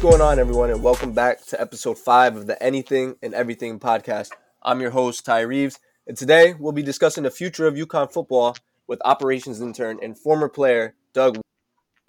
What's 0.00 0.16
going 0.16 0.26
on, 0.26 0.38
everyone, 0.38 0.70
and 0.70 0.82
welcome 0.82 1.12
back 1.12 1.44
to 1.48 1.60
episode 1.60 1.98
five 1.98 2.34
of 2.34 2.46
the 2.46 2.60
Anything 2.62 3.16
and 3.20 3.34
Everything 3.34 3.78
podcast. 3.78 4.30
I'm 4.62 4.80
your 4.80 4.92
host, 4.92 5.26
Ty 5.26 5.40
Reeves, 5.40 5.78
and 6.06 6.16
today 6.16 6.54
we'll 6.58 6.72
be 6.72 6.82
discussing 6.82 7.24
the 7.24 7.30
future 7.30 7.66
of 7.66 7.74
UConn 7.74 8.10
football 8.10 8.56
with 8.86 8.98
operations 9.04 9.60
intern 9.60 9.98
and 10.02 10.16
former 10.16 10.48
player 10.48 10.94
Doug 11.12 11.38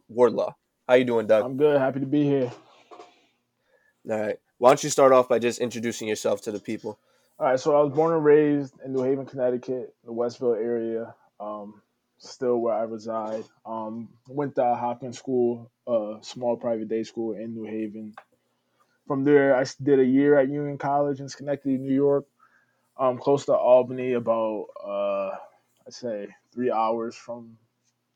Wardlaw. 0.08 0.56
How 0.88 0.94
you 0.94 1.04
doing, 1.04 1.28
Doug? 1.28 1.44
I'm 1.44 1.58
good. 1.58 1.82
Happy 1.82 2.00
to 2.00 2.06
be 2.06 2.24
here. 2.24 2.54
All 4.10 4.22
right. 4.22 4.38
Why 4.58 4.70
don't 4.70 4.82
you 4.86 4.90
start 4.90 5.12
off 5.12 5.28
by 5.28 5.40
just 5.40 5.60
introducing 5.60 6.08
yourself 6.08 6.42
to 6.44 6.54
the 6.54 6.62
people? 6.62 6.98
All 7.40 7.48
right. 7.48 7.60
So 7.60 7.76
I 7.76 7.84
was 7.84 7.94
born 7.94 8.14
and 8.14 8.24
raised 8.24 8.74
in 8.86 8.94
New 8.94 9.04
Haven, 9.04 9.26
Connecticut, 9.26 9.94
the 10.06 10.14
Westville 10.14 10.54
area. 10.54 11.14
Um, 11.42 11.82
still 12.22 12.58
where 12.58 12.76
I 12.76 12.84
reside. 12.84 13.44
Um, 13.66 14.08
went 14.30 14.56
to 14.56 14.64
Hopkins 14.76 15.18
School, 15.18 15.70
a 15.92 16.24
small 16.24 16.58
private 16.58 16.88
day 16.88 17.04
school 17.04 17.34
in 17.34 17.54
New 17.54 17.66
Haven. 17.66 18.14
From 19.08 19.24
there, 19.24 19.56
I 19.56 19.66
did 19.82 20.00
a 20.00 20.06
year 20.06 20.40
at 20.40 20.50
Union 20.50 20.78
College 20.78 21.20
in 21.20 21.28
Schenectady, 21.28 21.78
New 21.78 21.94
York, 21.94 22.26
um, 22.98 23.18
close 23.18 23.46
to 23.46 23.54
Albany, 23.54 24.14
about 24.14 24.68
uh, 24.86 25.32
I'd 25.86 25.94
say 25.94 26.28
three 26.54 26.72
hours 26.72 27.16
from 27.16 27.58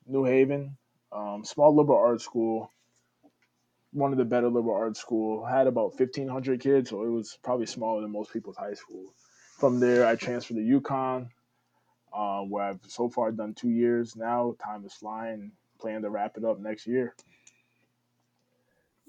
New 0.07 0.23
Haven. 0.23 0.77
Um, 1.11 1.43
small 1.43 1.75
liberal 1.75 1.99
arts 1.99 2.23
school, 2.23 2.71
one 3.91 4.11
of 4.11 4.17
the 4.17 4.25
better 4.25 4.49
liberal 4.49 4.75
arts 4.75 4.99
school. 4.99 5.45
Had 5.45 5.67
about 5.67 5.97
fifteen 5.97 6.27
hundred 6.27 6.61
kids, 6.61 6.89
so 6.89 7.03
it 7.03 7.09
was 7.09 7.37
probably 7.43 7.65
smaller 7.65 8.01
than 8.01 8.11
most 8.11 8.31
people's 8.31 8.57
high 8.57 8.73
school. 8.73 9.05
From 9.59 9.79
there, 9.79 10.05
I 10.05 10.15
transferred 10.15 10.57
to 10.57 10.81
UConn, 10.81 11.29
uh, 12.13 12.41
where 12.41 12.65
I've 12.65 12.79
so 12.87 13.09
far 13.09 13.31
done 13.31 13.53
two 13.53 13.69
years 13.69 14.15
now. 14.15 14.55
Time 14.63 14.85
is 14.85 14.93
flying. 14.93 15.51
Plan 15.79 16.01
to 16.03 16.09
wrap 16.09 16.37
it 16.37 16.45
up 16.45 16.59
next 16.59 16.87
year. 16.87 17.13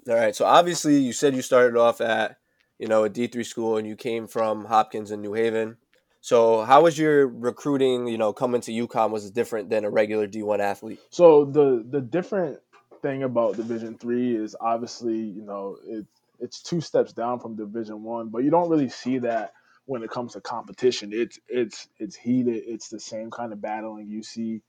All 0.08 0.14
right. 0.14 0.34
So 0.34 0.44
obviously, 0.44 0.98
you 0.98 1.12
said 1.12 1.34
you 1.34 1.42
started 1.42 1.76
off 1.76 2.00
at 2.00 2.38
you 2.78 2.86
know 2.86 3.04
a 3.04 3.08
D 3.08 3.26
three 3.26 3.44
school, 3.44 3.76
and 3.76 3.86
you 3.86 3.96
came 3.96 4.26
from 4.26 4.64
Hopkins 4.64 5.10
in 5.10 5.20
New 5.20 5.32
Haven. 5.32 5.76
So 6.20 6.62
how 6.62 6.82
was 6.82 6.98
your 6.98 7.26
recruiting? 7.26 8.06
You 8.06 8.18
know, 8.18 8.32
coming 8.32 8.60
to 8.62 8.72
UConn 8.72 9.10
was 9.10 9.30
different 9.30 9.70
than 9.70 9.84
a 9.84 9.90
regular 9.90 10.26
D 10.26 10.42
one 10.42 10.60
athlete? 10.60 11.00
So 11.10 11.44
the 11.44 11.84
the 11.88 12.00
different 12.00 12.60
thing 13.02 13.24
about 13.24 13.56
Division 13.56 13.98
three 13.98 14.36
is 14.36 14.54
obviously 14.60 15.18
you 15.18 15.42
know 15.42 15.78
it 15.84 16.06
it's 16.38 16.62
two 16.62 16.80
steps 16.80 17.12
down 17.12 17.40
from 17.40 17.56
Division 17.56 18.02
one, 18.02 18.28
but 18.28 18.44
you 18.44 18.50
don't 18.50 18.68
really 18.68 18.88
see 18.88 19.18
that 19.18 19.54
when 19.86 20.02
it 20.02 20.10
comes 20.10 20.34
to 20.34 20.40
competition. 20.40 21.10
It's 21.12 21.38
it's 21.48 21.88
it's 21.98 22.14
heated. 22.14 22.62
It's 22.66 22.88
the 22.88 23.00
same 23.00 23.30
kind 23.30 23.52
of 23.52 23.60
battling 23.60 24.08
you 24.08 24.22
see 24.22 24.62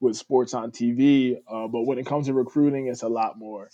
with 0.00 0.16
sports 0.16 0.54
on 0.54 0.72
TV. 0.72 1.36
Uh, 1.46 1.68
but 1.68 1.82
when 1.82 1.98
it 1.98 2.06
comes 2.06 2.26
to 2.26 2.32
recruiting, 2.32 2.86
it's 2.88 3.02
a 3.02 3.08
lot 3.08 3.38
more 3.38 3.70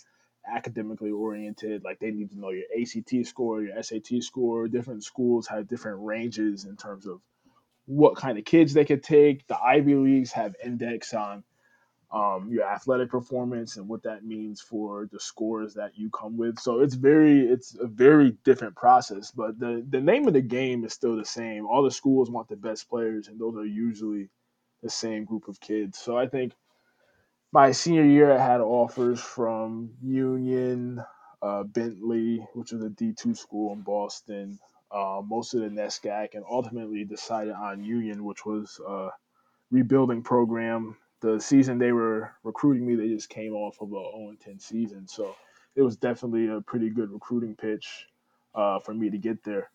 academically 0.51 1.11
oriented. 1.11 1.83
Like 1.83 1.99
they 1.99 2.11
need 2.11 2.31
to 2.31 2.39
know 2.39 2.51
your 2.51 2.65
ACT 2.79 3.27
score, 3.27 3.61
your 3.61 3.81
SAT 3.81 4.21
score. 4.21 4.67
Different 4.67 5.03
schools 5.03 5.47
have 5.47 5.67
different 5.67 5.99
ranges 6.01 6.65
in 6.65 6.77
terms 6.77 7.07
of 7.07 7.21
what 7.85 8.15
kind 8.15 8.37
of 8.37 8.45
kids 8.45 8.73
they 8.73 8.85
could 8.85 9.03
take. 9.03 9.47
The 9.47 9.59
Ivy 9.59 9.95
Leagues 9.95 10.31
have 10.33 10.55
index 10.63 11.13
on 11.13 11.43
um, 12.11 12.49
your 12.49 12.63
athletic 12.63 13.09
performance 13.09 13.75
and 13.75 13.87
what 13.87 14.03
that 14.03 14.23
means 14.23 14.61
for 14.61 15.09
the 15.11 15.19
scores 15.19 15.73
that 15.73 15.97
you 15.97 16.09
come 16.09 16.37
with. 16.37 16.59
So 16.59 16.79
it's 16.79 16.95
very 16.95 17.41
it's 17.41 17.75
a 17.79 17.87
very 17.87 18.31
different 18.43 18.75
process. 18.75 19.31
But 19.31 19.59
the 19.59 19.85
the 19.89 20.01
name 20.01 20.27
of 20.27 20.33
the 20.33 20.41
game 20.41 20.85
is 20.85 20.93
still 20.93 21.17
the 21.17 21.25
same. 21.25 21.65
All 21.67 21.83
the 21.83 21.91
schools 21.91 22.29
want 22.29 22.47
the 22.47 22.55
best 22.55 22.89
players, 22.89 23.27
and 23.27 23.39
those 23.39 23.55
are 23.57 23.65
usually 23.65 24.29
the 24.83 24.89
same 24.89 25.25
group 25.25 25.47
of 25.47 25.59
kids. 25.59 25.97
So 25.97 26.17
I 26.17 26.27
think 26.27 26.53
my 27.51 27.71
senior 27.71 28.03
year, 28.03 28.31
I 28.31 28.43
had 28.43 28.61
offers 28.61 29.19
from 29.19 29.91
Union, 30.01 31.03
uh, 31.41 31.63
Bentley, 31.63 32.45
which 32.53 32.73
is 32.73 32.83
a 32.83 32.89
D2 32.89 33.37
school 33.37 33.73
in 33.73 33.81
Boston, 33.81 34.59
uh, 34.91 35.21
most 35.25 35.53
of 35.53 35.61
the 35.61 35.67
NESCAC, 35.67 36.33
and 36.33 36.43
ultimately 36.49 37.03
decided 37.03 37.53
on 37.53 37.83
Union, 37.83 38.25
which 38.25 38.45
was 38.45 38.79
a 38.87 39.09
rebuilding 39.71 40.23
program. 40.23 40.97
The 41.21 41.39
season 41.39 41.77
they 41.77 41.91
were 41.91 42.31
recruiting 42.43 42.85
me, 42.85 42.95
they 42.95 43.07
just 43.07 43.29
came 43.29 43.53
off 43.53 43.77
of 43.81 43.91
a 43.91 44.11
0 44.17 44.35
10 44.39 44.59
season. 44.59 45.07
So 45.07 45.35
it 45.75 45.81
was 45.81 45.95
definitely 45.95 46.47
a 46.47 46.61
pretty 46.61 46.89
good 46.89 47.11
recruiting 47.11 47.55
pitch 47.55 48.07
uh, 48.53 48.79
for 48.79 48.93
me 48.93 49.09
to 49.09 49.17
get 49.17 49.43
there. 49.43 49.69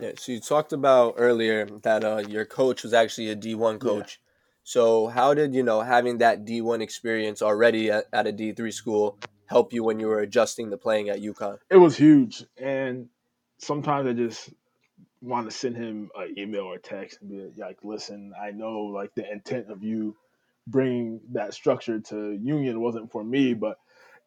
Yeah, 0.00 0.12
so 0.16 0.32
you 0.32 0.40
talked 0.40 0.72
about 0.72 1.14
earlier 1.16 1.66
that 1.82 2.04
uh, 2.04 2.22
your 2.28 2.44
coach 2.44 2.84
was 2.84 2.92
actually 2.92 3.30
a 3.30 3.36
D1 3.36 3.80
coach. 3.80 4.20
Yeah. 4.22 4.29
So 4.70 5.08
how 5.08 5.34
did 5.34 5.52
you 5.52 5.64
know 5.64 5.80
having 5.80 6.18
that 6.18 6.44
D1 6.44 6.80
experience 6.80 7.42
already 7.42 7.90
at, 7.90 8.04
at 8.12 8.28
a 8.28 8.32
D3 8.32 8.72
school 8.72 9.18
help 9.46 9.72
you 9.72 9.82
when 9.82 9.98
you 9.98 10.06
were 10.06 10.20
adjusting 10.20 10.70
to 10.70 10.76
playing 10.76 11.08
at 11.08 11.20
UConn? 11.20 11.58
It 11.68 11.78
was 11.78 11.96
huge, 11.96 12.44
and 12.56 13.08
sometimes 13.58 14.06
I 14.06 14.12
just 14.12 14.48
want 15.20 15.50
to 15.50 15.56
send 15.56 15.76
him 15.76 16.10
an 16.16 16.38
email 16.38 16.60
or 16.60 16.78
text 16.78 17.20
and 17.20 17.30
be 17.30 17.60
like, 17.60 17.78
"Listen, 17.82 18.32
I 18.40 18.52
know 18.52 18.82
like 18.82 19.12
the 19.16 19.28
intent 19.28 19.72
of 19.72 19.82
you 19.82 20.16
bringing 20.68 21.20
that 21.32 21.52
structure 21.52 21.98
to 21.98 22.30
Union 22.40 22.80
wasn't 22.80 23.10
for 23.10 23.24
me, 23.24 23.54
but." 23.54 23.76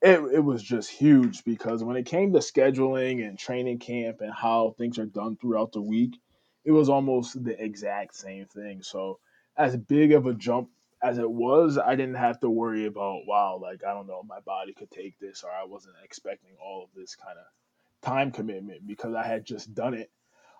It, 0.05 0.19
it 0.33 0.43
was 0.43 0.61
just 0.61 0.91
huge 0.91 1.45
because 1.45 1.81
when 1.81 1.95
it 1.95 2.05
came 2.05 2.33
to 2.33 2.39
scheduling 2.39 3.25
and 3.25 3.39
training 3.39 3.79
camp 3.79 4.19
and 4.19 4.33
how 4.33 4.75
things 4.77 4.99
are 4.99 5.05
done 5.05 5.37
throughout 5.37 5.71
the 5.71 5.81
week, 5.81 6.19
it 6.65 6.71
was 6.71 6.89
almost 6.89 7.41
the 7.41 7.55
exact 7.63 8.13
same 8.13 8.47
thing. 8.47 8.83
So 8.83 9.19
as 9.57 9.77
big 9.77 10.13
of 10.13 10.25
a 10.27 10.33
jump 10.33 10.69
as 11.01 11.17
it 11.17 11.29
was, 11.29 11.77
I 11.77 11.95
didn't 11.95 12.15
have 12.15 12.39
to 12.41 12.49
worry 12.49 12.85
about 12.85 13.21
wow, 13.27 13.59
like 13.61 13.83
I 13.83 13.93
don't 13.93 14.07
know, 14.07 14.23
my 14.23 14.39
body 14.41 14.73
could 14.73 14.91
take 14.91 15.19
this, 15.19 15.43
or 15.43 15.51
I 15.51 15.65
wasn't 15.65 15.95
expecting 16.03 16.51
all 16.63 16.83
of 16.83 16.89
this 16.95 17.15
kind 17.15 17.37
of 17.37 17.45
time 18.07 18.31
commitment 18.31 18.87
because 18.87 19.13
I 19.15 19.25
had 19.25 19.45
just 19.45 19.73
done 19.73 19.93
it. 19.93 20.11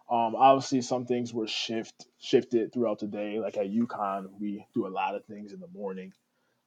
Um, 0.09 0.35
obviously, 0.35 0.81
some 0.81 1.05
things 1.05 1.33
were 1.33 1.47
shift 1.47 2.07
shifted 2.19 2.73
throughout 2.73 2.99
the 2.99 3.07
day. 3.07 3.39
Like 3.39 3.57
at 3.57 3.71
UConn, 3.71 4.27
we 4.39 4.65
do 4.73 4.87
a 4.87 4.89
lot 4.89 5.15
of 5.15 5.25
things 5.25 5.53
in 5.53 5.61
the 5.61 5.67
morning, 5.67 6.13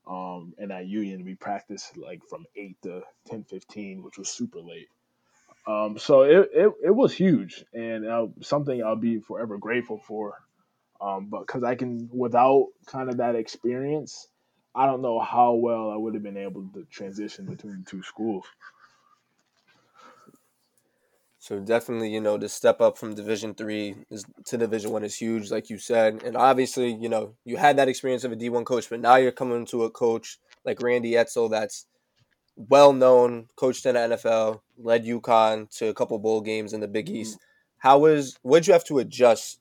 um, 0.09 0.54
and 0.59 0.72
at 0.72 0.86
Union, 0.86 1.25
we 1.25 1.34
practice 1.34 1.92
like 1.97 2.22
from 2.28 2.47
eight 2.56 2.76
to 2.82 3.03
ten 3.26 3.44
fifteen, 3.44 4.03
which 4.03 4.19
was 4.19 4.28
super 4.31 4.60
late. 4.60 4.88
Um, 5.66 5.98
so 5.98 6.22
it, 6.22 6.50
it, 6.54 6.72
it 6.86 6.91
was 6.94 7.12
huge 7.12 7.65
and 7.75 8.06
uh, 8.06 8.28
something 8.42 8.82
I'll 8.84 8.97
be 8.97 9.19
forever 9.20 9.59
grateful 9.59 9.98
for 10.06 10.34
um, 11.00 11.28
but 11.30 11.46
because 11.46 11.62
I 11.62 11.74
can, 11.74 12.08
without 12.12 12.68
kind 12.86 13.08
of 13.08 13.18
that 13.18 13.34
experience, 13.34 14.28
I 14.74 14.86
don't 14.86 15.02
know 15.02 15.20
how 15.20 15.54
well 15.54 15.90
I 15.90 15.96
would 15.96 16.14
have 16.14 16.22
been 16.22 16.36
able 16.36 16.68
to 16.74 16.84
transition 16.90 17.46
between 17.46 17.84
the 17.84 17.90
two 17.90 18.02
schools. 18.02 18.44
So 21.46 21.60
definitely, 21.60 22.10
you 22.10 22.20
know, 22.20 22.36
the 22.38 22.48
step 22.48 22.80
up 22.80 22.98
from 22.98 23.14
Division 23.14 23.54
three 23.54 23.94
to 24.46 24.56
Division 24.58 24.90
one 24.90 25.04
is 25.04 25.14
huge, 25.14 25.52
like 25.52 25.70
you 25.70 25.78
said. 25.78 26.24
And 26.24 26.36
obviously, 26.36 26.92
you 26.92 27.08
know, 27.08 27.36
you 27.44 27.56
had 27.56 27.76
that 27.76 27.88
experience 27.88 28.24
of 28.24 28.32
a 28.32 28.36
D 28.36 28.48
one 28.48 28.64
coach, 28.64 28.90
but 28.90 28.98
now 28.98 29.14
you're 29.14 29.30
coming 29.30 29.64
to 29.66 29.84
a 29.84 29.90
coach 29.90 30.40
like 30.64 30.82
Randy 30.82 31.12
Edsall 31.12 31.48
that's 31.48 31.86
well 32.56 32.92
known, 32.92 33.46
coached 33.54 33.86
in 33.86 33.94
the 33.94 34.16
NFL, 34.16 34.60
led 34.76 35.04
UConn 35.04 35.70
to 35.78 35.86
a 35.86 35.94
couple 35.94 36.18
bowl 36.18 36.40
games 36.40 36.72
in 36.72 36.80
the 36.80 36.88
Big 36.88 37.08
East. 37.08 37.36
Mm-hmm. 37.36 37.78
How 37.78 37.98
was 38.00 38.36
what 38.42 38.58
did 38.58 38.66
you 38.66 38.72
have 38.72 38.84
to 38.86 38.98
adjust 38.98 39.60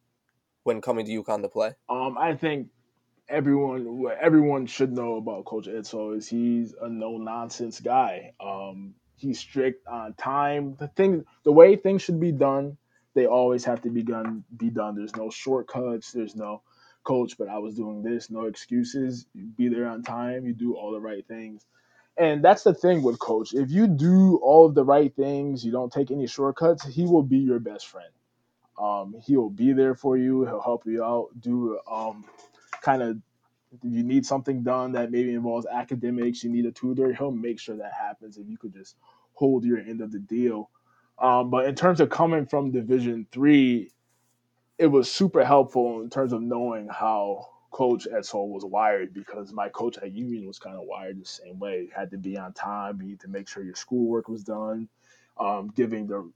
when 0.65 0.81
coming 0.81 1.05
to 1.05 1.23
UConn 1.23 1.41
to 1.43 1.49
play? 1.49 1.71
Um, 1.87 2.17
I 2.17 2.35
think 2.35 2.67
everyone 3.29 4.05
everyone 4.21 4.65
should 4.65 4.91
know 4.91 5.15
about 5.15 5.45
Coach 5.45 5.67
Edsall 5.67 6.17
is 6.17 6.27
he's 6.27 6.73
a 6.81 6.89
no 6.89 7.17
nonsense 7.17 7.79
guy. 7.79 8.33
Um, 8.39 8.95
he's 9.15 9.39
strict 9.39 9.87
on 9.87 10.13
time. 10.15 10.75
The 10.77 10.89
thing, 10.89 11.23
the 11.43 11.51
way 11.51 11.75
things 11.75 12.01
should 12.01 12.19
be 12.19 12.31
done, 12.31 12.77
they 13.13 13.27
always 13.27 13.63
have 13.65 13.81
to 13.83 13.89
be 13.89 14.03
done. 14.03 14.43
Be 14.57 14.69
done. 14.69 14.95
There's 14.95 15.15
no 15.15 15.29
shortcuts. 15.29 16.11
There's 16.11 16.35
no 16.35 16.63
coach, 17.03 17.37
but 17.37 17.47
I 17.47 17.59
was 17.59 17.75
doing 17.75 18.01
this. 18.01 18.31
No 18.31 18.45
excuses. 18.45 19.27
You 19.33 19.45
be 19.45 19.69
there 19.69 19.87
on 19.87 20.01
time. 20.01 20.45
You 20.45 20.53
do 20.53 20.75
all 20.75 20.91
the 20.91 20.99
right 20.99 21.25
things. 21.27 21.65
And 22.17 22.43
that's 22.43 22.63
the 22.63 22.73
thing 22.73 23.03
with 23.03 23.19
coach. 23.19 23.53
If 23.53 23.69
you 23.69 23.87
do 23.87 24.39
all 24.41 24.65
of 24.65 24.73
the 24.73 24.85
right 24.85 25.13
things, 25.15 25.63
you 25.65 25.71
don't 25.71 25.91
take 25.91 26.11
any 26.11 26.27
shortcuts, 26.27 26.85
he 26.87 27.03
will 27.03 27.23
be 27.23 27.37
your 27.37 27.59
best 27.59 27.87
friend. 27.87 28.09
Um, 28.77 29.15
he 29.23 29.37
will 29.37 29.49
be 29.49 29.73
there 29.73 29.95
for 29.95 30.17
you. 30.17 30.45
He'll 30.45 30.61
help 30.61 30.85
you 30.85 31.03
out. 31.03 31.29
Do 31.39 31.79
um, 31.89 32.25
kind 32.81 33.01
of 33.01 33.17
you 33.83 34.03
need 34.03 34.25
something 34.25 34.63
done 34.63 34.93
that 34.93 35.11
maybe 35.11 35.33
involves 35.33 35.65
academics, 35.65 36.43
you 36.43 36.49
need 36.49 36.65
a 36.65 36.71
tutor. 36.71 37.13
He'll 37.13 37.31
make 37.31 37.59
sure 37.59 37.75
that 37.77 37.93
happens. 37.93 38.37
If 38.37 38.47
you 38.47 38.57
could 38.57 38.73
just 38.73 38.95
hold 39.33 39.65
your 39.65 39.79
end 39.79 40.01
of 40.01 40.11
the 40.11 40.19
deal. 40.19 40.69
Um, 41.19 41.49
but 41.49 41.65
in 41.65 41.75
terms 41.75 41.99
of 42.01 42.09
coming 42.09 42.45
from 42.45 42.71
Division 42.71 43.27
three, 43.31 43.91
it 44.77 44.87
was 44.87 45.11
super 45.11 45.45
helpful 45.45 46.01
in 46.01 46.09
terms 46.09 46.33
of 46.33 46.41
knowing 46.41 46.87
how 46.89 47.47
Coach 47.71 48.07
Edsall 48.13 48.49
was 48.49 48.65
wired 48.65 49.13
because 49.13 49.51
my 49.51 49.69
coach 49.69 49.97
at 49.97 50.11
Union 50.13 50.45
was 50.47 50.59
kind 50.59 50.75
of 50.77 50.83
wired 50.85 51.21
the 51.21 51.25
same 51.25 51.59
way. 51.59 51.81
You 51.83 51.91
had 51.95 52.11
to 52.11 52.17
be 52.17 52.37
on 52.37 52.53
time. 52.53 53.01
You 53.01 53.07
need 53.07 53.19
to 53.21 53.27
make 53.29 53.47
sure 53.47 53.63
your 53.63 53.75
schoolwork 53.75 54.27
was 54.29 54.43
done. 54.43 54.87
Um, 55.37 55.73
giving 55.75 56.07
the 56.07 56.29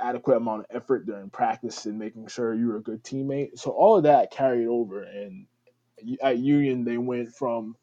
adequate 0.00 0.36
amount 0.36 0.60
of 0.60 0.76
effort 0.76 1.06
during 1.06 1.30
practice 1.30 1.86
and 1.86 1.98
making 1.98 2.26
sure 2.26 2.54
you 2.54 2.68
were 2.68 2.76
a 2.76 2.82
good 2.82 3.02
teammate. 3.04 3.58
So 3.58 3.70
all 3.70 3.96
of 3.96 4.04
that 4.04 4.30
carried 4.30 4.66
over. 4.66 5.02
And 5.02 5.46
at 6.22 6.38
Union, 6.38 6.84
they 6.84 6.98
went 6.98 7.34
from 7.34 7.76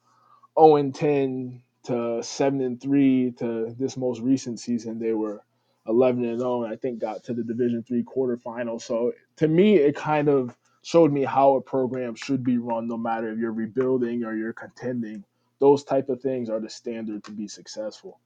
0 0.59 0.75
and 0.75 0.93
10 0.93 1.61
to 1.83 2.21
seven 2.21 2.61
and 2.61 2.81
three 2.81 3.31
to 3.39 3.73
this 3.79 3.95
most 3.95 4.19
recent 4.19 4.59
season 4.59 4.99
they 4.99 5.13
were 5.13 5.41
11 5.87 6.25
and 6.25 6.39
0 6.39 6.63
and 6.63 6.73
I 6.73 6.75
think 6.75 6.99
got 6.99 7.23
to 7.23 7.33
the 7.33 7.43
Division 7.43 7.83
3 7.83 8.03
quarterfinal. 8.03 8.81
So 8.81 9.13
to 9.37 9.47
me 9.47 9.77
it 9.77 9.95
kind 9.95 10.27
of 10.27 10.55
showed 10.81 11.11
me 11.11 11.23
how 11.23 11.55
a 11.55 11.61
program 11.61 12.15
should 12.15 12.43
be 12.43 12.57
run 12.57 12.87
no 12.87 12.97
matter 12.97 13.31
if 13.31 13.39
you're 13.39 13.53
rebuilding 13.53 14.23
or 14.23 14.35
you're 14.35 14.53
contending. 14.53 15.23
Those 15.59 15.83
type 15.83 16.09
of 16.09 16.21
things 16.21 16.49
are 16.49 16.59
the 16.59 16.69
standard 16.69 17.23
to 17.25 17.31
be 17.31 17.47
successful. 17.47 18.19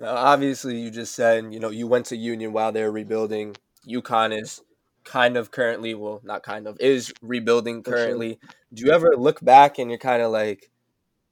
Now, 0.00 0.16
obviously, 0.16 0.80
you 0.80 0.90
just 0.90 1.14
said 1.14 1.52
you 1.52 1.60
know 1.60 1.70
you 1.70 1.86
went 1.86 2.06
to 2.06 2.16
Union 2.16 2.52
while 2.52 2.72
they 2.72 2.82
were 2.82 2.90
rebuilding. 2.90 3.56
UConn 3.86 4.38
is 4.38 4.62
kind 5.04 5.36
of 5.36 5.50
currently, 5.50 5.94
well, 5.94 6.20
not 6.24 6.42
kind 6.42 6.66
of, 6.66 6.76
is 6.80 7.12
rebuilding 7.22 7.82
currently. 7.82 8.38
Sure. 8.40 8.50
Do 8.74 8.84
you 8.86 8.92
ever 8.92 9.16
look 9.16 9.40
back 9.40 9.78
and 9.78 9.90
you're 9.90 9.98
kind 9.98 10.22
of 10.22 10.30
like, 10.30 10.70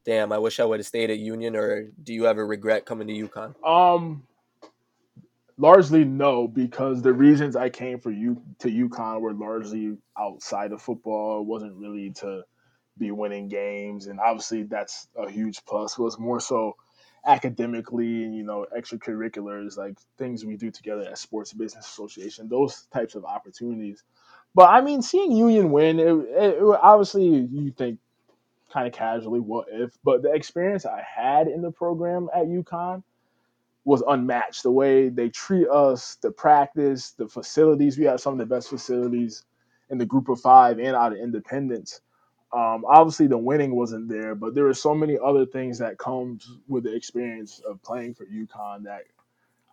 damn, 0.04 0.32
I 0.32 0.38
wish 0.38 0.58
I 0.58 0.64
would 0.64 0.80
have 0.80 0.86
stayed 0.86 1.10
at 1.10 1.18
Union, 1.18 1.54
or 1.56 1.88
do 2.02 2.12
you 2.12 2.26
ever 2.26 2.46
regret 2.46 2.86
coming 2.86 3.08
to 3.08 3.28
UConn? 3.28 3.54
Um, 3.66 4.22
largely 5.58 6.04
no, 6.04 6.48
because 6.48 7.02
the 7.02 7.12
reasons 7.12 7.56
I 7.56 7.68
came 7.68 7.98
for 8.00 8.10
you 8.10 8.40
to 8.60 8.68
UConn 8.68 9.20
were 9.20 9.34
largely 9.34 9.96
outside 10.18 10.72
of 10.72 10.82
football. 10.82 11.40
It 11.40 11.46
wasn't 11.46 11.76
really 11.76 12.10
to 12.20 12.42
be 12.96 13.10
winning 13.10 13.48
games, 13.48 14.06
and 14.06 14.18
obviously 14.18 14.64
that's 14.64 15.08
a 15.16 15.30
huge 15.30 15.64
plus. 15.66 15.98
It 15.98 16.02
was 16.02 16.18
more 16.18 16.40
so 16.40 16.76
academically 17.28 18.24
and 18.24 18.36
you 18.36 18.44
know 18.44 18.66
extracurriculars 18.76 19.78
like 19.78 19.98
things 20.18 20.44
we 20.46 20.56
do 20.56 20.70
together 20.72 21.02
at 21.02 21.18
sports 21.18 21.52
business 21.52 21.86
association 21.86 22.48
those 22.48 22.88
types 22.92 23.16
of 23.16 23.24
opportunities. 23.26 24.04
But 24.54 24.70
i 24.70 24.80
mean 24.80 25.02
seeing 25.02 25.32
union 25.32 25.72
win 25.72 26.00
it, 26.00 26.08
it, 26.08 26.56
it 26.56 26.62
obviously 26.82 27.26
you 27.26 27.72
think 27.72 28.00
kind 28.72 28.86
of 28.88 28.94
casually 28.94 29.40
what 29.40 29.68
if 29.70 29.92
but 30.04 30.22
the 30.22 30.32
experience 30.32 30.86
i 30.86 31.02
had 31.02 31.48
in 31.48 31.62
the 31.62 31.72
program 31.72 32.28
at 32.34 32.46
UConn 32.46 33.02
was 33.84 34.02
unmatched. 34.06 34.64
The 34.64 34.70
way 34.70 35.08
they 35.08 35.30
treat 35.30 35.68
us 35.68 36.16
the 36.16 36.30
practice 36.30 37.12
the 37.12 37.28
facilities. 37.28 37.98
We 37.98 38.04
have 38.04 38.20
some 38.20 38.34
of 38.34 38.38
the 38.38 38.46
best 38.54 38.68
facilities 38.68 39.44
in 39.90 39.98
the 39.98 40.06
group 40.06 40.28
of 40.28 40.40
five 40.40 40.78
and 40.78 40.96
out 40.96 41.12
of 41.12 41.18
independence 41.18 42.02
um, 42.52 42.84
obviously, 42.86 43.26
the 43.26 43.36
winning 43.36 43.74
wasn't 43.74 44.08
there, 44.08 44.34
but 44.34 44.54
there 44.54 44.66
are 44.66 44.74
so 44.74 44.94
many 44.94 45.18
other 45.22 45.44
things 45.44 45.78
that 45.78 45.98
comes 45.98 46.50
with 46.66 46.84
the 46.84 46.94
experience 46.94 47.60
of 47.68 47.82
playing 47.82 48.14
for 48.14 48.24
UConn 48.24 48.84
that 48.84 49.02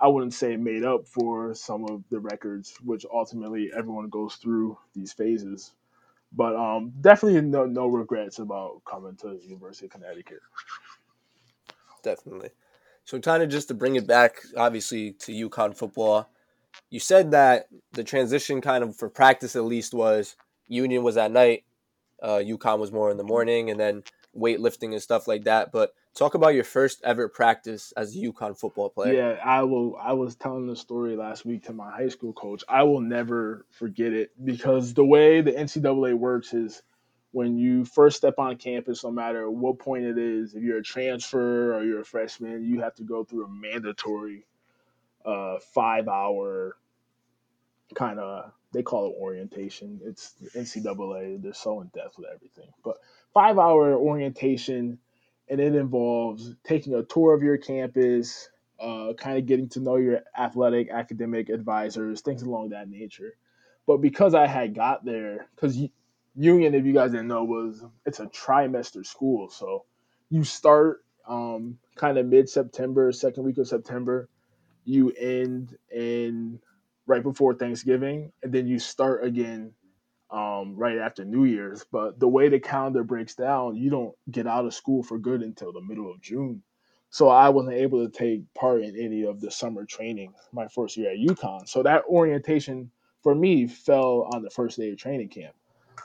I 0.01 0.07
wouldn't 0.07 0.33
say 0.33 0.57
made 0.57 0.83
up 0.83 1.07
for 1.07 1.54
some 1.54 1.86
of 1.86 2.04
the 2.10 2.19
records, 2.19 2.75
which 2.83 3.06
ultimately 3.12 3.72
everyone 3.75 4.10
goes 4.10 4.36
through 4.36 4.77
these 4.94 5.13
phases. 5.13 5.72
But 6.33 6.56
um, 6.57 6.92
definitely 7.00 7.39
no 7.42 7.66
no 7.66 7.88
regrets 7.88 8.39
about 8.39 8.81
coming 8.83 9.16
to 9.18 9.30
the 9.30 9.39
University 9.45 9.86
of 9.86 9.92
Connecticut. 9.92 10.42
Definitely. 12.04 12.50
So 13.06 13.19
kind 13.19 13.42
of 13.42 13.50
just 13.50 13.69
to 13.69 13.74
bring 13.74 13.95
it 13.95 14.06
back, 14.06 14.38
obviously 14.57 15.13
to 15.13 15.31
UConn 15.31 15.77
football, 15.77 16.27
you 16.89 17.00
said 17.00 17.31
that 17.31 17.68
the 17.94 18.04
transition 18.04 18.60
kind 18.60 18.83
of 18.83 18.98
for 18.98 19.07
practice 19.10 19.56
at 19.56 19.63
least 19.63 19.94
was 19.94 20.36
Union 20.68 21.04
was 21.04 21.16
at 21.16 21.31
night, 21.31 21.63
uh, 22.21 22.38
UConn 22.38 22.79
was 22.79 22.91
more 22.91 23.12
in 23.12 23.17
the 23.17 23.23
morning, 23.23 23.69
and 23.69 23.79
then 23.79 24.03
weightlifting 24.38 24.91
and 24.91 25.01
stuff 25.01 25.27
like 25.27 25.45
that. 25.45 25.71
But 25.71 25.94
talk 26.13 26.33
about 26.33 26.56
your 26.56 26.63
first 26.63 27.01
ever 27.03 27.27
practice 27.27 27.94
as 27.95 28.15
a 28.15 28.19
UConn 28.19 28.57
football 28.57 28.89
player. 28.89 29.13
Yeah, 29.13 29.44
I 29.44 29.63
will. 29.63 29.95
I 29.97 30.13
was 30.13 30.35
telling 30.35 30.67
the 30.67 30.75
story 30.75 31.15
last 31.15 31.45
week 31.45 31.63
to 31.65 31.73
my 31.73 31.91
high 31.91 32.09
school 32.09 32.33
coach. 32.33 32.63
I 32.67 32.83
will 32.83 33.01
never 33.01 33.65
forget 33.71 34.13
it 34.13 34.31
because 34.44 34.94
the 34.94 35.06
way 35.06 35.41
the 35.41 35.51
NCAA 35.51 36.15
works 36.15 36.53
is 36.53 36.81
when 37.31 37.57
you 37.57 37.83
first 37.83 38.15
step 38.15 38.39
on 38.39 38.56
campus, 38.56 39.03
no 39.03 39.12
matter 39.12 39.51
what 39.51 39.77
point 39.77 40.06
it 40.06 40.17
is, 40.17 40.56
if 40.56 40.63
you're 40.63 40.77
a 40.77 40.83
transfer 40.83 41.75
or 41.75 41.83
you're 41.83 42.00
a 42.00 42.06
freshman, 42.06 42.63
you 42.63 42.79
have 42.79 42.95
to 42.95 43.03
go 43.03 43.25
through 43.25 43.45
a 43.45 43.50
mandatory 43.50 44.45
uh, 45.25 45.57
five 45.73 46.07
hour 46.07 46.77
kind 47.94 48.19
of 48.19 48.51
they 48.75 48.83
call 48.83 49.07
it 49.07 49.16
orientation. 49.18 50.01
It's 50.04 50.33
NCAA. 50.56 51.42
They're 51.42 51.54
so 51.54 51.81
in 51.81 51.88
depth 51.88 52.18
with 52.18 52.27
everything. 52.33 52.69
But 52.83 52.98
five 53.33 53.57
hour 53.57 53.95
orientation, 53.95 55.00
and 55.50 55.60
it 55.62 55.75
involves 55.75 56.54
taking 56.63 56.94
a 56.94 57.04
tour 57.04 57.33
of 57.33 57.42
your 57.42 57.57
campus, 57.57 58.50
uh, 58.80 59.13
kind 59.18 59.38
of 59.38 59.45
getting 59.45 59.69
to 59.69 59.80
know 59.80 59.95
your 59.95 60.22
athletic, 60.38 60.89
academic 60.89 61.50
advisors, 61.50 62.22
things 62.22 62.42
along 62.42 62.69
that 62.69 62.89
nature. 62.89 63.38
But 63.88 63.98
because 63.98 64.33
I 64.33 64.48
had 64.48 64.75
got 64.75 65.06
there, 65.06 65.48
because 65.56 65.77
Union, 66.36 66.75
if 66.75 66.86
you 66.86 66.94
guys 66.94 67.12
didn't 67.12 67.27
know, 67.30 67.45
was 67.45 67.83
it's 68.06 68.19
a 68.19 68.25
trimester 68.25 69.06
school, 69.06 69.50
so 69.50 69.86
you 70.30 70.44
start 70.44 71.06
um, 71.27 71.77
kind 71.95 72.18
of 72.18 72.25
mid 72.25 72.50
September, 72.50 73.12
second 73.13 73.44
week 73.44 73.57
of 73.57 73.68
September, 73.68 74.27
you 74.83 75.12
end 75.12 75.77
in 75.89 76.60
right 77.07 77.23
before 77.23 77.53
Thanksgiving, 77.53 78.31
and 78.43 78.51
then 78.51 78.67
you 78.67 78.79
start 78.79 79.23
again 79.23 79.71
um, 80.31 80.75
right 80.75 80.97
after 80.97 81.23
New 81.23 81.45
Year's. 81.45 81.85
But 81.91 82.19
the 82.19 82.27
way 82.27 82.49
the 82.49 82.59
calendar 82.59 83.03
breaks 83.03 83.35
down, 83.35 83.75
you 83.75 83.89
don't 83.89 84.15
get 84.31 84.47
out 84.47 84.65
of 84.65 84.73
school 84.73 85.03
for 85.03 85.17
good 85.17 85.41
until 85.41 85.71
the 85.71 85.81
middle 85.81 86.11
of 86.11 86.21
June. 86.21 86.61
So 87.09 87.29
I 87.29 87.49
wasn't 87.49 87.75
able 87.75 88.05
to 88.05 88.11
take 88.11 88.41
part 88.55 88.81
in 88.81 88.99
any 88.99 89.23
of 89.23 89.39
the 89.39 89.49
summer 89.49 89.85
training 89.85 90.33
my 90.51 90.67
first 90.67 90.97
year 90.97 91.11
at 91.11 91.17
UConn. 91.17 91.67
So 91.69 91.81
that 91.83 92.03
orientation 92.09 92.91
for 93.23 93.33
me 93.33 93.67
fell 93.67 94.27
on 94.33 94.41
the 94.41 94.49
first 94.49 94.77
day 94.77 94.91
of 94.91 94.97
training 94.97 95.29
camp. 95.29 95.55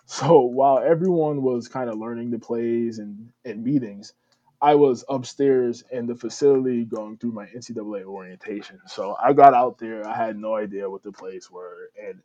So 0.06 0.40
while 0.40 0.78
everyone 0.78 1.42
was 1.42 1.68
kind 1.68 1.90
of 1.90 1.98
learning 1.98 2.30
the 2.30 2.38
plays 2.38 2.98
and, 2.98 3.30
and 3.44 3.64
meetings, 3.64 4.12
I 4.62 4.74
was 4.74 5.04
upstairs 5.08 5.84
in 5.90 6.06
the 6.06 6.14
facility 6.14 6.84
going 6.84 7.16
through 7.18 7.32
my 7.32 7.46
NCAA 7.46 8.04
orientation. 8.04 8.80
So 8.86 9.16
I 9.22 9.32
got 9.32 9.54
out 9.54 9.78
there. 9.78 10.06
I 10.06 10.16
had 10.16 10.36
no 10.36 10.56
idea 10.56 10.90
what 10.90 11.02
the 11.02 11.12
plays 11.12 11.50
were, 11.50 11.90
and 12.02 12.20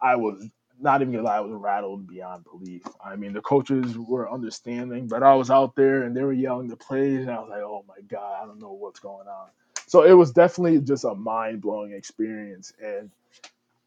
I 0.00 0.16
was 0.16 0.48
not 0.80 1.02
even 1.02 1.12
gonna 1.12 1.24
lie, 1.24 1.36
I 1.36 1.40
was 1.40 1.52
rattled 1.52 2.08
beyond 2.08 2.44
belief. 2.44 2.82
I 3.04 3.16
mean, 3.16 3.32
the 3.32 3.42
coaches 3.42 3.96
were 3.98 4.30
understanding, 4.30 5.06
but 5.08 5.22
I 5.22 5.34
was 5.34 5.50
out 5.50 5.76
there 5.76 6.02
and 6.02 6.16
they 6.16 6.22
were 6.22 6.32
yelling 6.32 6.68
the 6.68 6.76
plays, 6.76 7.20
and 7.20 7.30
I 7.30 7.40
was 7.40 7.50
like, 7.50 7.62
"Oh 7.62 7.84
my 7.88 8.00
god, 8.08 8.42
I 8.42 8.46
don't 8.46 8.60
know 8.60 8.72
what's 8.72 9.00
going 9.00 9.28
on." 9.28 9.48
So 9.86 10.02
it 10.04 10.14
was 10.14 10.32
definitely 10.32 10.80
just 10.80 11.04
a 11.04 11.14
mind 11.14 11.60
blowing 11.62 11.92
experience, 11.92 12.72
and 12.82 13.10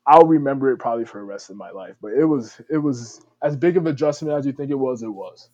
I'll 0.07 0.27
remember 0.27 0.71
it 0.71 0.77
probably 0.77 1.05
for 1.05 1.19
the 1.19 1.25
rest 1.25 1.49
of 1.49 1.57
my 1.57 1.71
life. 1.71 1.95
But 2.01 2.13
it 2.13 2.25
was 2.25 2.61
it 2.69 2.77
was 2.77 3.21
as 3.41 3.55
big 3.55 3.77
of 3.77 3.85
an 3.85 3.93
adjustment 3.93 4.37
as 4.37 4.45
you 4.45 4.53
think 4.53 4.71
it 4.71 4.79
was. 4.79 5.03
It 5.03 5.09
was. 5.09 5.49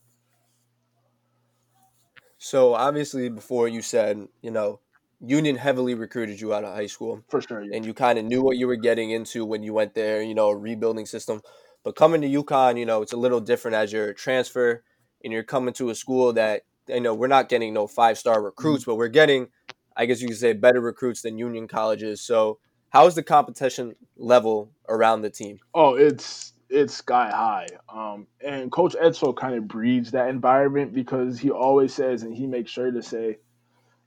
So 2.43 2.73
obviously, 2.73 3.29
before 3.29 3.67
you 3.67 3.83
said, 3.83 4.27
you 4.41 4.49
know, 4.49 4.79
Union 5.23 5.55
heavily 5.55 5.93
recruited 5.93 6.41
you 6.41 6.55
out 6.55 6.63
of 6.63 6.73
high 6.73 6.87
school. 6.87 7.23
For 7.29 7.39
sure. 7.39 7.61
Yeah. 7.61 7.75
And 7.77 7.85
you 7.85 7.93
kind 7.93 8.17
of 8.17 8.25
knew 8.25 8.41
what 8.41 8.57
you 8.57 8.65
were 8.65 8.77
getting 8.77 9.11
into 9.11 9.45
when 9.45 9.61
you 9.61 9.75
went 9.75 9.93
there, 9.93 10.23
you 10.23 10.33
know, 10.33 10.49
a 10.49 10.57
rebuilding 10.57 11.05
system. 11.05 11.41
But 11.83 11.95
coming 11.95 12.19
to 12.21 12.27
UConn, 12.27 12.79
you 12.79 12.85
know, 12.87 13.03
it's 13.03 13.13
a 13.13 13.17
little 13.17 13.41
different 13.41 13.75
as 13.75 13.93
you're 13.93 14.09
a 14.09 14.15
transfer 14.15 14.83
and 15.23 15.31
you're 15.31 15.43
coming 15.43 15.75
to 15.75 15.91
a 15.91 15.95
school 15.95 16.33
that, 16.33 16.63
you 16.87 16.99
know, 16.99 17.13
we're 17.13 17.27
not 17.27 17.47
getting 17.47 17.75
no 17.75 17.85
five 17.85 18.17
star 18.17 18.41
recruits, 18.41 18.81
mm-hmm. 18.81 18.91
but 18.91 18.95
we're 18.95 19.07
getting, 19.07 19.49
I 19.95 20.07
guess 20.07 20.19
you 20.19 20.27
could 20.27 20.37
say, 20.37 20.53
better 20.53 20.81
recruits 20.81 21.21
than 21.21 21.37
Union 21.37 21.67
colleges. 21.67 22.21
So, 22.21 22.57
how's 22.89 23.13
the 23.13 23.21
competition 23.21 23.93
level 24.17 24.71
around 24.89 25.21
the 25.21 25.29
team? 25.29 25.59
Oh, 25.75 25.93
it's 25.93 26.53
it's 26.71 26.93
sky 26.93 27.29
high. 27.29 27.67
Um, 27.89 28.27
and 28.43 28.71
Coach 28.71 28.95
Edsall 28.95 29.35
kind 29.35 29.55
of 29.55 29.67
breeds 29.67 30.11
that 30.11 30.29
environment 30.29 30.93
because 30.93 31.37
he 31.37 31.51
always 31.51 31.93
says, 31.93 32.23
and 32.23 32.35
he 32.35 32.47
makes 32.47 32.71
sure 32.71 32.91
to 32.91 33.03
say, 33.03 33.37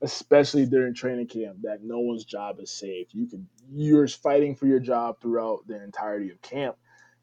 especially 0.01 0.65
during 0.65 0.93
training 0.93 1.27
camp, 1.27 1.57
that 1.63 1.83
no 1.83 1.99
one's 1.99 2.25
job 2.25 2.59
is 2.59 2.71
safe. 2.71 3.07
You 3.11 3.27
can 3.27 3.47
you're 3.71 4.07
fighting 4.07 4.55
for 4.55 4.67
your 4.67 4.79
job 4.79 5.21
throughout 5.21 5.67
the 5.67 5.81
entirety 5.81 6.31
of 6.31 6.41
camp. 6.41 6.75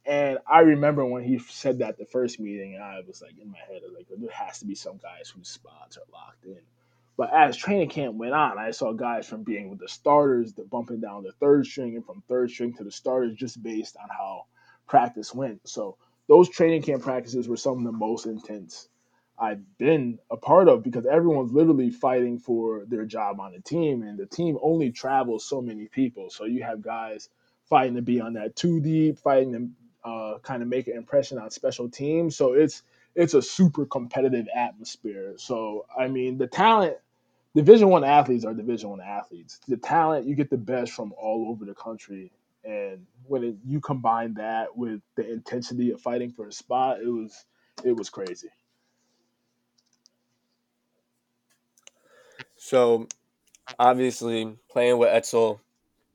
And 0.05 0.39
I 0.51 0.61
remember 0.61 1.05
when 1.05 1.23
he 1.23 1.39
said 1.39 1.79
that 1.79 1.97
the 1.97 2.07
first 2.07 2.41
meeting, 2.41 2.75
and 2.75 2.83
I 2.83 3.01
was 3.07 3.23
like 3.23 3.39
in 3.41 3.51
my 3.51 3.59
head, 3.59 3.83
like 3.95 4.07
there 4.09 4.31
has 4.33 4.59
to 4.61 4.67
be 4.67 4.75
some 4.75 4.97
guys 4.97 5.29
whose 5.29 5.49
spots 5.49 5.97
are 5.97 6.13
locked 6.13 6.45
in. 6.45 6.59
But 7.17 7.33
as 7.33 7.57
training 7.57 7.91
camp 7.91 8.15
went 8.15 8.33
on, 8.33 8.59
I 8.59 8.71
saw 8.71 8.93
guys 8.93 9.29
from 9.29 9.45
being 9.45 9.71
with 9.71 9.79
the 9.79 9.89
starters, 9.89 10.55
the 10.55 10.65
bumping 10.65 11.01
down 11.01 11.23
the 11.23 11.33
third 11.33 11.67
string, 11.67 11.95
and 11.95 12.05
from 12.05 12.23
third 12.27 12.51
string 12.51 12.75
to 12.75 12.85
the 12.85 12.91
starters, 12.91 13.37
just 13.37 13.63
based 13.63 13.97
on 14.03 14.09
how 14.09 14.47
practice 14.87 15.35
went. 15.35 15.69
So 15.69 15.97
those 16.29 16.49
training 16.49 16.83
camp 16.83 17.03
practices 17.03 17.49
were 17.49 17.57
some 17.57 17.79
of 17.79 17.85
the 17.85 17.93
most 17.93 18.27
intense 18.27 18.89
I've 19.39 19.79
been 19.79 20.19
a 20.31 20.37
part 20.37 20.69
of 20.69 20.85
because 20.85 21.07
everyone's 21.07 21.53
literally 21.53 21.91
fighting 21.91 22.39
for 22.39 22.85
their 22.87 23.05
job 23.05 23.41
on 23.41 23.53
the 23.53 23.61
team, 23.61 24.03
and 24.03 24.19
the 24.19 24.27
team 24.27 24.59
only 24.63 24.93
travels 24.93 25.45
so 25.45 25.61
many 25.61 25.87
people. 25.89 26.31
So 26.31 26.45
you 26.45 26.63
have 26.63 26.83
guys 26.83 27.29
fighting 27.69 27.97
to 27.97 28.03
be 28.03 28.21
on 28.21 28.35
that 28.35 28.57
two 28.57 28.81
deep, 28.81 29.19
fighting 29.19 29.53
to 30.05 30.09
uh, 30.09 30.39
kind 30.41 30.63
of 30.63 30.69
make 30.69 30.89
an 30.89 30.97
impression 30.97 31.39
on 31.39 31.51
special 31.51 31.89
teams. 31.89 32.37
So 32.37 32.53
it's 32.53 32.83
it's 33.17 33.35
a 33.35 33.43
super 33.43 33.87
competitive 33.87 34.47
atmosphere. 34.55 35.35
So 35.39 35.87
I 35.99 36.09
mean, 36.09 36.39
the 36.39 36.47
talent, 36.47 36.97
Division 37.57 37.89
One 37.89 38.05
athletes 38.05 38.45
are 38.45 38.55
Division 38.55 38.91
One 38.91 39.01
athletes. 39.01 39.59
The 39.67 39.77
talent 39.77 40.27
you 40.27 40.37
get 40.37 40.51
the 40.51 40.59
best 40.59 40.93
from 40.93 41.13
all 41.19 41.49
over 41.51 41.65
the 41.65 41.75
country, 41.75 42.31
and 42.65 43.07
when 43.25 43.45
it, 43.45 43.57
you 43.65 43.81
combine 43.81 44.35
that 44.35 44.77
with 44.77 45.01
the 45.17 45.31
intensity 45.31 45.91
of 45.91 46.01
fighting 46.01 46.31
for 46.33 46.47
a 46.47 46.53
spot, 46.53 47.01
it 47.01 47.09
was 47.09 47.45
it 47.85 47.97
was 47.97 48.11
crazy. 48.11 48.51
So, 52.57 53.09
obviously, 53.79 54.57
playing 54.71 54.99
with 54.99 55.09
Edsall, 55.09 55.59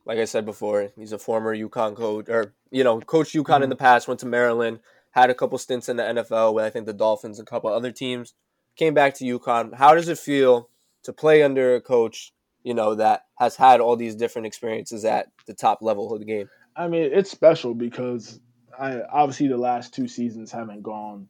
like 0.05 0.17
I 0.17 0.25
said 0.25 0.45
before, 0.45 0.91
he's 0.95 1.11
a 1.11 1.17
former 1.17 1.55
UConn 1.55 1.95
coach, 1.95 2.29
or 2.29 2.53
you 2.71 2.83
know, 2.83 3.01
coached 3.01 3.35
UConn 3.35 3.43
mm-hmm. 3.43 3.63
in 3.63 3.69
the 3.69 3.75
past. 3.75 4.07
Went 4.07 4.21
to 4.21 4.25
Maryland, 4.25 4.79
had 5.11 5.29
a 5.29 5.35
couple 5.35 5.57
stints 5.57 5.89
in 5.89 5.97
the 5.97 6.03
NFL 6.03 6.53
with 6.53 6.63
I 6.63 6.69
think 6.69 6.85
the 6.85 6.93
Dolphins, 6.93 7.39
and 7.39 7.47
a 7.47 7.51
couple 7.51 7.69
other 7.69 7.91
teams. 7.91 8.33
Came 8.77 8.93
back 8.93 9.15
to 9.15 9.25
UConn. 9.25 9.73
How 9.73 9.95
does 9.95 10.07
it 10.07 10.19
feel 10.19 10.69
to 11.03 11.11
play 11.11 11.41
under 11.41 11.75
a 11.75 11.81
coach, 11.81 12.31
you 12.67 12.73
know, 12.73 12.95
that 12.95 13.23
has 13.35 13.55
had 13.55 13.79
all 13.79 13.95
these 13.95 14.13
different 14.13 14.45
experiences 14.45 15.05
at 15.05 15.27
the 15.45 15.53
top 15.53 15.81
level 15.81 16.11
of 16.11 16.19
the 16.19 16.25
game? 16.25 16.49
I 16.75 16.89
mean, 16.89 17.03
it's 17.13 17.31
special 17.31 17.73
because 17.73 18.41
I 18.77 19.03
obviously 19.03 19.47
the 19.47 19.55
last 19.55 19.93
two 19.93 20.09
seasons 20.09 20.51
haven't 20.51 20.83
gone 20.83 21.29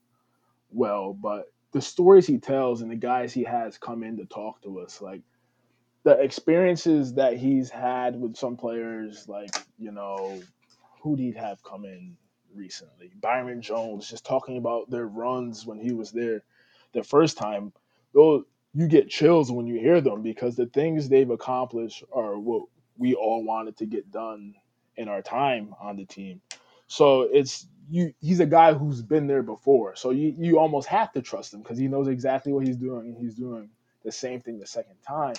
well, 0.71 1.13
but 1.13 1.51
the 1.73 1.81
stories 1.81 2.25
he 2.25 2.39
tells 2.39 2.81
and 2.81 2.89
the 2.89 2.95
guys 2.95 3.33
he 3.33 3.43
has 3.43 3.77
come 3.77 4.01
in 4.01 4.17
to 4.17 4.25
talk 4.25 4.63
to 4.63 4.79
us, 4.79 4.99
like 4.99 5.21
the 6.03 6.19
experiences 6.19 7.13
that 7.13 7.37
he's 7.37 7.69
had 7.69 8.19
with 8.19 8.35
some 8.35 8.57
players, 8.57 9.29
like 9.29 9.51
you 9.77 9.91
know, 9.91 10.41
who 11.03 11.15
did 11.15 11.21
he 11.23 11.31
have 11.33 11.61
come 11.61 11.85
in 11.85 12.17
recently? 12.55 13.11
Byron 13.21 13.61
Jones, 13.61 14.09
just 14.09 14.25
talking 14.25 14.57
about 14.57 14.89
their 14.89 15.05
runs 15.05 15.67
when 15.67 15.77
he 15.77 15.91
was 15.91 16.11
there 16.11 16.41
the 16.93 17.03
first 17.03 17.37
time. 17.37 17.73
Those 18.15 18.43
you 18.77 18.87
get 18.87 19.09
chills 19.09 19.51
when 19.51 19.65
you 19.65 19.79
hear 19.79 20.01
them 20.01 20.21
because 20.21 20.55
the 20.55 20.67
things 20.67 21.09
they've 21.09 21.31
accomplished 21.31 22.03
are 22.13 22.37
what 22.37 22.65
we 22.95 23.15
all 23.15 23.43
wanted 23.43 23.75
to 23.75 23.87
get 23.87 24.11
done 24.11 24.53
in 24.97 25.07
our 25.07 25.23
time 25.23 25.73
on 25.81 25.95
the 25.95 26.05
team. 26.05 26.39
So 26.85 27.21
it's 27.23 27.65
you 27.89 28.13
he's 28.19 28.39
a 28.39 28.45
guy 28.45 28.73
who's 28.73 29.01
been 29.01 29.25
there 29.25 29.41
before. 29.41 29.95
So 29.95 30.11
you, 30.11 30.31
you 30.37 30.59
almost 30.59 30.87
have 30.89 31.11
to 31.13 31.23
trust 31.23 31.55
him 31.55 31.63
because 31.63 31.79
he 31.79 31.87
knows 31.87 32.07
exactly 32.07 32.53
what 32.53 32.67
he's 32.67 32.77
doing 32.77 33.07
and 33.07 33.17
he's 33.17 33.33
doing 33.33 33.67
the 34.05 34.11
same 34.11 34.41
thing 34.41 34.59
the 34.59 34.67
second 34.67 34.97
time. 35.07 35.35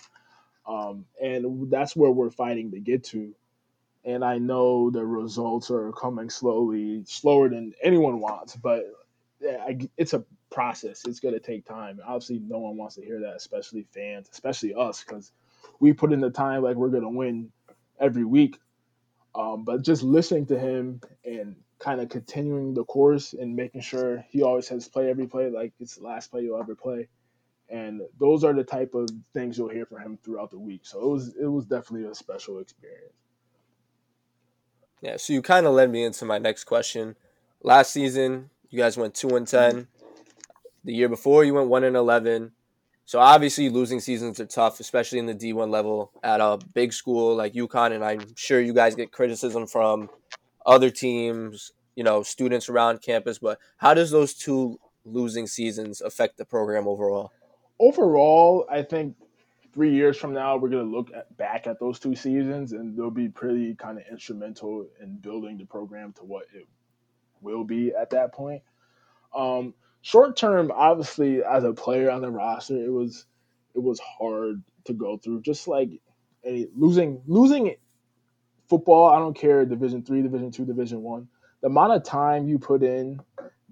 Um, 0.67 1.05
and 1.23 1.71
that's 1.71 1.95
where 1.95 2.11
we're 2.11 2.31
fighting 2.31 2.73
to 2.73 2.81
get 2.81 3.05
to. 3.05 3.33
And 4.05 4.25
I 4.25 4.39
know 4.39 4.91
the 4.91 5.07
results 5.07 5.71
are 5.71 5.93
coming 5.93 6.29
slowly, 6.29 7.05
slower 7.07 7.49
than 7.49 7.73
anyone 7.85 8.19
wants, 8.19 8.57
but 8.57 8.85
it's 9.41 10.13
a 10.13 10.25
process. 10.51 11.03
It's 11.07 11.21
going 11.21 11.35
to 11.35 11.41
take 11.41 11.65
time. 11.65 12.01
Obviously, 12.07 12.41
no 12.41 12.59
one 12.59 12.77
wants 12.77 12.97
to 12.97 13.05
hear 13.05 13.21
that, 13.21 13.37
especially 13.37 13.87
fans, 13.95 14.29
especially 14.33 14.75
us, 14.75 15.05
because 15.05 15.33
we 15.81 15.93
put 15.93 16.13
in 16.13 16.21
the 16.21 16.31
time 16.31 16.63
like 16.63 16.77
we're 16.77 16.89
going 16.89 17.03
to 17.03 17.09
win 17.09 17.51
every 18.01 18.25
week. 18.25 18.59
Um, 19.35 19.65
but 19.65 19.83
just 19.83 20.03
listening 20.03 20.47
to 20.47 20.59
him 20.59 21.01
and 21.25 21.57
kind 21.79 22.01
of 22.01 22.09
continuing 22.09 22.75
the 22.75 22.85
course 22.85 23.35
and 23.35 23.55
making 23.55 23.83
sure 23.83 24.25
he 24.31 24.43
always 24.43 24.69
has 24.69 24.89
play 24.89 25.09
every 25.09 25.27
play 25.27 25.49
like 25.49 25.73
it's 25.79 25.97
the 25.97 26.03
last 26.05 26.31
play 26.31 26.43
you'll 26.43 26.59
ever 26.59 26.75
play. 26.75 27.09
And 27.69 28.01
those 28.19 28.45
are 28.45 28.55
the 28.55 28.65
type 28.65 28.95
of 28.95 29.09
things 29.35 29.59
you'll 29.59 29.69
hear 29.69 29.87
from 29.87 30.01
him 30.01 30.19
throughout 30.25 30.51
the 30.51 30.59
week. 30.59 30.81
So 30.85 31.01
it 31.01 31.09
was 31.09 31.37
it 31.37 31.47
was 31.47 31.67
definitely 31.67 32.09
a 32.11 32.15
special 32.15 32.59
experience. 32.59 33.13
Yeah, 35.01 35.17
so 35.19 35.33
you 35.33 35.43
kind 35.43 35.67
of 35.67 35.75
led 35.75 35.91
me 35.91 36.03
into 36.03 36.25
my 36.25 36.39
next 36.39 36.65
question. 36.65 37.17
Last 37.63 37.93
season, 37.93 38.51
you 38.71 38.79
guys 38.79 38.97
went 38.97 39.15
two 39.15 39.37
and 39.37 39.47
ten. 39.47 39.87
The 40.89 40.95
year 40.95 41.11
before, 41.11 41.45
you 41.45 41.53
went 41.53 41.69
one 41.69 41.85
and 41.85 41.95
eleven. 41.95 42.53
So 43.05 43.19
obviously, 43.19 43.69
losing 43.69 44.01
seasons 44.01 44.41
are 44.41 44.47
tough, 44.47 44.81
especially 44.81 45.19
in 45.19 45.27
the 45.27 45.35
D1 45.35 45.69
level 45.69 46.11
at 46.23 46.41
a 46.41 46.59
big 46.73 46.95
school 46.95 47.37
like 47.37 47.53
UConn. 47.53 47.93
And 47.93 48.03
I'm 48.03 48.35
sure 48.37 48.59
you 48.59 48.73
guys 48.73 48.95
get 48.95 49.13
criticism 49.13 49.67
from 49.67 50.09
other 50.65 50.89
teams, 50.89 51.73
you 51.95 52.05
know, 52.05 52.23
students 52.23 52.71
around 52.71 53.03
campus. 53.03 53.39
But 53.39 53.59
how 53.77 53.93
does 53.93 54.11
those 54.11 54.33
two 54.33 54.81
losing 55.05 55.47
seasons 55.47 56.01
affect 56.01 56.39
the 56.39 56.47
program 56.47 56.89
overall? 56.89 57.33
Overall, 57.79 58.67
I 58.71 58.81
think 58.81 59.15
three 59.75 59.95
years 59.95 60.17
from 60.17 60.33
now, 60.33 60.57
we're 60.57 60.71
going 60.71 60.91
to 60.91 60.91
look 60.91 61.11
at, 61.15 61.37
back 61.37 61.67
at 61.67 61.79
those 61.79 61.99
two 61.99 62.15
seasons 62.15 62.73
and 62.73 62.97
they'll 62.97 63.11
be 63.11 63.29
pretty 63.29 63.75
kind 63.75 63.99
of 63.99 64.05
instrumental 64.11 64.87
in 65.03 65.19
building 65.19 65.59
the 65.59 65.67
program 65.67 66.15
to 66.15 66.25
what 66.25 66.47
it 66.55 66.67
will 67.43 67.65
be 67.65 67.93
at 67.95 68.09
that 68.09 68.33
point. 68.33 68.63
Um, 69.37 69.75
short 70.03 70.37
term, 70.37 70.73
obviously, 70.75 71.43
as 71.43 71.65
a 71.65 71.73
player 71.73 72.11
on 72.11 72.23
the 72.23 72.31
roster, 72.31 72.77
it 72.77 72.93
was 72.93 73.27
it 73.75 73.81
was 73.83 74.01
hard 74.01 74.63
to 74.87 74.93
go 74.93 75.17
through. 75.19 75.43
Just 75.43 75.69
like 75.69 75.91
any 76.45 76.69
losing 76.77 77.23
losing 77.27 77.75
football, 78.69 79.09
I 79.09 79.19
don't 79.19 79.37
care 79.37 79.65
Division 79.65 80.03
three, 80.05 80.23
Division 80.23 80.51
two, 80.51 80.65
Division 80.65 81.03
one. 81.03 81.29
The 81.61 81.69
amount 81.69 81.93
of 81.93 82.05
time 82.05 82.49
you 82.49 82.59
put 82.59 82.83
in 82.83 83.21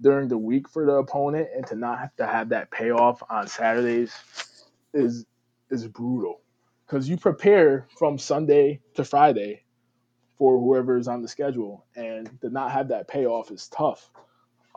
during 0.01 0.27
the 0.27 0.37
week 0.37 0.69
for 0.69 0.85
the 0.85 0.93
opponent 0.93 1.49
and 1.55 1.65
to 1.67 1.75
not 1.75 1.99
have 1.99 2.15
to 2.17 2.27
have 2.27 2.49
that 2.49 2.69
payoff 2.71 3.23
on 3.29 3.47
Saturdays 3.47 4.13
is 4.93 5.25
is 5.69 5.87
brutal 5.87 6.41
because 6.85 7.09
you 7.09 7.17
prepare 7.17 7.87
from 7.97 8.17
Sunday 8.17 8.81
to 8.95 9.03
Friday 9.03 9.63
for 10.37 10.59
whoever 10.59 10.97
is 10.97 11.07
on 11.07 11.21
the 11.21 11.27
schedule, 11.27 11.85
and 11.95 12.29
to 12.41 12.49
not 12.49 12.71
have 12.71 12.89
that 12.89 13.07
payoff 13.07 13.51
is 13.51 13.67
tough. 13.69 14.09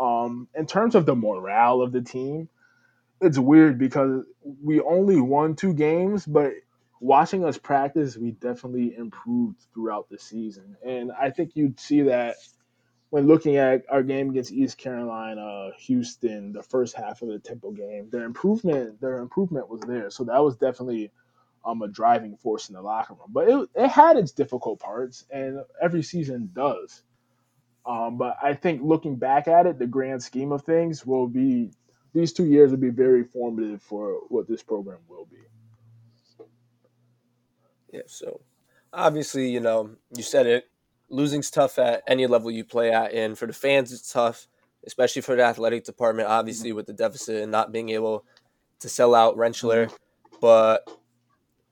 Um, 0.00 0.48
in 0.56 0.66
terms 0.66 0.94
of 0.94 1.06
the 1.06 1.14
morale 1.14 1.82
of 1.82 1.92
the 1.92 2.00
team, 2.00 2.48
it's 3.20 3.38
weird 3.38 3.78
because 3.78 4.24
we 4.64 4.80
only 4.80 5.20
won 5.20 5.54
two 5.54 5.74
games, 5.74 6.24
but 6.24 6.52
watching 7.00 7.44
us 7.44 7.58
practice, 7.58 8.16
we 8.16 8.30
definitely 8.32 8.96
improved 8.96 9.60
throughout 9.74 10.08
the 10.08 10.18
season. 10.18 10.76
And 10.84 11.12
I 11.12 11.30
think 11.30 11.52
you'd 11.54 11.78
see 11.78 12.02
that 12.02 12.36
when 13.10 13.26
looking 13.26 13.56
at 13.56 13.84
our 13.90 14.02
game 14.02 14.30
against 14.30 14.52
East 14.52 14.78
Carolina, 14.78 15.70
Houston, 15.80 16.52
the 16.52 16.62
first 16.62 16.96
half 16.96 17.22
of 17.22 17.28
the 17.28 17.38
Temple 17.38 17.72
game, 17.72 18.08
their 18.10 18.24
improvement, 18.24 19.00
their 19.00 19.18
improvement 19.18 19.68
was 19.68 19.80
there. 19.82 20.10
So 20.10 20.24
that 20.24 20.42
was 20.42 20.56
definitely 20.56 21.10
um, 21.64 21.82
a 21.82 21.88
driving 21.88 22.36
force 22.36 22.68
in 22.68 22.74
the 22.74 22.82
locker 22.82 23.14
room. 23.14 23.28
But 23.28 23.48
it, 23.48 23.68
it 23.74 23.88
had 23.88 24.16
its 24.16 24.32
difficult 24.32 24.78
parts, 24.78 25.26
and 25.30 25.60
every 25.82 26.02
season 26.02 26.50
does. 26.54 27.02
Um, 27.90 28.18
but 28.18 28.36
I 28.40 28.54
think 28.54 28.82
looking 28.84 29.16
back 29.16 29.48
at 29.48 29.66
it, 29.66 29.80
the 29.80 29.86
grand 29.86 30.22
scheme 30.22 30.52
of 30.52 30.62
things 30.62 31.04
will 31.04 31.26
be 31.26 31.72
these 32.14 32.32
two 32.32 32.46
years 32.46 32.70
will 32.70 32.78
be 32.78 32.90
very 32.90 33.24
formative 33.24 33.82
for 33.82 34.20
what 34.28 34.46
this 34.46 34.62
program 34.62 34.98
will 35.08 35.26
be. 35.26 36.44
Yeah. 37.92 38.02
So 38.06 38.42
obviously, 38.92 39.50
you 39.50 39.58
know, 39.58 39.90
you 40.14 40.22
said 40.22 40.46
it. 40.46 40.70
Losing's 41.08 41.50
tough 41.50 41.80
at 41.80 42.04
any 42.06 42.28
level 42.28 42.52
you 42.52 42.62
play 42.62 42.92
at, 42.92 43.12
and 43.12 43.36
for 43.36 43.46
the 43.46 43.52
fans, 43.52 43.92
it's 43.92 44.12
tough, 44.12 44.46
especially 44.86 45.22
for 45.22 45.34
the 45.34 45.42
athletic 45.42 45.82
department. 45.82 46.28
Obviously, 46.28 46.68
mm-hmm. 46.68 46.76
with 46.76 46.86
the 46.86 46.92
deficit 46.92 47.42
and 47.42 47.50
not 47.50 47.72
being 47.72 47.88
able 47.88 48.24
to 48.78 48.88
sell 48.88 49.16
out 49.16 49.36
Rentschler, 49.36 49.86
mm-hmm. 49.86 50.36
but 50.40 50.88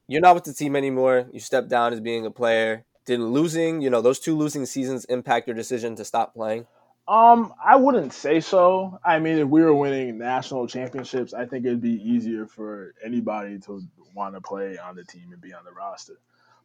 you're 0.09 0.21
not 0.21 0.35
with 0.35 0.43
the 0.43 0.53
team 0.53 0.75
anymore. 0.75 1.29
You 1.33 1.39
stepped 1.39 1.69
down 1.69 1.93
as 1.93 2.01
being 2.01 2.27
a 2.27 2.33
player. 2.33 2.85
Did 3.09 3.21
losing, 3.21 3.81
you 3.81 3.89
know, 3.89 4.03
those 4.03 4.19
two 4.19 4.37
losing 4.37 4.67
seasons 4.67 5.07
impact 5.07 5.49
your 5.49 5.57
decision 5.57 5.97
to 5.97 6.05
stop 6.05 6.35
playing? 6.35 6.67
Um, 7.09 7.55
I 7.65 7.75
wouldn't 7.75 8.13
say 8.13 8.39
so. 8.39 9.01
I 9.03 9.19
mean, 9.19 9.39
if 9.39 9.49
we 9.49 9.63
were 9.63 9.73
winning 9.73 10.19
national 10.19 10.67
championships, 10.67 11.33
I 11.33 11.47
think 11.47 11.65
it'd 11.65 11.81
be 11.81 12.03
easier 12.07 12.47
for 12.47 12.93
anybody 13.03 13.61
to 13.61 13.81
want 14.15 14.35
to 14.35 14.43
play 14.43 14.77
on 14.77 14.95
the 14.95 15.05
team 15.05 15.33
and 15.33 15.41
be 15.41 15.55
on 15.55 15.65
the 15.65 15.73
roster. 15.73 16.21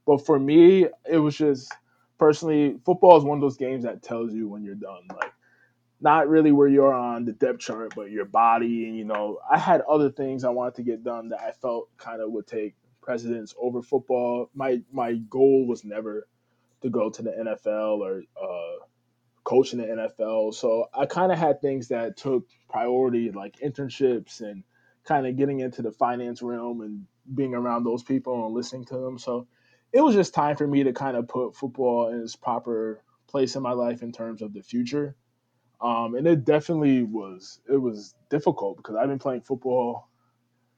But 0.05 0.25
for 0.25 0.38
me, 0.38 0.88
it 1.09 1.17
was 1.17 1.38
just 1.38 1.71
personally, 2.19 2.75
football 2.83 3.15
is 3.15 3.23
one 3.23 3.38
of 3.38 3.41
those 3.41 3.55
games 3.55 3.85
that 3.85 4.03
tells 4.03 4.33
you 4.33 4.50
when 4.50 4.65
you're 4.65 4.75
done. 4.75 5.07
Like, 5.15 5.31
not 6.01 6.27
really 6.27 6.51
where 6.51 6.67
you're 6.67 6.93
on 6.93 7.23
the 7.23 7.31
depth 7.31 7.59
chart, 7.59 7.93
but 7.95 8.12
your 8.12 8.25
body. 8.25 8.85
And, 8.89 8.97
you 8.97 9.05
know, 9.05 9.39
I 9.50 9.57
had 9.57 9.79
other 9.89 10.09
things 10.09 10.43
I 10.43 10.50
wanted 10.50 10.75
to 10.75 10.83
get 10.83 11.05
done 11.05 11.29
that 11.29 11.39
I 11.39 11.51
felt 11.51 11.88
kind 11.97 12.21
of 12.21 12.33
would 12.33 12.47
take 12.47 12.75
precedence 13.01 13.55
over 13.57 13.81
football. 13.81 14.50
My 14.53 14.81
my 14.91 15.13
goal 15.29 15.65
was 15.67 15.85
never 15.85 16.27
to 16.83 16.89
go 16.89 17.09
to 17.09 17.21
the 17.21 17.31
NFL 17.31 17.99
or 17.99 18.21
uh, 18.41 18.85
coach 19.43 19.73
in 19.73 19.79
the 19.79 19.85
NFL. 19.85 20.53
So 20.53 20.87
I 20.93 21.05
kind 21.05 21.31
of 21.31 21.39
had 21.39 21.61
things 21.61 21.87
that 21.89 22.17
took 22.17 22.47
priority, 22.69 23.31
like 23.31 23.57
internships 23.57 24.41
and 24.41 24.63
kind 25.05 25.27
of 25.27 25.35
getting 25.35 25.59
into 25.59 25.81
the 25.81 25.91
finance 25.91 26.41
realm 26.41 26.81
and 26.81 27.05
being 27.33 27.55
around 27.55 27.83
those 27.83 28.03
people 28.03 28.45
and 28.45 28.53
listening 28.53 28.85
to 28.85 28.97
them. 28.97 29.17
So 29.17 29.47
it 29.91 30.01
was 30.01 30.15
just 30.15 30.33
time 30.33 30.55
for 30.55 30.67
me 30.67 30.83
to 30.83 30.93
kind 30.93 31.17
of 31.17 31.27
put 31.27 31.55
football 31.55 32.09
in 32.09 32.21
its 32.21 32.35
proper 32.35 33.01
place 33.27 33.55
in 33.55 33.63
my 33.63 33.73
life 33.73 34.01
in 34.01 34.11
terms 34.11 34.41
of 34.41 34.53
the 34.53 34.61
future. 34.61 35.15
Um, 35.81 36.15
and 36.15 36.25
it 36.27 36.45
definitely 36.45 37.03
was 37.03 37.59
it 37.69 37.77
was 37.77 38.15
difficult 38.29 38.77
because 38.77 38.95
I've 38.95 39.09
been 39.09 39.19
playing 39.19 39.41
football 39.41 40.09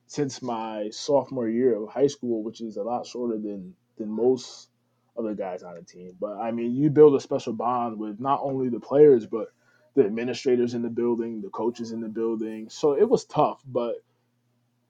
since 0.07 0.41
my 0.41 0.89
sophomore 0.91 1.47
year 1.47 1.75
of 1.75 1.89
high 1.89 2.07
school, 2.07 2.43
which 2.43 2.62
is 2.62 2.77
a 2.77 2.83
lot 2.83 3.05
shorter 3.05 3.38
than 3.38 3.75
than 3.97 4.09
most 4.09 4.69
other 5.17 5.34
guys 5.34 5.63
on 5.63 5.75
the 5.75 5.81
team. 5.81 6.13
But 6.19 6.38
I 6.38 6.51
mean, 6.51 6.75
you 6.75 6.89
build 6.89 7.15
a 7.15 7.19
special 7.19 7.53
bond 7.53 7.98
with 8.00 8.19
not 8.19 8.41
only 8.43 8.69
the 8.69 8.79
players, 8.79 9.25
but 9.25 9.48
the 9.95 10.05
administrators 10.05 10.74
in 10.74 10.81
the 10.81 10.89
building, 10.89 11.41
the 11.41 11.50
coaches 11.50 11.91
in 11.91 12.01
the 12.01 12.10
building. 12.10 12.69
So 12.69 12.93
it 12.93 13.10
was 13.10 13.25
tough, 13.25 13.62
but 13.65 13.95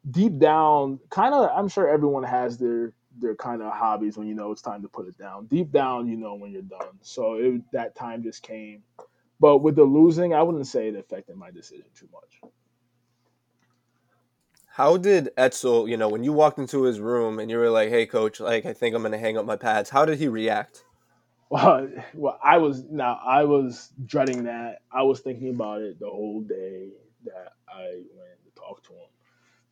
deep 0.10 0.38
down, 0.40 1.00
kind 1.10 1.34
of, 1.34 1.50
I'm 1.56 1.68
sure 1.68 1.88
everyone 1.88 2.24
has 2.24 2.58
their 2.58 2.94
their 3.18 3.36
kind 3.36 3.62
of 3.62 3.72
hobbies 3.72 4.18
when 4.18 4.28
you 4.28 4.34
know 4.34 4.52
it's 4.52 4.62
time 4.62 4.82
to 4.82 4.90
put 4.90 5.08
it 5.08 5.18
down. 5.18 5.46
Deep 5.46 5.72
down, 5.72 6.08
you 6.08 6.18
know 6.18 6.36
when 6.36 6.52
you're 6.52 6.62
done. 6.62 7.00
So 7.02 7.36
it, 7.36 7.62
that 7.72 7.96
time 7.96 8.24
just 8.24 8.44
came. 8.44 8.84
But 9.40 9.60
with 9.60 9.76
the 9.76 9.84
losing, 9.84 10.34
I 10.34 10.44
wouldn't 10.44 10.68
say 10.68 10.90
it 10.90 10.96
affected 10.96 11.38
my 11.38 11.50
decision 11.52 11.86
too 11.96 12.10
much. 12.12 12.52
How 14.76 14.98
did 14.98 15.30
Edsall, 15.38 15.90
you 15.90 15.96
know, 15.96 16.10
when 16.10 16.26
you 16.26 16.34
walked 16.34 16.60
into 16.60 16.84
his 16.84 17.00
room 17.00 17.40
and 17.40 17.50
you 17.50 17.58
were 17.58 17.70
like, 17.70 17.88
"Hey, 17.88 18.06
coach, 18.06 18.42
like 18.42 18.66
I 18.66 18.74
think 18.74 18.94
I'm 18.94 19.04
gonna 19.04 19.18
hang 19.18 19.38
up 19.38 19.46
my 19.46 19.56
pads," 19.56 19.90
how 19.90 20.04
did 20.04 20.20
he 20.20 20.28
react? 20.28 20.84
Well, 21.50 21.88
well, 22.14 22.38
I 22.44 22.58
was 22.58 22.84
now 22.84 23.18
I 23.26 23.46
was 23.46 23.94
dreading 24.06 24.44
that. 24.44 24.82
I 24.92 25.04
was 25.04 25.22
thinking 25.22 25.52
about 25.52 25.82
it 25.82 25.98
the 25.98 26.10
whole 26.10 26.42
day 26.42 26.90
that 27.24 27.54
I 27.70 28.02
went 28.18 28.44
to 28.44 28.52
talk 28.54 28.84
to 28.88 28.90
him. 28.92 29.08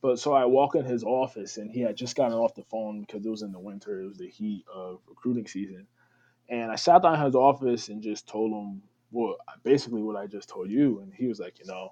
But 0.02 0.20
so 0.20 0.32
I 0.32 0.46
walk 0.46 0.76
in 0.76 0.86
his 0.86 1.04
office 1.04 1.58
and 1.58 1.70
he 1.70 1.82
had 1.82 1.98
just 1.98 2.16
gotten 2.16 2.38
off 2.38 2.56
the 2.56 2.64
phone 2.64 3.02
because 3.02 3.26
it 3.26 3.30
was 3.30 3.42
in 3.42 3.52
the 3.52 3.60
winter. 3.60 4.00
It 4.00 4.08
was 4.08 4.20
the 4.20 4.30
heat 4.30 4.64
of 4.74 5.02
recruiting 5.10 5.48
season. 5.48 5.86
And 6.48 6.72
I 6.72 6.76
sat 6.76 7.02
down 7.02 7.16
in 7.16 7.26
his 7.26 7.36
office 7.36 7.90
and 7.90 8.02
just 8.02 8.26
told 8.26 8.54
him 8.54 8.82
what 9.12 9.36
basically 9.64 10.02
what 10.02 10.16
I 10.16 10.28
just 10.28 10.48
told 10.48 10.70
you. 10.70 11.02
And 11.02 11.14
he 11.14 11.28
was 11.28 11.40
like, 11.40 11.60
you 11.60 11.66
know, 11.66 11.90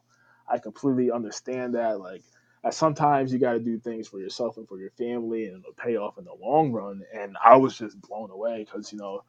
I 0.47 0.59
completely 0.59 1.11
understand 1.11 1.75
that. 1.75 1.99
Like, 1.99 2.23
sometimes 2.69 3.33
you 3.33 3.39
got 3.39 3.53
to 3.53 3.59
do 3.59 3.79
things 3.79 4.07
for 4.07 4.19
yourself 4.19 4.57
and 4.57 4.67
for 4.67 4.77
your 4.79 4.91
family, 4.91 5.45
and 5.45 5.59
it'll 5.59 5.73
pay 5.73 5.97
off 5.97 6.17
in 6.17 6.25
the 6.25 6.33
long 6.39 6.71
run. 6.71 7.03
And 7.13 7.35
I 7.43 7.57
was 7.57 7.77
just 7.77 7.99
blown 8.01 8.29
away 8.29 8.63
because 8.63 8.91
you 8.91 8.99
know, 8.99 9.23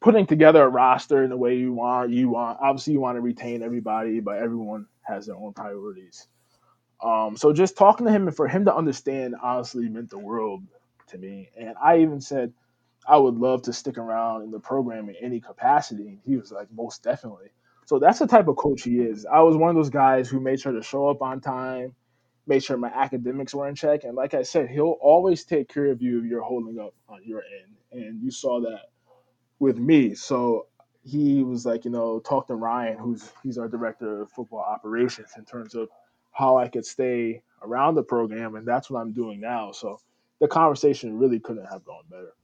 putting 0.00 0.26
together 0.26 0.62
a 0.62 0.68
roster 0.68 1.22
in 1.22 1.30
the 1.30 1.36
way 1.36 1.56
you 1.56 1.72
want, 1.72 2.10
you 2.10 2.30
want 2.30 2.58
obviously 2.60 2.94
you 2.94 3.00
want 3.00 3.16
to 3.16 3.20
retain 3.20 3.62
everybody, 3.62 4.20
but 4.20 4.38
everyone 4.38 4.86
has 5.02 5.26
their 5.26 5.36
own 5.36 5.52
priorities. 5.52 6.26
Um, 7.02 7.36
so 7.36 7.52
just 7.52 7.76
talking 7.76 8.06
to 8.06 8.12
him 8.12 8.26
and 8.26 8.36
for 8.36 8.48
him 8.48 8.64
to 8.64 8.74
understand 8.74 9.36
honestly 9.40 9.88
meant 9.88 10.10
the 10.10 10.18
world 10.18 10.62
to 11.08 11.18
me. 11.18 11.50
And 11.56 11.74
I 11.82 11.98
even 11.98 12.20
said 12.20 12.52
I 13.06 13.16
would 13.16 13.36
love 13.36 13.62
to 13.62 13.72
stick 13.72 13.98
around 13.98 14.42
in 14.42 14.50
the 14.50 14.60
program 14.60 15.08
in 15.08 15.16
any 15.20 15.40
capacity. 15.40 16.08
And 16.08 16.18
he 16.24 16.36
was 16.36 16.52
like, 16.52 16.68
most 16.72 17.02
definitely. 17.02 17.48
So 17.86 17.98
that's 17.98 18.18
the 18.18 18.26
type 18.26 18.48
of 18.48 18.56
coach 18.56 18.82
he 18.82 19.00
is. 19.00 19.24
I 19.24 19.40
was 19.40 19.56
one 19.56 19.70
of 19.70 19.76
those 19.76 19.90
guys 19.90 20.28
who 20.28 20.40
made 20.40 20.60
sure 20.60 20.72
to 20.72 20.82
show 20.82 21.08
up 21.08 21.22
on 21.22 21.40
time, 21.40 21.94
made 22.48 22.64
sure 22.64 22.76
my 22.76 22.88
academics 22.88 23.54
were 23.54 23.68
in 23.68 23.74
check. 23.74 24.04
And 24.04 24.16
like 24.16 24.34
I 24.34 24.42
said, 24.42 24.68
he'll 24.70 24.96
always 25.00 25.44
take 25.44 25.68
care 25.68 25.86
of 25.86 26.02
you 26.02 26.18
if 26.18 26.24
you're 26.24 26.42
holding 26.42 26.80
up 26.80 26.94
on 27.08 27.20
your 27.24 27.42
end. 27.42 27.74
And 27.92 28.22
you 28.22 28.30
saw 28.30 28.60
that 28.60 28.90
with 29.58 29.78
me. 29.78 30.14
So 30.14 30.66
he 31.04 31.42
was 31.42 31.64
like, 31.64 31.84
you 31.84 31.90
know, 31.90 32.20
talk 32.20 32.48
to 32.48 32.54
Ryan, 32.54 32.98
who's 32.98 33.30
he's 33.42 33.58
our 33.58 33.68
director 33.68 34.22
of 34.22 34.30
football 34.30 34.60
operations 34.60 35.30
in 35.36 35.44
terms 35.44 35.74
of 35.74 35.88
how 36.32 36.58
I 36.58 36.68
could 36.68 36.84
stay 36.84 37.42
around 37.62 37.94
the 37.94 38.02
program, 38.02 38.54
and 38.54 38.66
that's 38.66 38.90
what 38.90 39.00
I'm 39.00 39.12
doing 39.12 39.40
now. 39.40 39.72
So 39.72 39.98
the 40.40 40.48
conversation 40.48 41.18
really 41.18 41.40
couldn't 41.40 41.66
have 41.66 41.84
gone 41.84 42.04
better. 42.10 42.34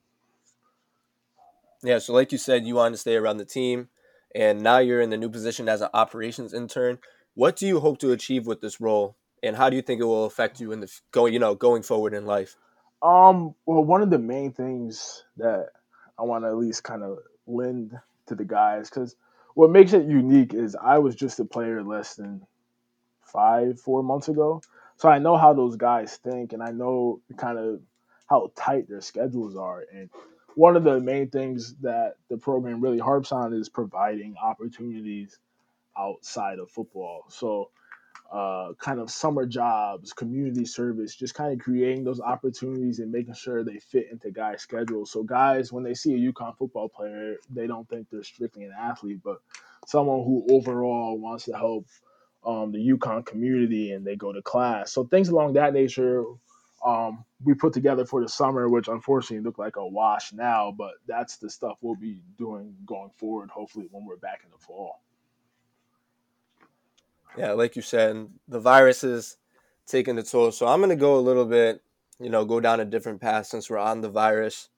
Yeah, 1.83 1.99
so 1.99 2.15
like 2.15 2.33
you 2.33 2.39
said, 2.39 2.65
you 2.65 2.77
wanted 2.77 2.93
to 2.93 2.99
stay 2.99 3.17
around 3.17 3.37
the 3.37 3.45
team, 3.45 3.89
and 4.35 4.63
now 4.63 4.79
you're 4.79 5.03
in 5.03 5.11
the 5.11 5.19
new 5.19 5.29
position 5.29 5.69
as 5.69 5.83
an 5.83 5.91
operations 5.93 6.55
intern. 6.55 6.99
What 7.35 7.57
do 7.57 7.67
you 7.67 7.81
hope 7.81 7.99
to 7.99 8.13
achieve 8.13 8.47
with 8.47 8.63
this 8.63 8.81
role, 8.81 9.17
and 9.45 9.57
how 9.57 9.69
do 9.71 9.77
you 9.77 9.83
think 9.83 10.01
it 10.01 10.05
will 10.05 10.25
affect 10.25 10.61
you 10.61 10.73
in 10.73 10.81
the 10.81 11.01
going, 11.11 11.33
you 11.33 11.39
know, 11.39 11.55
going 11.55 11.83
forward 11.83 12.15
in 12.15 12.25
life? 12.25 12.57
Um, 13.03 13.55
well, 13.67 13.85
one 13.85 14.03
of 14.03 14.11
the 14.11 14.19
main 14.19 14.53
things 14.53 15.25
that 15.37 15.69
I 16.19 16.23
want 16.23 16.45
to 16.45 16.49
at 16.49 16.57
least 16.57 16.83
kind 16.83 17.03
of 17.03 17.19
lend 17.47 17.99
to 18.27 18.35
the 18.35 18.45
guys, 18.45 18.89
because 18.89 19.17
what 19.55 19.71
makes 19.71 19.93
it 19.93 20.07
unique 20.07 20.55
is 20.55 20.75
I 20.75 20.99
was 20.99 21.15
just 21.15 21.39
a 21.41 21.45
player 21.45 21.83
less 21.83 22.15
than 22.15 22.47
five, 23.23 23.79
four 23.81 24.03
months 24.03 24.29
ago. 24.29 24.63
So 24.97 25.09
I 25.09 25.19
know 25.19 25.37
how 25.37 25.53
those 25.53 25.77
guys 25.77 26.17
think, 26.17 26.53
and 26.55 26.63
I 26.63 26.71
know 26.71 27.21
kind 27.37 27.59
of 27.59 27.81
how 28.27 28.53
tight 28.57 28.89
their 28.89 29.03
schedules 29.03 29.57
are. 29.57 29.85
And 29.93 30.09
one 30.55 30.77
of 30.77 30.85
the 30.85 31.01
main 31.01 31.29
things 31.29 31.75
that 31.83 32.15
the 32.31 32.39
program 32.39 32.81
really 32.81 32.99
harps 32.99 33.33
on 33.33 33.53
is 33.53 33.69
providing 33.69 34.37
opportunities 34.43 35.39
outside 35.99 36.59
of 36.59 36.71
football. 36.71 37.25
So, 37.29 37.71
uh, 38.35 38.73
kind 38.81 38.99
of 38.99 39.11
summer 39.13 39.47
jobs, 39.47 40.13
community 40.13 40.65
service, 40.65 41.15
just 41.15 41.35
kind 41.35 41.53
of 41.53 41.65
creating 41.65 42.03
those 42.03 42.21
opportunities 42.21 42.99
and 42.99 43.13
making 43.13 43.35
sure 43.35 43.63
they 43.63 43.79
fit 43.79 44.09
into 44.11 44.33
guys' 44.33 44.61
schedules. 44.61 45.13
So, 45.13 45.23
guys, 45.23 45.73
when 45.73 45.85
they 45.85 45.95
see 45.95 46.15
a 46.15 46.33
UConn 46.33 46.59
football 46.59 46.89
player, 46.89 47.37
they 47.49 47.69
don't 47.69 47.89
think 47.89 48.09
they're 48.11 48.25
strictly 48.25 48.65
an 48.65 48.73
athlete, 48.77 49.21
but 49.23 49.39
someone 49.87 50.25
who 50.25 50.45
overall 50.51 51.17
wants 51.17 51.45
to 51.45 51.53
help 51.53 51.87
um, 52.45 52.73
the 52.73 52.79
UConn 52.79 53.25
community 53.25 53.93
and 53.93 54.05
they 54.05 54.17
go 54.17 54.33
to 54.33 54.43
class. 54.43 54.93
So 54.93 55.05
things 55.05 55.29
along 55.29 55.53
that 55.53 55.73
nature 55.73 56.25
um, 56.85 57.25
we 57.43 57.55
put 57.55 57.73
together 57.73 58.05
for 58.05 58.21
the 58.21 58.29
summer, 58.29 58.69
which 58.69 58.89
unfortunately 58.89 59.45
look 59.45 59.59
like 59.59 59.77
a 59.77 59.87
wash 59.87 60.33
now, 60.33 60.75
but 60.77 60.95
that's 61.07 61.37
the 61.37 61.49
stuff 61.49 61.79
we'll 61.81 61.95
be 61.95 62.21
doing 62.37 62.75
going 62.85 63.11
forward, 63.17 63.49
hopefully 63.51 63.87
when 63.91 64.05
we're 64.05 64.17
back 64.17 64.41
in 64.45 64.51
the 64.51 64.59
fall. 64.59 65.01
Yeah, 67.37 67.53
like 67.53 67.77
you 67.77 67.83
said, 67.83 68.29
the 68.49 68.61
virus 68.61 69.05
is 69.05 69.37
taking 69.87 70.17
the 70.17 70.23
toll. 70.23 70.53
So 70.53 70.67
I'm 70.67 70.81
going 70.81 70.91
to 70.91 70.97
go 70.97 71.17
a 71.17 71.21
little 71.21 71.47
bit, 71.47 71.83
you 72.21 72.31
know, 72.31 72.45
go 72.45 72.61
down 72.61 72.81
a 72.81 72.85
different 72.85 73.21
path 73.21 73.47
since 73.47 73.69
we're 73.69 73.79
on 73.79 74.01
the 74.01 74.09
virus. 74.09 74.69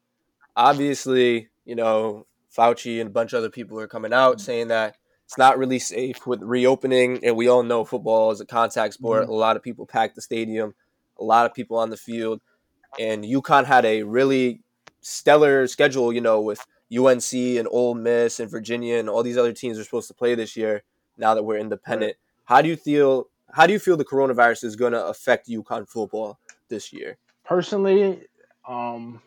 Obviously, 0.57 1.49
you 1.65 1.75
know, 1.75 2.27
Fauci 2.57 3.01
and 3.01 3.09
a 3.09 3.13
bunch 3.13 3.33
of 3.33 3.39
other 3.39 3.51
people 3.51 3.79
are 3.79 3.87
coming 3.87 4.13
out 4.13 4.41
saying 4.41 4.69
that 4.69 4.97
it's 5.27 5.37
not 5.37 5.59
really 5.59 5.79
safe 5.79 6.27
with 6.27 6.41
reopening, 6.41 7.25
and 7.25 7.37
we 7.37 7.49
all 7.49 7.63
know 7.63 7.85
football 7.85 8.31
is 8.31 8.41
a 8.41 8.47
contact 8.47 8.95
sport. 8.95 9.25
Mm-hmm. 9.25 9.33
A 9.33 9.35
lot 9.35 9.57
of 9.57 9.63
people 9.63 9.85
pack 9.85 10.15
the 10.15 10.23
stadium, 10.23 10.75
a 11.19 11.25
lot 11.25 11.47
of 11.47 11.53
people 11.53 11.77
on 11.79 11.91
the 11.91 11.97
field, 11.97 12.41
and 12.99 13.25
UConn 13.25 13.65
had 13.65 13.85
a 13.85 14.05
really 14.05 14.63
stellar 15.01 15.67
schedule. 15.67 16.13
You 16.13 16.21
know, 16.21 16.41
with 16.41 16.65
UNC 16.97 17.33
and 17.33 17.69
Ole 17.71 17.95
Miss 17.95 18.39
and 18.39 18.51
Virginia 18.51 18.99
and 18.99 19.11
all 19.11 19.25
these 19.25 19.37
other 19.37 19.53
teams 19.53 19.79
are 19.79 19.85
supposed 19.85 20.09
to 20.09 20.15
play 20.15 20.37
this 20.37 20.57
year. 20.57 20.85
Now 21.19 21.35
that 21.35 21.43
we're 21.43 21.59
independent, 21.59 22.13
right. 22.13 22.17
How 22.47 22.63
do 22.63 22.69
you 22.69 22.77
feel? 22.77 23.29
How 23.53 23.67
do 23.67 23.73
you 23.73 23.79
feel 23.79 23.97
the 23.97 24.05
coronavirus 24.05 24.65
is 24.65 24.77
going 24.77 24.93
to 24.93 25.07
affect 25.07 25.49
UConn 25.49 25.89
football 25.89 26.39
this 26.69 26.93
year? 26.93 27.17
Personally, 27.45 28.23
um, 28.69 29.21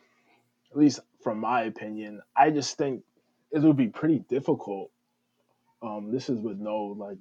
at 0.72 0.78
least 0.78 1.00
from 1.24 1.40
my 1.40 1.64
opinion, 1.64 2.22
I 2.36 2.50
just 2.50 2.78
think 2.78 3.04
it 3.52 3.62
would 3.62 3.78
be 3.78 3.88
pretty 3.88 4.20
difficult 4.30 4.92
um, 5.82 6.12
this 6.12 6.30
is 6.30 6.40
with 6.40 6.58
no 6.58 6.96
like 6.98 7.18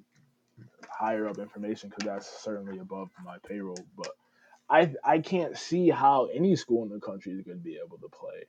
higher 0.89 1.27
up 1.27 1.37
information 1.37 1.89
because 1.89 2.05
that's 2.05 2.43
certainly 2.43 2.79
above 2.79 3.09
my 3.23 3.37
payroll. 3.47 3.77
But 3.97 4.11
I 4.69 4.93
I 5.03 5.19
can't 5.19 5.57
see 5.57 5.89
how 5.89 6.27
any 6.33 6.55
school 6.55 6.83
in 6.83 6.89
the 6.89 6.99
country 6.99 7.33
is 7.33 7.41
going 7.41 7.57
to 7.57 7.63
be 7.63 7.79
able 7.83 7.97
to 7.97 8.09
play. 8.09 8.45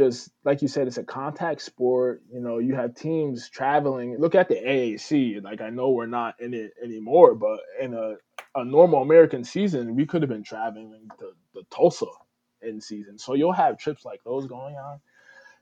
Just 0.00 0.30
like 0.44 0.62
you 0.62 0.68
said, 0.68 0.86
it's 0.86 0.96
a 0.96 1.04
contact 1.04 1.60
sport. 1.60 2.22
You 2.32 2.40
know, 2.40 2.56
you 2.56 2.74
have 2.74 2.94
teams 2.94 3.50
traveling. 3.50 4.16
Look 4.18 4.34
at 4.34 4.48
the 4.48 4.54
AAC. 4.54 5.44
Like 5.44 5.60
I 5.60 5.68
know 5.68 5.90
we're 5.90 6.06
not 6.06 6.40
in 6.40 6.54
it 6.54 6.72
anymore, 6.82 7.34
but 7.34 7.60
in 7.78 7.92
a 7.92 8.14
a 8.54 8.64
normal 8.64 9.02
American 9.02 9.44
season, 9.44 9.94
we 9.94 10.06
could 10.06 10.22
have 10.22 10.30
been 10.30 10.42
traveling 10.42 11.06
to, 11.18 11.32
to 11.52 11.66
Tulsa 11.70 12.06
in 12.62 12.80
season. 12.80 13.18
So 13.18 13.34
you'll 13.34 13.52
have 13.52 13.76
trips 13.76 14.06
like 14.06 14.24
those 14.24 14.46
going 14.46 14.76
on. 14.76 15.00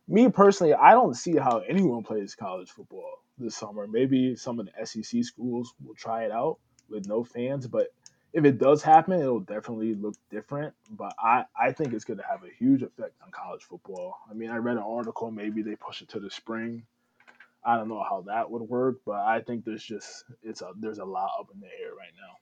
Me 0.07 0.29
personally, 0.29 0.73
I 0.73 0.93
don't 0.93 1.15
see 1.15 1.37
how 1.37 1.65
anyone 1.69 2.05
plays 2.05 2.37
college 2.37 2.71
football 2.71 3.11
this 3.39 3.57
summer. 3.57 3.89
Maybe 3.89 4.37
some 4.37 4.61
of 4.61 4.69
the 4.69 4.87
SEC 4.87 5.25
schools 5.25 5.75
will 5.85 5.97
try 5.97 6.27
it 6.27 6.31
out 6.31 6.59
with 6.89 7.09
no 7.09 7.25
fans, 7.25 7.67
but 7.67 7.89
if 8.33 8.45
it 8.45 8.59
does 8.59 8.83
happen, 8.83 9.21
it'll 9.21 9.41
definitely 9.41 9.95
look 9.95 10.15
different. 10.31 10.75
But 10.91 11.15
I, 11.19 11.45
I 11.59 11.73
think 11.73 11.93
it's 11.93 12.05
going 12.05 12.19
to 12.19 12.27
have 12.29 12.43
a 12.45 12.51
huge 12.59 12.83
effect 12.83 13.15
on 13.25 13.31
college 13.31 13.63
football. 13.63 14.19
I 14.31 14.35
mean, 14.35 14.51
I 14.51 14.57
read 14.57 14.77
an 14.77 14.83
article, 14.83 15.31
maybe 15.31 15.63
they 15.63 15.77
push 15.77 16.03
it 16.03 16.09
to 16.11 16.21
the 16.21 16.31
spring. 16.31 16.85
I 17.65 17.77
don't 17.77 17.89
know 17.89 18.03
how 18.03 18.23
that 18.27 18.51
would 18.51 18.63
work, 18.63 19.01
but 19.05 19.21
I 19.21 19.41
think 19.41 19.65
there's 19.65 19.83
just 19.83 20.25
it's 20.43 20.63
a 20.63 20.73
there's 20.79 20.99
a 20.99 21.05
lot 21.05 21.31
up 21.39 21.49
in 21.53 21.61
the 21.61 21.67
air 21.67 21.91
right 21.91 22.13
now. 22.17 22.37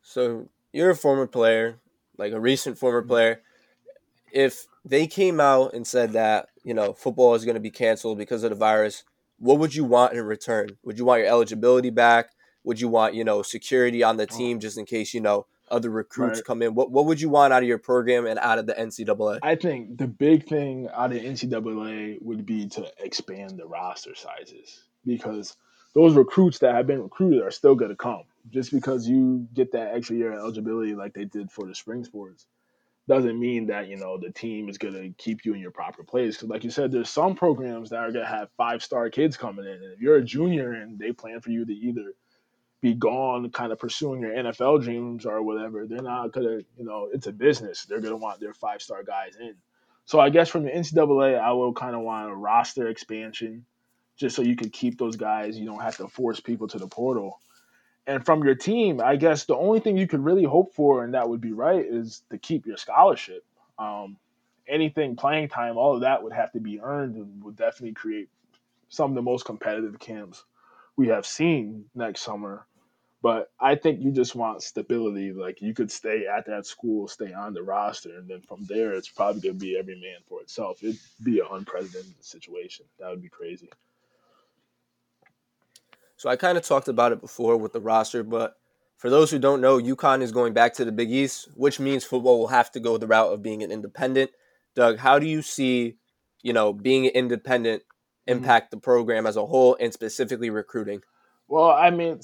So 0.00 0.48
you're 0.72 0.90
a 0.90 0.96
former 0.96 1.26
player, 1.26 1.76
like 2.16 2.32
a 2.32 2.40
recent 2.40 2.78
former 2.78 3.00
mm-hmm. 3.00 3.08
player. 3.08 3.42
If 4.32 4.66
they 4.84 5.06
came 5.06 5.40
out 5.40 5.74
and 5.74 5.86
said 5.86 6.12
that 6.12 6.48
you 6.62 6.72
know 6.72 6.92
football 6.92 7.34
is 7.34 7.44
going 7.44 7.56
to 7.56 7.60
be 7.60 7.70
canceled 7.70 8.16
because 8.16 8.42
of 8.42 8.50
the 8.50 8.56
virus, 8.56 9.04
what 9.38 9.58
would 9.58 9.74
you 9.74 9.84
want 9.84 10.14
in 10.14 10.24
return? 10.24 10.68
Would 10.84 10.98
you 10.98 11.04
want 11.04 11.20
your 11.20 11.28
eligibility 11.28 11.90
back? 11.90 12.30
Would 12.64 12.80
you 12.80 12.88
want, 12.88 13.14
you 13.14 13.24
know, 13.24 13.42
security 13.42 14.02
on 14.02 14.16
the 14.16 14.28
oh. 14.30 14.36
team 14.36 14.60
just 14.60 14.78
in 14.78 14.84
case, 14.84 15.14
you 15.14 15.20
know, 15.20 15.46
other 15.70 15.90
recruits 15.90 16.38
right. 16.38 16.44
come 16.44 16.62
in? 16.62 16.74
What 16.74 16.90
what 16.90 17.06
would 17.06 17.20
you 17.20 17.28
want 17.28 17.52
out 17.52 17.62
of 17.62 17.68
your 17.68 17.78
program 17.78 18.26
and 18.26 18.38
out 18.38 18.58
of 18.58 18.66
the 18.66 18.74
NCAA? 18.74 19.38
I 19.42 19.54
think 19.54 19.98
the 19.98 20.06
big 20.06 20.46
thing 20.46 20.88
out 20.94 21.12
of 21.12 21.18
NCAA 21.18 22.20
would 22.22 22.44
be 22.46 22.68
to 22.68 22.90
expand 22.98 23.58
the 23.58 23.66
roster 23.66 24.14
sizes 24.14 24.84
because 25.04 25.56
those 25.94 26.14
recruits 26.14 26.58
that 26.60 26.74
have 26.74 26.86
been 26.86 27.02
recruited 27.02 27.42
are 27.42 27.50
still 27.50 27.74
going 27.74 27.90
to 27.90 27.96
come. 27.96 28.22
Just 28.50 28.72
because 28.72 29.06
you 29.06 29.46
get 29.52 29.72
that 29.72 29.94
extra 29.94 30.16
year 30.16 30.32
of 30.32 30.38
eligibility 30.38 30.94
like 30.94 31.12
they 31.12 31.26
did 31.26 31.50
for 31.50 31.66
the 31.66 31.74
spring 31.74 32.04
sports 32.04 32.46
doesn't 33.08 33.40
mean 33.40 33.66
that 33.66 33.88
you 33.88 33.96
know 33.96 34.18
the 34.18 34.30
team 34.30 34.68
is 34.68 34.78
going 34.78 34.94
to 34.94 35.10
keep 35.16 35.44
you 35.44 35.54
in 35.54 35.60
your 35.60 35.70
proper 35.70 36.04
place. 36.04 36.36
Because, 36.36 36.48
like 36.50 36.62
you 36.62 36.70
said, 36.70 36.92
there's 36.92 37.10
some 37.10 37.34
programs 37.34 37.90
that 37.90 38.00
are 38.00 38.12
going 38.12 38.24
to 38.24 38.30
have 38.30 38.50
five 38.56 38.82
star 38.82 39.10
kids 39.10 39.36
coming 39.36 39.64
in, 39.64 39.72
and 39.72 39.92
if 39.92 40.00
you're 40.00 40.16
a 40.16 40.24
junior 40.24 40.72
and 40.72 40.98
they 40.98 41.12
plan 41.12 41.40
for 41.40 41.50
you 41.50 41.64
to 41.64 41.72
either 41.72 42.12
be 42.80 42.94
gone, 42.94 43.50
kind 43.50 43.72
of 43.72 43.78
pursuing 43.78 44.20
your 44.20 44.32
NFL 44.32 44.82
dreams 44.84 45.26
or 45.26 45.42
whatever, 45.42 45.86
they're 45.86 46.02
not 46.02 46.32
to, 46.34 46.64
you 46.76 46.84
know, 46.84 47.08
it's 47.12 47.26
a 47.26 47.32
business. 47.32 47.84
They're 47.84 48.00
going 48.00 48.12
to 48.12 48.16
want 48.16 48.40
their 48.40 48.54
five 48.54 48.82
star 48.82 49.02
guys 49.02 49.36
in. 49.40 49.54
So 50.04 50.20
I 50.20 50.30
guess 50.30 50.48
from 50.48 50.64
the 50.64 50.70
NCAA, 50.70 51.38
I 51.38 51.52
will 51.52 51.72
kind 51.72 51.94
of 51.94 52.02
want 52.02 52.30
a 52.30 52.34
roster 52.34 52.88
expansion, 52.88 53.64
just 54.16 54.36
so 54.36 54.42
you 54.42 54.56
can 54.56 54.70
keep 54.70 54.98
those 54.98 55.16
guys. 55.16 55.58
You 55.58 55.66
don't 55.66 55.82
have 55.82 55.96
to 55.98 56.08
force 56.08 56.40
people 56.40 56.68
to 56.68 56.78
the 56.78 56.88
portal 56.88 57.40
and 58.08 58.24
from 58.24 58.42
your 58.42 58.54
team, 58.54 59.02
I 59.04 59.16
guess 59.16 59.44
the 59.44 59.54
only 59.54 59.80
thing 59.80 59.98
you 59.98 60.06
could 60.06 60.24
really 60.24 60.44
hope 60.44 60.74
for, 60.74 61.04
and 61.04 61.12
that 61.12 61.28
would 61.28 61.42
be 61.42 61.52
right, 61.52 61.84
is 61.84 62.22
to 62.30 62.38
keep 62.38 62.64
your 62.66 62.78
scholarship. 62.78 63.44
Um, 63.78 64.16
anything 64.66 65.14
playing 65.14 65.48
time, 65.48 65.76
all 65.76 65.94
of 65.94 66.00
that 66.00 66.22
would 66.22 66.32
have 66.32 66.50
to 66.52 66.60
be 66.60 66.80
earned 66.80 67.16
and 67.16 67.44
would 67.44 67.56
definitely 67.56 67.92
create 67.92 68.30
some 68.88 69.10
of 69.10 69.14
the 69.14 69.22
most 69.22 69.44
competitive 69.44 69.98
camps 69.98 70.42
we 70.96 71.08
have 71.08 71.26
seen 71.26 71.84
next 71.94 72.22
summer. 72.22 72.64
But 73.28 73.50
I 73.60 73.74
think 73.74 74.00
you 74.00 74.10
just 74.10 74.34
want 74.34 74.62
stability. 74.62 75.34
Like 75.34 75.60
you 75.60 75.74
could 75.74 75.92
stay 75.92 76.24
at 76.26 76.46
that 76.46 76.64
school, 76.64 77.06
stay 77.08 77.34
on 77.34 77.52
the 77.52 77.62
roster, 77.62 78.16
and 78.16 78.26
then 78.26 78.40
from 78.40 78.64
there, 78.64 78.94
it's 78.94 79.10
probably 79.10 79.42
going 79.42 79.56
to 79.56 79.60
be 79.60 79.76
every 79.76 79.96
man 79.96 80.20
for 80.26 80.40
itself. 80.40 80.82
It'd 80.82 80.98
be 81.22 81.40
an 81.40 81.46
unprecedented 81.50 82.24
situation. 82.24 82.86
That 82.98 83.10
would 83.10 83.20
be 83.20 83.28
crazy. 83.28 83.68
So 86.16 86.30
I 86.30 86.36
kind 86.36 86.56
of 86.56 86.64
talked 86.64 86.88
about 86.88 87.12
it 87.12 87.20
before 87.20 87.58
with 87.58 87.74
the 87.74 87.82
roster, 87.82 88.22
but 88.22 88.56
for 88.96 89.10
those 89.10 89.30
who 89.30 89.38
don't 89.38 89.60
know, 89.60 89.78
UConn 89.78 90.22
is 90.22 90.32
going 90.32 90.54
back 90.54 90.72
to 90.76 90.86
the 90.86 90.90
Big 90.90 91.12
East, 91.12 91.50
which 91.54 91.78
means 91.78 92.04
football 92.04 92.38
will 92.38 92.48
have 92.48 92.70
to 92.70 92.80
go 92.80 92.96
the 92.96 93.06
route 93.06 93.34
of 93.34 93.42
being 93.42 93.62
an 93.62 93.70
independent. 93.70 94.30
Doug, 94.74 94.96
how 94.96 95.18
do 95.18 95.26
you 95.26 95.42
see, 95.42 95.98
you 96.40 96.54
know, 96.54 96.72
being 96.72 97.04
independent 97.04 97.82
mm-hmm. 97.82 98.38
impact 98.38 98.70
the 98.70 98.78
program 98.78 99.26
as 99.26 99.36
a 99.36 99.44
whole 99.44 99.76
and 99.78 99.92
specifically 99.92 100.48
recruiting? 100.48 101.02
Well, 101.46 101.70
I 101.70 101.90
mean, 101.90 102.20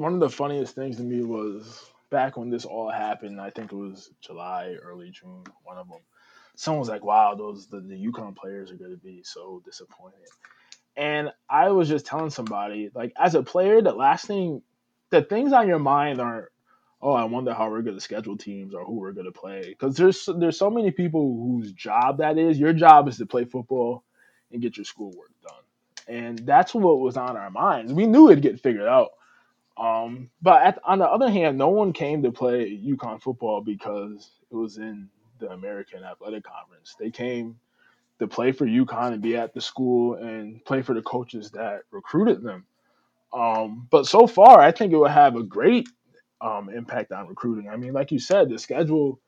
one 0.00 0.14
of 0.14 0.20
the 0.20 0.30
funniest 0.30 0.74
things 0.74 0.96
to 0.96 1.02
me 1.02 1.22
was 1.22 1.90
back 2.08 2.38
when 2.38 2.48
this 2.48 2.64
all 2.64 2.90
happened. 2.90 3.38
I 3.38 3.50
think 3.50 3.70
it 3.70 3.76
was 3.76 4.10
July, 4.22 4.76
early 4.82 5.10
June. 5.10 5.44
One 5.64 5.76
of 5.76 5.88
them, 5.88 5.98
someone 6.56 6.80
was 6.80 6.88
like, 6.88 7.04
"Wow, 7.04 7.34
those 7.34 7.66
the, 7.66 7.80
the 7.80 7.94
UConn 7.94 8.34
players 8.34 8.72
are 8.72 8.76
going 8.76 8.92
to 8.92 8.96
be 8.96 9.22
so 9.22 9.62
disappointed." 9.62 10.26
And 10.96 11.30
I 11.50 11.68
was 11.68 11.86
just 11.86 12.06
telling 12.06 12.30
somebody, 12.30 12.90
like, 12.94 13.12
as 13.16 13.34
a 13.34 13.42
player, 13.42 13.82
the 13.82 13.92
last 13.92 14.26
thing, 14.26 14.62
the 15.10 15.22
things 15.22 15.52
on 15.52 15.68
your 15.68 15.78
mind 15.78 16.18
aren't, 16.18 16.48
oh, 17.02 17.12
I 17.12 17.24
wonder 17.24 17.52
how 17.52 17.70
we're 17.70 17.82
going 17.82 17.96
to 17.96 18.02
schedule 18.02 18.36
teams 18.38 18.74
or 18.74 18.84
who 18.84 18.94
we're 18.94 19.12
going 19.12 19.30
to 19.30 19.38
play. 19.38 19.64
Because 19.68 19.96
there's 19.96 20.26
there's 20.38 20.58
so 20.58 20.70
many 20.70 20.92
people 20.92 21.20
whose 21.20 21.72
job 21.72 22.18
that 22.18 22.38
is. 22.38 22.58
Your 22.58 22.72
job 22.72 23.06
is 23.06 23.18
to 23.18 23.26
play 23.26 23.44
football 23.44 24.02
and 24.50 24.62
get 24.62 24.78
your 24.78 24.84
schoolwork 24.84 25.32
done. 25.42 25.62
And 26.08 26.38
that's 26.38 26.74
what 26.74 27.00
was 27.00 27.18
on 27.18 27.36
our 27.36 27.50
minds. 27.50 27.92
We 27.92 28.06
knew 28.06 28.30
it'd 28.30 28.42
get 28.42 28.60
figured 28.60 28.88
out. 28.88 29.10
Um, 29.76 30.30
but 30.42 30.62
at, 30.62 30.78
on 30.84 30.98
the 30.98 31.08
other 31.08 31.30
hand, 31.30 31.56
no 31.56 31.68
one 31.68 31.92
came 31.92 32.22
to 32.22 32.32
play 32.32 32.78
UConn 32.84 33.22
football 33.22 33.62
because 33.62 34.30
it 34.50 34.54
was 34.54 34.78
in 34.78 35.08
the 35.38 35.50
American 35.50 36.04
Athletic 36.04 36.44
Conference. 36.44 36.96
They 36.98 37.10
came 37.10 37.58
to 38.18 38.26
play 38.26 38.52
for 38.52 38.66
UConn 38.66 39.12
and 39.12 39.22
be 39.22 39.36
at 39.36 39.54
the 39.54 39.60
school 39.60 40.14
and 40.14 40.62
play 40.64 40.82
for 40.82 40.94
the 40.94 41.02
coaches 41.02 41.50
that 41.52 41.82
recruited 41.90 42.42
them. 42.42 42.64
Um, 43.32 43.86
but 43.90 44.06
so 44.06 44.26
far, 44.26 44.60
I 44.60 44.72
think 44.72 44.92
it 44.92 44.96
will 44.96 45.08
have 45.08 45.36
a 45.36 45.42
great 45.42 45.88
um, 46.40 46.68
impact 46.68 47.12
on 47.12 47.28
recruiting. 47.28 47.70
I 47.70 47.76
mean, 47.76 47.92
like 47.92 48.12
you 48.12 48.18
said, 48.18 48.50
the 48.50 48.58
schedule, 48.58 49.20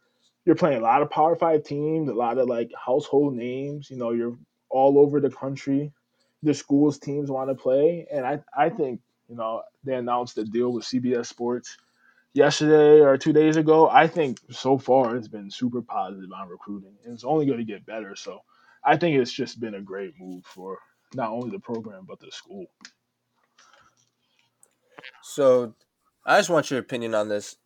you're 0.45 0.57
playing 0.57 0.79
a 0.79 0.83
lot 0.83 1.03
of 1.03 1.11
Power 1.11 1.37
Five 1.37 1.65
teams, 1.65 2.09
a 2.09 2.15
lot 2.15 2.39
of 2.39 2.49
like 2.49 2.71
household 2.75 3.35
names. 3.35 3.91
You 3.91 3.97
know, 3.97 4.11
you're 4.11 4.37
all 4.71 4.99
over 4.99 5.21
the 5.21 5.31
country. 5.31 5.93
The 6.43 6.55
schools 6.55 6.99
teams 6.99 7.31
want 7.31 7.51
to 7.51 7.55
play, 7.55 8.07
and 8.13 8.27
I, 8.27 8.41
I 8.57 8.69
think 8.69 9.01
you 9.29 9.37
know 9.37 9.63
they 9.85 9.95
announced 9.95 10.39
a 10.39 10.45
deal 10.45 10.73
with 10.73 10.85
CBS 10.85 11.27
Sports 11.27 11.77
yesterday 12.35 13.01
or 13.01 13.17
two 13.17 13.33
days 13.33 13.57
ago. 13.57 13.89
I 13.89 14.07
think 14.07 14.39
so 14.51 14.79
far 14.79 15.17
it's 15.17 15.29
been 15.29 15.51
super 15.51 15.83
positive 15.83 16.31
on 16.33 16.49
recruiting, 16.49 16.95
and 17.05 17.15
it's 17.15 17.25
only 17.25 17.47
going 17.47 17.59
to 17.59 17.65
get 17.65 17.87
better. 17.87 18.17
So 18.17 18.41
I 18.85 18.97
think 18.97 19.19
it's 19.19 19.33
just 19.33 19.61
been 19.61 19.75
a 19.75 19.81
great 19.81 20.15
move 20.19 20.45
for 20.45 20.79
not 21.15 21.31
only 21.31 21.51
the 21.51 21.59
program 21.59 22.05
but 22.07 22.21
the 22.21 22.31
school. 22.31 22.67
So, 25.23 25.75
I 26.25 26.39
just 26.39 26.51
want 26.51 26.71
your 26.71 26.81
opinion 26.81 27.15
on 27.15 27.29
this. 27.29 27.57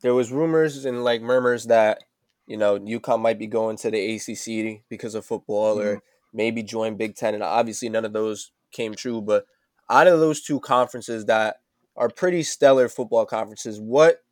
There 0.00 0.14
was 0.14 0.32
rumors 0.32 0.84
and 0.84 1.04
like 1.04 1.22
murmurs 1.22 1.66
that 1.66 2.02
you 2.46 2.56
know 2.56 2.78
UConn 2.78 3.20
might 3.20 3.38
be 3.38 3.46
going 3.46 3.76
to 3.78 3.90
the 3.90 4.16
ACC 4.16 4.82
because 4.88 5.14
of 5.14 5.24
football, 5.24 5.76
mm-hmm. 5.76 5.88
or 5.88 6.02
maybe 6.32 6.62
join 6.62 6.96
Big 6.96 7.14
Ten, 7.14 7.34
and 7.34 7.42
obviously 7.42 7.88
none 7.88 8.04
of 8.04 8.12
those 8.12 8.52
came 8.72 8.94
true. 8.94 9.20
But 9.20 9.46
out 9.90 10.06
of 10.06 10.20
those 10.20 10.42
two 10.42 10.60
conferences 10.60 11.26
that 11.26 11.56
are 11.96 12.08
pretty 12.08 12.42
stellar 12.42 12.88
football 12.88 13.26
conferences, 13.26 13.80
what 13.80 14.22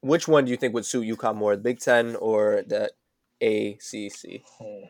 which 0.00 0.28
one 0.28 0.44
do 0.44 0.50
you 0.52 0.56
think 0.56 0.74
would 0.74 0.86
suit 0.86 1.06
UConn 1.06 1.36
more, 1.36 1.56
the 1.56 1.62
Big 1.62 1.80
Ten 1.80 2.14
or 2.16 2.62
the 2.66 2.90
ACC? 3.40 4.42
Hmm 4.58 4.86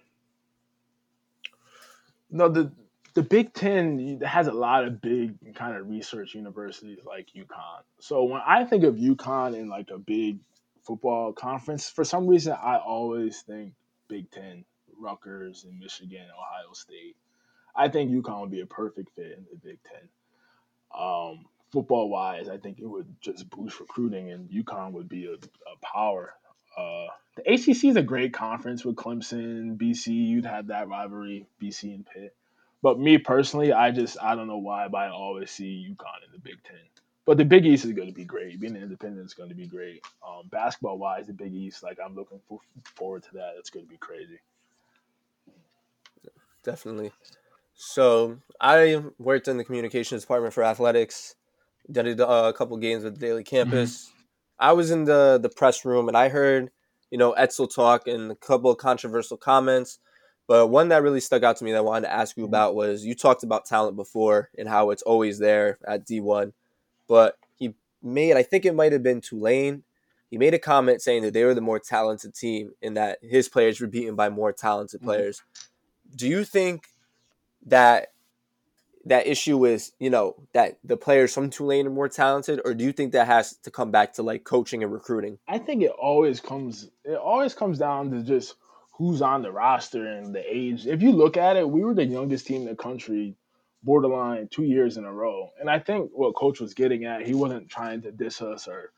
no 2.30 2.48
the 2.48 2.70
the 3.14 3.22
Big 3.22 3.52
Ten 3.52 4.20
has 4.20 4.46
a 4.46 4.52
lot 4.52 4.84
of 4.84 5.00
big 5.00 5.54
kind 5.54 5.76
of 5.76 5.88
research 5.88 6.34
universities 6.34 6.98
like 7.04 7.28
UConn. 7.34 7.82
So 7.98 8.22
when 8.22 8.40
I 8.46 8.64
think 8.64 8.84
of 8.84 8.94
UConn 8.94 9.56
in 9.56 9.68
like 9.68 9.90
a 9.90 9.98
big 9.98 10.38
football 10.84 11.32
conference, 11.32 11.88
for 11.88 12.04
some 12.04 12.28
reason 12.28 12.52
I 12.52 12.76
always 12.76 13.42
think 13.42 13.72
Big 14.08 14.30
Ten, 14.30 14.64
Rutgers 14.96 15.64
and 15.64 15.78
Michigan, 15.80 16.26
Ohio 16.32 16.72
State. 16.74 17.16
I 17.78 17.88
think 17.88 18.10
UConn 18.10 18.40
would 18.40 18.50
be 18.50 18.60
a 18.60 18.66
perfect 18.66 19.10
fit 19.14 19.38
in 19.38 19.46
the 19.50 19.56
Big 19.56 19.78
Ten. 19.84 20.08
Um, 20.92 21.46
football 21.70 22.08
wise, 22.08 22.48
I 22.48 22.56
think 22.56 22.80
it 22.80 22.86
would 22.86 23.06
just 23.20 23.48
boost 23.50 23.78
recruiting, 23.78 24.32
and 24.32 24.50
UConn 24.50 24.92
would 24.92 25.08
be 25.08 25.26
a, 25.26 25.34
a 25.34 25.76
power. 25.82 26.34
Uh, 26.76 27.06
the 27.36 27.52
ACC 27.52 27.84
is 27.84 27.96
a 27.96 28.02
great 28.02 28.32
conference 28.32 28.84
with 28.84 28.96
Clemson, 28.96 29.78
BC. 29.78 30.08
You'd 30.08 30.44
have 30.44 30.66
that 30.68 30.88
rivalry, 30.88 31.46
BC 31.62 31.94
and 31.94 32.04
Pitt. 32.04 32.34
But 32.82 32.98
me 32.98 33.18
personally, 33.18 33.72
I 33.72 33.92
just 33.92 34.16
I 34.22 34.34
don't 34.34 34.48
know 34.48 34.58
why, 34.58 34.88
but 34.88 34.98
I 34.98 35.08
always 35.10 35.50
see 35.50 35.86
UConn 35.88 36.26
in 36.26 36.32
the 36.32 36.38
Big 36.38 36.62
Ten. 36.64 36.78
But 37.26 37.36
the 37.36 37.44
Big 37.44 37.66
East 37.66 37.84
is 37.84 37.92
going 37.92 38.08
to 38.08 38.14
be 38.14 38.24
great. 38.24 38.58
Being 38.58 38.74
an 38.74 38.82
independent 38.82 39.26
is 39.26 39.34
going 39.34 39.50
to 39.50 39.54
be 39.54 39.66
great. 39.66 40.02
Um, 40.26 40.48
basketball 40.50 40.98
wise, 40.98 41.26
the 41.26 41.32
Big 41.32 41.52
East, 41.52 41.82
like 41.82 41.98
I'm 42.04 42.14
looking 42.14 42.40
for, 42.48 42.58
forward 42.96 43.22
to 43.24 43.34
that. 43.34 43.54
It's 43.58 43.70
going 43.70 43.84
to 43.84 43.90
be 43.90 43.98
crazy. 43.98 44.40
Definitely. 46.62 47.12
So 47.80 48.38
I 48.60 49.02
worked 49.18 49.48
in 49.48 49.56
the 49.56 49.64
communications 49.64 50.22
department 50.22 50.52
for 50.52 50.64
athletics. 50.64 51.34
Did 51.90 52.20
a, 52.20 52.48
a 52.48 52.52
couple 52.52 52.76
games 52.76 53.04
with 53.04 53.18
Daily 53.18 53.44
Campus. 53.44 54.06
Mm-hmm. 54.06 54.14
I 54.58 54.72
was 54.72 54.90
in 54.90 55.04
the 55.04 55.38
the 55.40 55.48
press 55.48 55.84
room 55.84 56.08
and 56.08 56.16
I 56.16 56.28
heard 56.28 56.70
you 57.10 57.18
know, 57.18 57.34
Edsall 57.38 57.72
talk 57.72 58.06
and 58.06 58.32
a 58.32 58.36
couple 58.36 58.70
of 58.70 58.78
controversial 58.78 59.36
comments. 59.36 59.98
But 60.46 60.68
one 60.68 60.88
that 60.88 61.02
really 61.02 61.20
stuck 61.20 61.42
out 61.42 61.56
to 61.58 61.64
me 61.64 61.72
that 61.72 61.78
I 61.78 61.82
wanted 61.82 62.06
to 62.06 62.12
ask 62.12 62.36
you 62.36 62.44
mm-hmm. 62.44 62.50
about 62.50 62.74
was 62.74 63.04
you 63.04 63.14
talked 63.14 63.42
about 63.42 63.66
talent 63.66 63.96
before 63.96 64.50
and 64.56 64.68
how 64.68 64.90
it's 64.90 65.02
always 65.02 65.38
there 65.38 65.78
at 65.86 66.06
D1. 66.06 66.52
But 67.06 67.36
he 67.56 67.74
made, 68.02 68.36
I 68.36 68.42
think 68.42 68.64
it 68.64 68.74
might 68.74 68.92
have 68.92 69.02
been 69.02 69.20
Tulane. 69.20 69.82
He 70.30 70.38
made 70.38 70.54
a 70.54 70.58
comment 70.58 71.02
saying 71.02 71.22
that 71.22 71.32
they 71.32 71.44
were 71.44 71.54
the 71.54 71.60
more 71.60 71.78
talented 71.78 72.34
team 72.34 72.72
and 72.82 72.96
that 72.96 73.18
his 73.22 73.48
players 73.48 73.80
were 73.80 73.86
beaten 73.86 74.14
by 74.14 74.28
more 74.28 74.52
talented 74.52 75.00
mm-hmm. 75.00 75.08
players. 75.08 75.38
Mm-hmm. 75.38 76.16
Do 76.16 76.28
you 76.28 76.44
think 76.44 76.88
that 77.66 78.12
that 79.04 79.26
issue 79.26 79.64
is, 79.64 79.92
you 79.98 80.10
know, 80.10 80.36
that 80.52 80.78
the 80.84 80.96
players 80.96 81.32
from 81.32 81.50
Tulane 81.50 81.86
are 81.86 81.90
more 81.90 82.08
talented, 82.08 82.60
or 82.64 82.74
do 82.74 82.84
you 82.84 82.92
think 82.92 83.12
that 83.12 83.26
has 83.26 83.56
to 83.58 83.70
come 83.70 83.90
back 83.90 84.14
to 84.14 84.22
like 84.22 84.44
coaching 84.44 84.82
and 84.82 84.92
recruiting? 84.92 85.38
I 85.48 85.58
think 85.58 85.82
it 85.82 85.90
always 85.90 86.40
comes 86.40 86.90
it 87.04 87.16
always 87.16 87.54
comes 87.54 87.78
down 87.78 88.10
to 88.10 88.22
just 88.22 88.54
who's 88.92 89.22
on 89.22 89.42
the 89.42 89.52
roster 89.52 90.06
and 90.06 90.34
the 90.34 90.42
age. 90.44 90.86
If 90.86 91.02
you 91.02 91.12
look 91.12 91.36
at 91.36 91.56
it, 91.56 91.68
we 91.68 91.84
were 91.84 91.94
the 91.94 92.04
youngest 92.04 92.46
team 92.46 92.62
in 92.62 92.68
the 92.68 92.76
country, 92.76 93.36
borderline 93.82 94.48
two 94.48 94.64
years 94.64 94.96
in 94.96 95.04
a 95.04 95.12
row. 95.12 95.50
And 95.60 95.70
I 95.70 95.78
think 95.78 96.10
what 96.12 96.34
coach 96.34 96.60
was 96.60 96.74
getting 96.74 97.04
at, 97.04 97.26
he 97.26 97.34
wasn't 97.34 97.68
trying 97.68 98.02
to 98.02 98.10
diss 98.10 98.42
us 98.42 98.66
or 98.66 98.92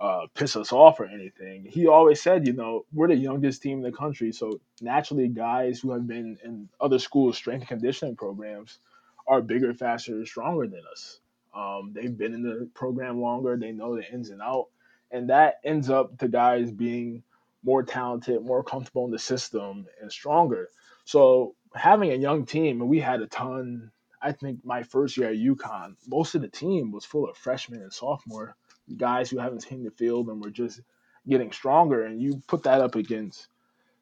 uh, 0.00 0.26
piss 0.34 0.56
us 0.56 0.72
off 0.72 1.00
or 1.00 1.06
anything. 1.06 1.64
He 1.64 1.86
always 1.86 2.20
said, 2.20 2.46
you 2.46 2.52
know, 2.52 2.84
we're 2.92 3.08
the 3.08 3.14
youngest 3.14 3.62
team 3.62 3.78
in 3.78 3.84
the 3.84 3.96
country, 3.96 4.32
so 4.32 4.60
naturally, 4.80 5.28
guys 5.28 5.80
who 5.80 5.92
have 5.92 6.06
been 6.06 6.38
in 6.44 6.68
other 6.80 6.98
schools' 6.98 7.36
strength 7.36 7.62
and 7.62 7.68
conditioning 7.68 8.16
programs 8.16 8.78
are 9.26 9.40
bigger, 9.40 9.72
faster, 9.72 10.24
stronger 10.26 10.66
than 10.66 10.82
us. 10.90 11.20
Um, 11.54 11.92
they've 11.94 12.16
been 12.16 12.34
in 12.34 12.42
the 12.42 12.68
program 12.74 13.20
longer. 13.20 13.56
They 13.56 13.72
know 13.72 13.96
the 13.96 14.12
ins 14.12 14.30
and 14.30 14.42
out, 14.42 14.66
and 15.10 15.30
that 15.30 15.60
ends 15.64 15.88
up 15.88 16.18
to 16.18 16.28
guys 16.28 16.70
being 16.70 17.22
more 17.62 17.82
talented, 17.82 18.44
more 18.44 18.62
comfortable 18.62 19.04
in 19.06 19.12
the 19.12 19.18
system, 19.18 19.86
and 20.02 20.10
stronger. 20.10 20.68
So 21.04 21.54
having 21.74 22.10
a 22.10 22.16
young 22.16 22.44
team, 22.44 22.80
and 22.80 22.90
we 22.90 23.00
had 23.00 23.20
a 23.20 23.26
ton. 23.26 23.90
I 24.20 24.32
think 24.32 24.64
my 24.64 24.82
first 24.82 25.16
year 25.18 25.28
at 25.28 25.36
UConn, 25.36 25.96
most 26.08 26.34
of 26.34 26.40
the 26.40 26.48
team 26.48 26.90
was 26.90 27.04
full 27.04 27.28
of 27.28 27.36
freshmen 27.36 27.82
and 27.82 27.92
sophomore 27.92 28.56
guys 28.96 29.30
who 29.30 29.38
haven't 29.38 29.62
seen 29.62 29.84
the 29.84 29.90
field 29.90 30.28
and 30.28 30.42
were 30.42 30.50
just 30.50 30.80
getting 31.28 31.52
stronger. 31.52 32.04
And 32.04 32.20
you 32.20 32.42
put 32.46 32.64
that 32.64 32.80
up 32.80 32.94
against 32.94 33.48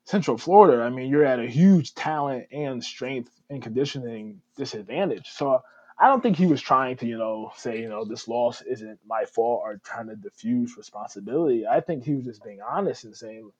Central 0.04 0.36
Florida, 0.36 0.82
I 0.82 0.90
mean, 0.90 1.08
you're 1.10 1.24
at 1.24 1.38
a 1.38 1.46
huge 1.46 1.94
talent 1.94 2.48
and 2.52 2.82
strength 2.82 3.30
and 3.48 3.62
conditioning 3.62 4.40
disadvantage. 4.56 5.28
So 5.30 5.62
I 5.98 6.08
don't 6.08 6.22
think 6.22 6.36
he 6.36 6.46
was 6.46 6.60
trying 6.60 6.96
to, 6.98 7.06
you 7.06 7.16
know, 7.18 7.52
say, 7.56 7.80
you 7.80 7.88
know, 7.88 8.04
this 8.04 8.26
loss 8.26 8.62
isn't 8.62 8.98
my 9.06 9.24
fault 9.24 9.62
or 9.64 9.80
trying 9.84 10.08
to 10.08 10.16
diffuse 10.16 10.76
responsibility. 10.76 11.66
I 11.66 11.80
think 11.80 12.04
he 12.04 12.14
was 12.14 12.24
just 12.24 12.42
being 12.42 12.60
honest 12.60 13.04
and 13.04 13.16
saying, 13.16 13.50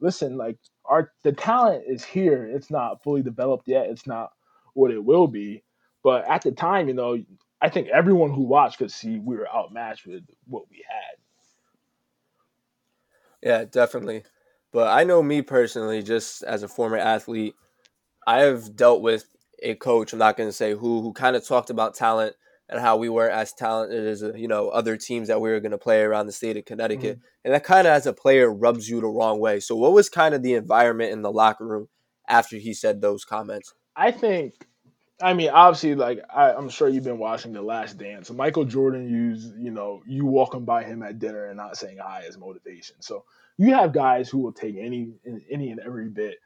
listen, 0.00 0.36
like 0.36 0.58
our 0.84 1.12
the 1.22 1.32
talent 1.32 1.84
is 1.86 2.04
here. 2.04 2.44
It's 2.46 2.70
not 2.70 3.02
fully 3.04 3.22
developed 3.22 3.68
yet. 3.68 3.86
It's 3.86 4.06
not 4.06 4.32
what 4.74 4.90
it 4.90 5.02
will 5.02 5.28
be. 5.28 5.62
But 6.02 6.28
at 6.28 6.42
the 6.42 6.50
time, 6.50 6.88
you 6.88 6.94
know, 6.94 7.22
I 7.62 7.68
think 7.68 7.88
everyone 7.88 8.32
who 8.32 8.42
watched 8.42 8.78
could 8.78 8.90
see 8.90 9.20
we 9.20 9.36
were 9.36 9.48
outmatched 9.48 10.06
with 10.06 10.24
what 10.46 10.64
we 10.68 10.84
had. 10.88 11.16
Yeah, 13.48 13.64
definitely. 13.64 14.24
But 14.72 14.88
I 14.88 15.04
know 15.04 15.22
me 15.22 15.42
personally, 15.42 16.02
just 16.02 16.42
as 16.42 16.62
a 16.62 16.68
former 16.68 16.96
athlete, 16.96 17.54
I 18.26 18.40
have 18.40 18.74
dealt 18.74 19.00
with 19.00 19.26
a 19.62 19.74
coach. 19.76 20.12
I'm 20.12 20.18
not 20.18 20.36
going 20.36 20.48
to 20.48 20.52
say 20.52 20.72
who, 20.74 21.02
who 21.02 21.12
kind 21.12 21.36
of 21.36 21.46
talked 21.46 21.70
about 21.70 21.94
talent 21.94 22.34
and 22.68 22.80
how 22.80 22.96
we 22.96 23.08
weren't 23.08 23.34
as 23.34 23.52
talented 23.52 24.06
as 24.06 24.24
you 24.34 24.48
know 24.48 24.68
other 24.70 24.96
teams 24.96 25.28
that 25.28 25.40
we 25.40 25.50
were 25.50 25.60
going 25.60 25.72
to 25.72 25.78
play 25.78 26.00
around 26.00 26.26
the 26.26 26.32
state 26.32 26.56
of 26.56 26.64
Connecticut, 26.64 27.18
mm-hmm. 27.18 27.26
and 27.44 27.54
that 27.54 27.64
kind 27.64 27.86
of 27.86 27.92
as 27.92 28.06
a 28.06 28.12
player 28.12 28.52
rubs 28.52 28.88
you 28.88 29.00
the 29.00 29.06
wrong 29.06 29.38
way. 29.38 29.60
So, 29.60 29.76
what 29.76 29.92
was 29.92 30.08
kind 30.08 30.34
of 30.34 30.42
the 30.42 30.54
environment 30.54 31.12
in 31.12 31.22
the 31.22 31.30
locker 31.30 31.66
room 31.66 31.88
after 32.28 32.56
he 32.56 32.72
said 32.72 33.00
those 33.00 33.24
comments? 33.24 33.74
I 33.94 34.10
think, 34.10 34.54
I 35.22 35.34
mean, 35.34 35.50
obviously, 35.50 35.94
like 35.94 36.20
I, 36.34 36.52
am 36.52 36.68
sure 36.68 36.88
you've 36.88 37.04
been 37.04 37.18
watching 37.18 37.52
The 37.52 37.62
Last 37.62 37.96
Dance. 37.96 38.30
Michael 38.30 38.64
Jordan 38.64 39.08
used, 39.08 39.56
you 39.58 39.70
know, 39.70 40.02
you 40.06 40.26
walking 40.26 40.64
by 40.64 40.82
him 40.82 41.02
at 41.02 41.18
dinner 41.18 41.46
and 41.46 41.56
not 41.56 41.76
saying 41.76 41.98
hi 42.02 42.24
as 42.26 42.36
motivation. 42.36 42.96
So 43.00 43.24
you 43.56 43.74
have 43.74 43.92
guys 43.92 44.28
who 44.28 44.38
will 44.38 44.52
take 44.52 44.76
any 44.76 45.12
any 45.50 45.70
and 45.70 45.80
every 45.80 46.08
bit 46.08 46.38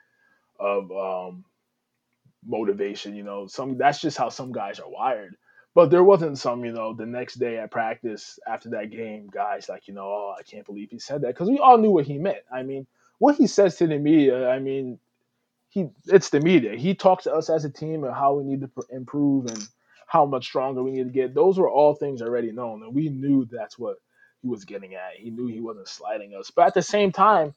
of 0.61 0.93
um, 0.93 1.45
motivation. 2.45 3.17
You 3.17 3.23
know, 3.23 3.47
some 3.47 3.79
that's 3.79 4.01
just 4.01 4.19
how 4.19 4.29
some 4.29 4.53
guys 4.53 4.79
are 4.79 4.91
wired. 4.91 5.37
But 5.75 5.91
there 5.91 6.05
wasn't 6.05 6.39
some, 6.39 6.65
you 6.65 6.73
know, 6.73 6.95
the 6.95 7.05
next 7.05 7.35
day 7.35 7.59
at 7.59 7.71
practice 7.71 8.39
after 8.47 8.71
that 8.71 8.91
game, 8.91 9.29
guys 9.31 9.69
like, 9.69 9.89
you 9.89 9.95
know, 9.95 10.07
oh, 10.07 10.35
I 10.39 10.43
can't 10.43 10.65
believe 10.65 10.91
he 10.91 10.99
said 10.99 11.21
that 11.21 11.29
because 11.35 11.51
we 11.51 11.59
all 11.59 11.77
knew 11.77 11.91
what 11.91 12.07
he 12.07 12.17
meant. 12.17 12.39
I 12.51 12.63
mean, 12.63 12.87
what 13.19 13.37
he 13.37 13.47
says 13.47 13.77
to 13.77 13.87
the 13.87 13.99
media, 13.99 14.49
I 14.49 14.59
mean, 14.59 14.99
he 15.77 15.91
it's 16.07 16.31
the 16.31 16.41
media. 16.41 16.75
He 16.75 16.95
talks 16.95 17.25
to 17.25 17.35
us 17.35 17.51
as 17.51 17.67
a 17.67 17.71
team 17.71 18.05
and 18.05 18.15
how 18.15 18.35
we 18.35 18.45
need 18.45 18.63
to 18.63 18.71
improve 18.91 19.45
and 19.47 19.63
how 20.07 20.25
much 20.25 20.47
stronger 20.47 20.83
we 20.83 20.91
need 20.91 21.05
to 21.05 21.11
get. 21.13 21.35
Those 21.35 21.59
were 21.59 21.71
all 21.71 21.95
things 21.95 22.23
already 22.23 22.51
known, 22.51 22.83
and 22.83 22.95
we 22.95 23.11
knew 23.11 23.47
that's 23.51 23.79
what 23.79 23.99
he 24.41 24.49
was 24.49 24.65
getting 24.65 24.95
at. 24.95 25.17
He 25.19 25.31
knew 25.31 25.49
he 25.49 25.61
wasn't 25.61 25.89
sliding 25.89 26.33
us, 26.35 26.51
but 26.51 26.67
at 26.67 26.75
the 26.75 26.83
same 26.83 27.13
time, 27.13 27.55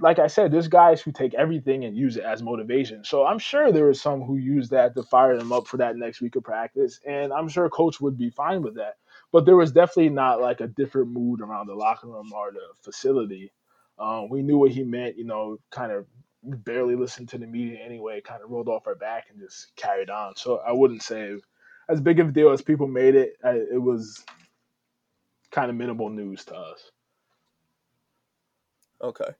like 0.00 0.20
I 0.20 0.28
said, 0.28 0.52
there's 0.52 0.68
guys 0.68 1.00
who 1.00 1.10
take 1.10 1.34
everything 1.34 1.84
and 1.84 1.96
use 1.96 2.16
it 2.16 2.22
as 2.22 2.40
motivation. 2.40 3.02
So 3.04 3.26
I'm 3.26 3.40
sure 3.40 3.72
there 3.72 3.86
was 3.86 4.00
some 4.00 4.22
who 4.22 4.36
used 4.36 4.70
that 4.70 4.94
to 4.94 5.02
fire 5.02 5.36
them 5.36 5.52
up 5.52 5.66
for 5.66 5.78
that 5.78 5.96
next 5.96 6.20
week 6.20 6.36
of 6.36 6.44
practice, 6.44 7.00
and 7.04 7.32
I'm 7.32 7.48
sure 7.48 7.68
coach 7.68 8.00
would 8.00 8.16
be 8.16 8.30
fine 8.30 8.62
with 8.62 8.76
that. 8.76 8.94
But 9.32 9.44
there 9.44 9.56
was 9.56 9.72
definitely 9.72 10.10
not 10.10 10.40
like 10.40 10.60
a 10.60 10.68
different 10.68 11.10
mood 11.10 11.40
around 11.40 11.66
the 11.66 11.74
locker 11.74 12.06
room 12.06 12.32
or 12.32 12.52
the 12.52 12.60
facility. 12.82 13.52
Um, 13.98 14.28
we 14.28 14.42
knew 14.42 14.58
what 14.58 14.70
he 14.70 14.84
meant, 14.84 15.18
you 15.18 15.24
know, 15.24 15.58
kind 15.72 15.90
of 15.90 16.06
barely 16.42 16.96
listened 16.96 17.28
to 17.30 17.38
the 17.38 17.46
media 17.46 17.78
anyway, 17.84 18.20
kind 18.20 18.42
of 18.42 18.50
rolled 18.50 18.68
off 18.68 18.86
our 18.86 18.94
back 18.94 19.26
and 19.30 19.40
just 19.40 19.74
carried 19.76 20.10
on. 20.10 20.36
So 20.36 20.58
I 20.58 20.72
wouldn't 20.72 21.02
say 21.02 21.34
as 21.88 22.00
big 22.00 22.20
of 22.20 22.28
a 22.28 22.32
deal 22.32 22.50
as 22.50 22.62
people 22.62 22.86
made 22.86 23.14
it. 23.14 23.34
It 23.44 23.82
was 23.82 24.24
kind 25.50 25.70
of 25.70 25.76
minimal 25.76 26.08
news 26.08 26.44
to 26.46 26.54
us. 26.54 26.90
Okay. 29.02 29.30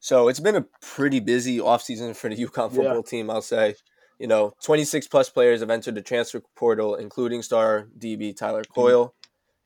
So 0.00 0.28
it's 0.28 0.40
been 0.40 0.56
a 0.56 0.66
pretty 0.80 1.20
busy 1.20 1.58
offseason 1.58 2.16
for 2.16 2.28
the 2.28 2.36
UConn 2.36 2.72
football 2.72 2.96
yeah. 2.96 3.02
team, 3.06 3.30
I'll 3.30 3.42
say. 3.42 3.74
You 4.18 4.26
know, 4.26 4.52
26 4.64 5.08
plus 5.08 5.30
players 5.30 5.60
have 5.60 5.70
entered 5.70 5.94
the 5.94 6.02
transfer 6.02 6.42
portal, 6.56 6.94
including 6.94 7.42
star 7.42 7.88
DB 7.98 8.36
Tyler 8.36 8.62
mm-hmm. 8.62 8.72
Coyle. 8.72 9.14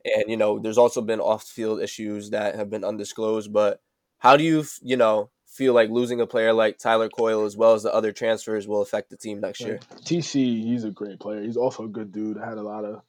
And, 0.03 0.25
you 0.27 0.37
know, 0.37 0.59
there's 0.59 0.77
also 0.77 1.01
been 1.01 1.19
off 1.19 1.43
field 1.43 1.81
issues 1.81 2.29
that 2.29 2.55
have 2.55 2.69
been 2.69 2.83
undisclosed. 2.83 3.51
But 3.51 3.79
how 4.19 4.37
do 4.37 4.43
you, 4.43 4.65
you 4.81 4.97
know, 4.97 5.31
feel 5.55 5.73
like 5.73 5.89
losing 5.89 6.19
a 6.19 6.27
player 6.27 6.51
like 6.51 6.77
Tyler 6.77 7.07
Coyle 7.07 7.45
as 7.45 7.55
well 7.55 7.73
as 7.73 7.83
the 7.83 7.93
other 7.93 8.11
transfers 8.11 8.67
will 8.67 8.81
affect 8.81 9.09
the 9.09 9.17
team 9.17 9.39
next 9.39 9.61
year? 9.61 9.79
TC, 10.01 10.63
he's 10.63 10.83
a 10.83 10.91
great 10.91 11.19
player. 11.19 11.41
He's 11.41 11.55
also 11.57 11.85
a 11.85 11.87
good 11.87 12.11
dude. 12.11 12.37
I 12.37 12.47
had 12.47 12.57
a 12.57 12.61
lot 12.63 12.83
of 12.83 13.01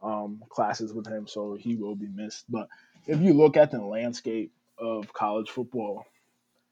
um, 0.00 0.42
classes 0.48 0.92
with 0.92 1.08
him, 1.08 1.26
so 1.26 1.54
he 1.54 1.74
will 1.74 1.96
be 1.96 2.06
missed. 2.06 2.44
But 2.48 2.68
if 3.06 3.20
you 3.20 3.32
look 3.32 3.56
at 3.56 3.72
the 3.72 3.82
landscape 3.82 4.52
of 4.78 5.12
college 5.12 5.50
football, 5.50 6.06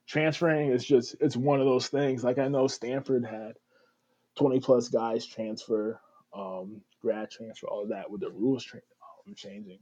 transferring 0.06 0.70
is 0.70 0.84
just 0.84 1.16
it's 1.20 1.36
one 1.36 1.58
of 1.60 1.66
those 1.66 1.88
things. 1.88 2.22
Like 2.22 2.38
I 2.38 2.46
know 2.46 2.68
Stanford 2.68 3.24
had 3.24 3.54
20 4.36 4.60
plus 4.60 4.88
guys 4.88 5.26
transfer, 5.26 6.00
um, 6.32 6.82
grad 7.02 7.30
transfer, 7.32 7.66
all 7.66 7.88
that 7.88 8.10
with 8.10 8.20
the 8.20 8.30
rules 8.30 8.62
tra- 8.62 8.80
um, 9.26 9.34
changing. 9.34 9.80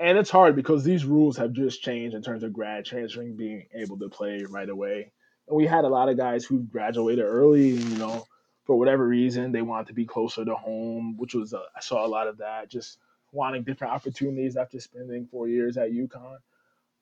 And 0.00 0.16
it's 0.16 0.30
hard 0.30 0.56
because 0.56 0.82
these 0.82 1.04
rules 1.04 1.36
have 1.36 1.52
just 1.52 1.82
changed 1.82 2.16
in 2.16 2.22
terms 2.22 2.42
of 2.42 2.54
grad 2.54 2.86
transferring 2.86 3.36
being 3.36 3.66
able 3.74 3.98
to 3.98 4.08
play 4.08 4.42
right 4.48 4.68
away. 4.68 5.12
And 5.46 5.56
we 5.56 5.66
had 5.66 5.84
a 5.84 5.88
lot 5.88 6.08
of 6.08 6.16
guys 6.16 6.42
who 6.42 6.60
graduated 6.62 7.22
early, 7.22 7.68
you 7.68 7.98
know, 7.98 8.26
for 8.64 8.78
whatever 8.78 9.06
reason, 9.06 9.52
they 9.52 9.60
wanted 9.60 9.88
to 9.88 9.92
be 9.92 10.06
closer 10.06 10.42
to 10.42 10.54
home, 10.54 11.18
which 11.18 11.34
was, 11.34 11.52
uh, 11.52 11.60
I 11.76 11.80
saw 11.80 12.06
a 12.06 12.08
lot 12.08 12.28
of 12.28 12.38
that, 12.38 12.70
just 12.70 12.96
wanting 13.32 13.62
different 13.62 13.92
opportunities 13.92 14.56
after 14.56 14.80
spending 14.80 15.26
four 15.26 15.48
years 15.48 15.76
at 15.76 15.92
UConn. 15.92 16.38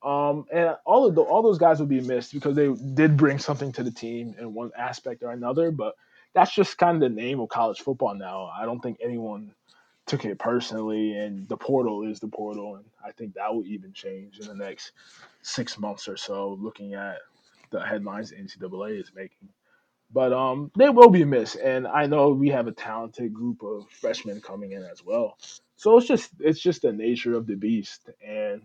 Um, 0.02 0.46
and 0.52 0.76
all 0.84 1.06
of 1.06 1.14
the, 1.14 1.22
all 1.22 1.42
those 1.42 1.58
guys 1.58 1.78
would 1.78 1.88
be 1.88 2.00
missed 2.00 2.32
because 2.32 2.56
they 2.56 2.72
did 2.72 3.16
bring 3.16 3.38
something 3.38 3.70
to 3.72 3.84
the 3.84 3.92
team 3.92 4.34
in 4.40 4.54
one 4.54 4.72
aspect 4.76 5.22
or 5.22 5.30
another. 5.30 5.70
But 5.70 5.94
that's 6.34 6.52
just 6.52 6.78
kind 6.78 6.96
of 6.96 7.00
the 7.00 7.14
name 7.14 7.38
of 7.38 7.48
college 7.48 7.80
football 7.80 8.14
now. 8.14 8.46
I 8.46 8.64
don't 8.64 8.80
think 8.80 8.98
anyone 9.00 9.52
took 10.08 10.24
it 10.24 10.38
personally, 10.38 11.16
and 11.16 11.48
the 11.48 11.56
portal 11.56 12.04
is 12.04 12.20
the 12.20 12.28
portal, 12.28 12.76
and 12.76 12.84
I 13.04 13.12
think 13.12 13.34
that 13.34 13.54
will 13.54 13.66
even 13.66 13.92
change 13.92 14.38
in 14.40 14.46
the 14.46 14.54
next 14.54 14.92
six 15.42 15.78
months 15.78 16.08
or 16.08 16.16
so. 16.16 16.58
Looking 16.60 16.94
at 16.94 17.18
the 17.70 17.80
headlines 17.80 18.32
NCAA 18.32 19.00
is 19.00 19.12
making, 19.14 19.48
but 20.12 20.32
um, 20.32 20.70
they 20.76 20.88
will 20.88 21.10
be 21.10 21.24
missed, 21.24 21.56
and 21.56 21.86
I 21.86 22.06
know 22.06 22.30
we 22.30 22.48
have 22.50 22.66
a 22.66 22.72
talented 22.72 23.32
group 23.32 23.62
of 23.62 23.88
freshmen 23.90 24.40
coming 24.40 24.72
in 24.72 24.82
as 24.82 25.04
well. 25.04 25.36
So 25.76 25.96
it's 25.98 26.08
just 26.08 26.30
it's 26.40 26.60
just 26.60 26.82
the 26.82 26.92
nature 26.92 27.34
of 27.34 27.46
the 27.46 27.54
beast, 27.54 28.08
and 28.26 28.62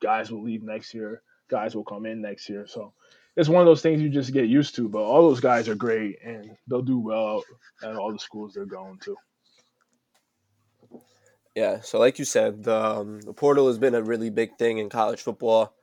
guys 0.00 0.30
will 0.30 0.42
leave 0.42 0.62
next 0.62 0.94
year, 0.94 1.22
guys 1.48 1.74
will 1.74 1.84
come 1.84 2.06
in 2.06 2.20
next 2.20 2.48
year. 2.48 2.66
So 2.66 2.92
it's 3.36 3.48
one 3.48 3.62
of 3.62 3.66
those 3.66 3.82
things 3.82 4.02
you 4.02 4.08
just 4.08 4.32
get 4.32 4.48
used 4.48 4.74
to. 4.76 4.88
But 4.88 5.02
all 5.02 5.28
those 5.28 5.40
guys 5.40 5.68
are 5.68 5.74
great 5.74 6.18
and 6.24 6.56
they'll 6.66 6.82
do 6.82 6.98
well 6.98 7.44
at 7.82 7.96
all 7.96 8.12
the 8.12 8.18
schools 8.18 8.54
they're 8.54 8.66
going 8.66 8.98
to. 9.00 9.16
Yeah, 11.54 11.80
so 11.80 11.98
like 11.98 12.18
you 12.18 12.24
said, 12.24 12.64
the, 12.64 12.76
um, 12.76 13.20
the 13.20 13.32
portal 13.32 13.66
has 13.66 13.78
been 13.78 13.94
a 13.94 14.02
really 14.02 14.30
big 14.30 14.56
thing 14.58 14.78
in 14.78 14.88
college 14.88 15.22
football. 15.22 15.74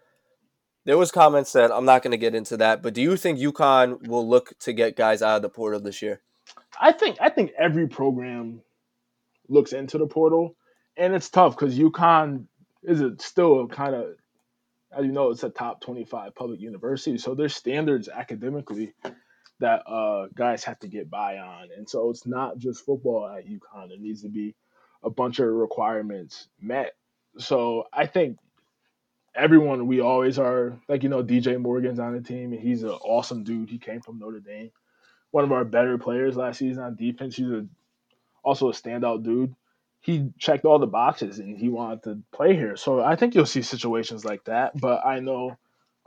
There 0.86 0.97
was 0.97 1.12
comments 1.12 1.51
that 1.54 1.71
I'm 1.71 1.86
not 1.86 2.04
going 2.04 2.12
to 2.12 2.17
get 2.17 2.36
into 2.36 2.58
that, 2.58 2.82
but 2.82 2.93
do 2.93 3.01
you 3.01 3.17
think 3.17 3.39
UConn 3.39 4.08
will 4.08 4.28
look 4.28 4.58
to 4.60 4.73
get 4.73 4.95
guys 4.95 5.21
out 5.21 5.38
of 5.38 5.41
the 5.41 5.49
portal 5.49 5.80
this 5.80 6.01
year? 6.01 6.21
I 6.80 6.91
think 6.91 7.17
I 7.19 7.30
think 7.30 7.51
every 7.58 7.88
program 7.88 8.62
looks 9.49 9.73
into 9.73 9.97
the 9.97 10.06
portal, 10.06 10.56
and 10.95 11.15
it's 11.15 11.30
tough 11.30 11.58
because 11.58 11.78
UConn 11.78 12.45
is 12.84 13.01
it 13.01 13.21
still 13.21 13.67
kind 13.67 13.95
of 13.95 14.06
as 14.95 15.06
you 15.06 15.12
know 15.12 15.32
it's 15.32 15.43
a 15.43 15.49
top 15.49 15.82
25 15.82 16.36
public 16.36 16.60
university 16.62 17.17
so 17.17 17.36
there's 17.36 17.56
standards 17.56 18.08
academically 18.08 18.93
that 19.60 19.82
uh, 19.88 20.28
guys 20.36 20.63
have 20.63 20.80
to 20.80 20.88
get 20.88 21.10
by 21.10 21.38
on 21.38 21.69
and 21.75 21.89
so 21.89 22.10
it's 22.10 22.25
not 22.25 22.58
just 22.58 22.86
football 22.86 23.28
at 23.28 23.47
UConn 23.47 23.91
it 23.91 23.99
needs 23.99 24.21
to 24.21 24.30
be 24.30 24.56
a 25.05 25.09
bunch 25.09 25.39
of 25.39 25.47
requirements 25.47 26.47
met 26.59 26.95
so 27.37 27.85
I 27.93 28.07
think 28.07 28.37
everyone 29.35 29.87
we 29.87 30.01
always 30.01 30.39
are 30.39 30.77
like 30.89 31.03
you 31.03 31.09
know 31.09 31.23
DJ 31.23 31.59
Morgan's 31.59 31.99
on 31.99 32.13
the 32.13 32.21
team 32.21 32.51
and 32.53 32.61
he's 32.61 32.83
an 32.83 32.89
awesome 32.89 33.43
dude 33.43 33.69
he 33.69 33.77
came 33.77 34.01
from 34.01 34.19
Notre 34.19 34.39
Dame 34.39 34.71
one 35.31 35.43
of 35.43 35.51
our 35.51 35.63
better 35.65 35.97
players 35.97 36.35
last 36.35 36.59
season 36.59 36.83
on 36.83 36.95
defense 36.95 37.35
he's 37.35 37.49
a 37.49 37.65
also 38.43 38.69
a 38.69 38.73
standout 38.73 39.23
dude 39.23 39.55
he 40.05 40.29
checked 40.37 40.65
all 40.65 40.77
the 40.77 40.85
boxes 40.85 41.39
and 41.39 41.57
he 41.57 41.67
wanted 41.67 42.03
to 42.03 42.21
play 42.31 42.53
here. 42.53 42.77
So 42.77 43.03
I 43.03 43.15
think 43.15 43.33
you'll 43.33 43.47
see 43.47 43.63
situations 43.63 44.23
like 44.23 44.43
that. 44.43 44.79
But 44.79 45.03
I 45.03 45.19
know 45.19 45.57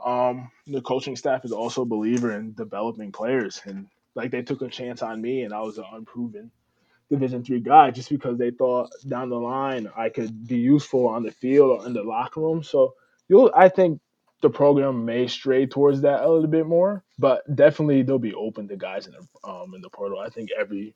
um, 0.02 0.52
the 0.68 0.80
coaching 0.80 1.16
staff 1.16 1.44
is 1.44 1.50
also 1.50 1.82
a 1.82 1.86
believer 1.86 2.30
in 2.32 2.54
developing 2.54 3.10
players, 3.10 3.60
and 3.64 3.88
like 4.14 4.30
they 4.30 4.42
took 4.42 4.62
a 4.62 4.68
chance 4.68 5.02
on 5.02 5.20
me, 5.20 5.42
and 5.42 5.52
I 5.52 5.62
was 5.62 5.78
an 5.78 5.84
unproven 5.92 6.52
Division 7.10 7.42
three 7.42 7.60
guy 7.60 7.90
just 7.90 8.10
because 8.10 8.36
they 8.38 8.50
thought 8.50 8.90
down 9.08 9.30
the 9.30 9.36
line 9.36 9.88
I 9.96 10.10
could 10.10 10.46
be 10.46 10.58
useful 10.58 11.08
on 11.08 11.22
the 11.22 11.30
field 11.30 11.80
or 11.80 11.86
in 11.86 11.94
the 11.94 12.02
locker 12.02 12.40
room. 12.40 12.62
So 12.62 12.94
you'll, 13.28 13.50
I 13.56 13.68
think 13.68 14.00
the 14.40 14.50
program 14.50 15.04
may 15.04 15.26
stray 15.26 15.66
towards 15.66 16.02
that 16.02 16.22
a 16.22 16.28
little 16.28 16.48
bit 16.48 16.66
more, 16.66 17.02
but 17.18 17.42
definitely 17.56 18.02
they'll 18.02 18.18
be 18.18 18.34
open 18.34 18.68
to 18.68 18.76
guys 18.76 19.06
in 19.06 19.14
the 19.14 19.48
um, 19.48 19.74
in 19.74 19.80
the 19.80 19.90
portal. 19.90 20.18
I 20.18 20.28
think 20.28 20.50
every 20.58 20.94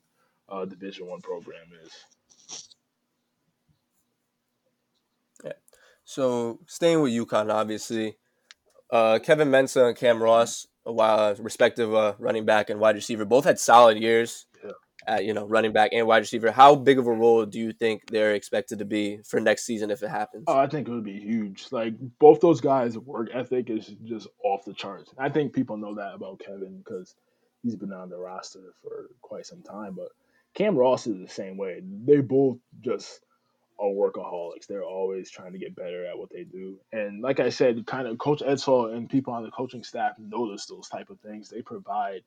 uh, 0.49 0.65
Division 0.65 1.07
one 1.07 1.21
program 1.21 1.65
is. 1.83 1.91
Yeah. 5.43 5.53
So 6.05 6.59
staying 6.67 7.01
with 7.01 7.11
UConn, 7.11 7.51
obviously, 7.51 8.17
uh, 8.91 9.19
Kevin 9.19 9.49
Mensah 9.49 9.89
and 9.89 9.97
Cam 9.97 10.21
Ross, 10.21 10.67
while 10.83 11.35
respective 11.35 11.93
uh, 11.93 12.13
running 12.19 12.45
back 12.45 12.69
and 12.69 12.79
wide 12.79 12.95
receiver, 12.95 13.25
both 13.25 13.45
had 13.45 13.59
solid 13.59 13.97
years. 13.97 14.45
At 15.07 15.25
you 15.25 15.33
know 15.33 15.45
running 15.45 15.73
back 15.73 15.91
and 15.93 16.07
wide 16.07 16.19
receiver. 16.19 16.51
How 16.51 16.75
big 16.75 16.99
of 16.99 17.07
a 17.07 17.11
role 17.11 17.45
do 17.45 17.59
you 17.59 17.73
think 17.73 18.07
they're 18.09 18.33
expected 18.33 18.79
to 18.79 18.85
be 18.85 19.19
for 19.25 19.39
next 19.39 19.65
season 19.65 19.91
if 19.91 20.03
it 20.03 20.09
happens? 20.09 20.45
Oh, 20.47 20.57
I 20.57 20.67
think 20.67 20.87
it 20.87 20.91
would 20.91 21.03
be 21.03 21.19
huge. 21.19 21.67
Like 21.71 21.93
both 22.19 22.41
those 22.41 22.61
guys' 22.61 22.97
work 22.97 23.29
ethic 23.33 23.69
is 23.69 23.87
just 24.03 24.27
off 24.43 24.65
the 24.65 24.73
charts. 24.73 25.13
I 25.17 25.29
think 25.29 25.53
people 25.53 25.77
know 25.77 25.95
that 25.95 26.13
about 26.13 26.39
Kevin 26.39 26.77
because 26.77 27.15
he's 27.63 27.75
been 27.75 27.93
on 27.93 28.09
the 28.09 28.17
roster 28.17 28.73
for 28.81 29.09
quite 29.21 29.45
some 29.45 29.61
time, 29.61 29.95
but 29.95 30.09
Cam 30.53 30.75
Ross 30.75 31.07
is 31.07 31.19
the 31.19 31.27
same 31.27 31.57
way. 31.57 31.81
They 32.05 32.17
both 32.17 32.57
just 32.81 33.21
are 33.79 33.87
workaholics. 33.87 34.67
They're 34.67 34.83
always 34.83 35.31
trying 35.31 35.53
to 35.53 35.57
get 35.57 35.75
better 35.75 36.05
at 36.05 36.17
what 36.17 36.29
they 36.31 36.43
do. 36.43 36.79
And 36.91 37.21
like 37.21 37.39
I 37.39 37.49
said, 37.49 37.85
kind 37.87 38.07
of 38.07 38.17
Coach 38.17 38.41
Edsall 38.41 38.95
and 38.95 39.09
people 39.09 39.33
on 39.33 39.43
the 39.43 39.51
coaching 39.51 39.83
staff 39.83 40.13
notice 40.19 40.65
those 40.65 40.87
type 40.89 41.09
of 41.09 41.19
things. 41.19 41.49
They 41.49 41.61
provide 41.61 42.21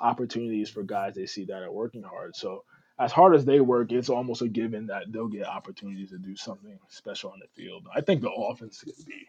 opportunities 0.00 0.70
for 0.70 0.82
guys 0.82 1.14
they 1.14 1.26
see 1.26 1.44
that 1.46 1.62
are 1.62 1.72
working 1.72 2.02
hard. 2.02 2.36
So 2.36 2.64
as 2.98 3.12
hard 3.12 3.34
as 3.34 3.44
they 3.44 3.60
work, 3.60 3.92
it's 3.92 4.08
almost 4.08 4.42
a 4.42 4.48
given 4.48 4.86
that 4.86 5.10
they'll 5.10 5.28
get 5.28 5.46
opportunities 5.46 6.10
to 6.10 6.18
do 6.18 6.36
something 6.36 6.78
special 6.88 7.30
on 7.30 7.40
the 7.40 7.48
field. 7.48 7.86
I 7.94 8.00
think 8.00 8.22
the 8.22 8.30
offense 8.30 8.80
could 8.80 9.06
be 9.06 9.26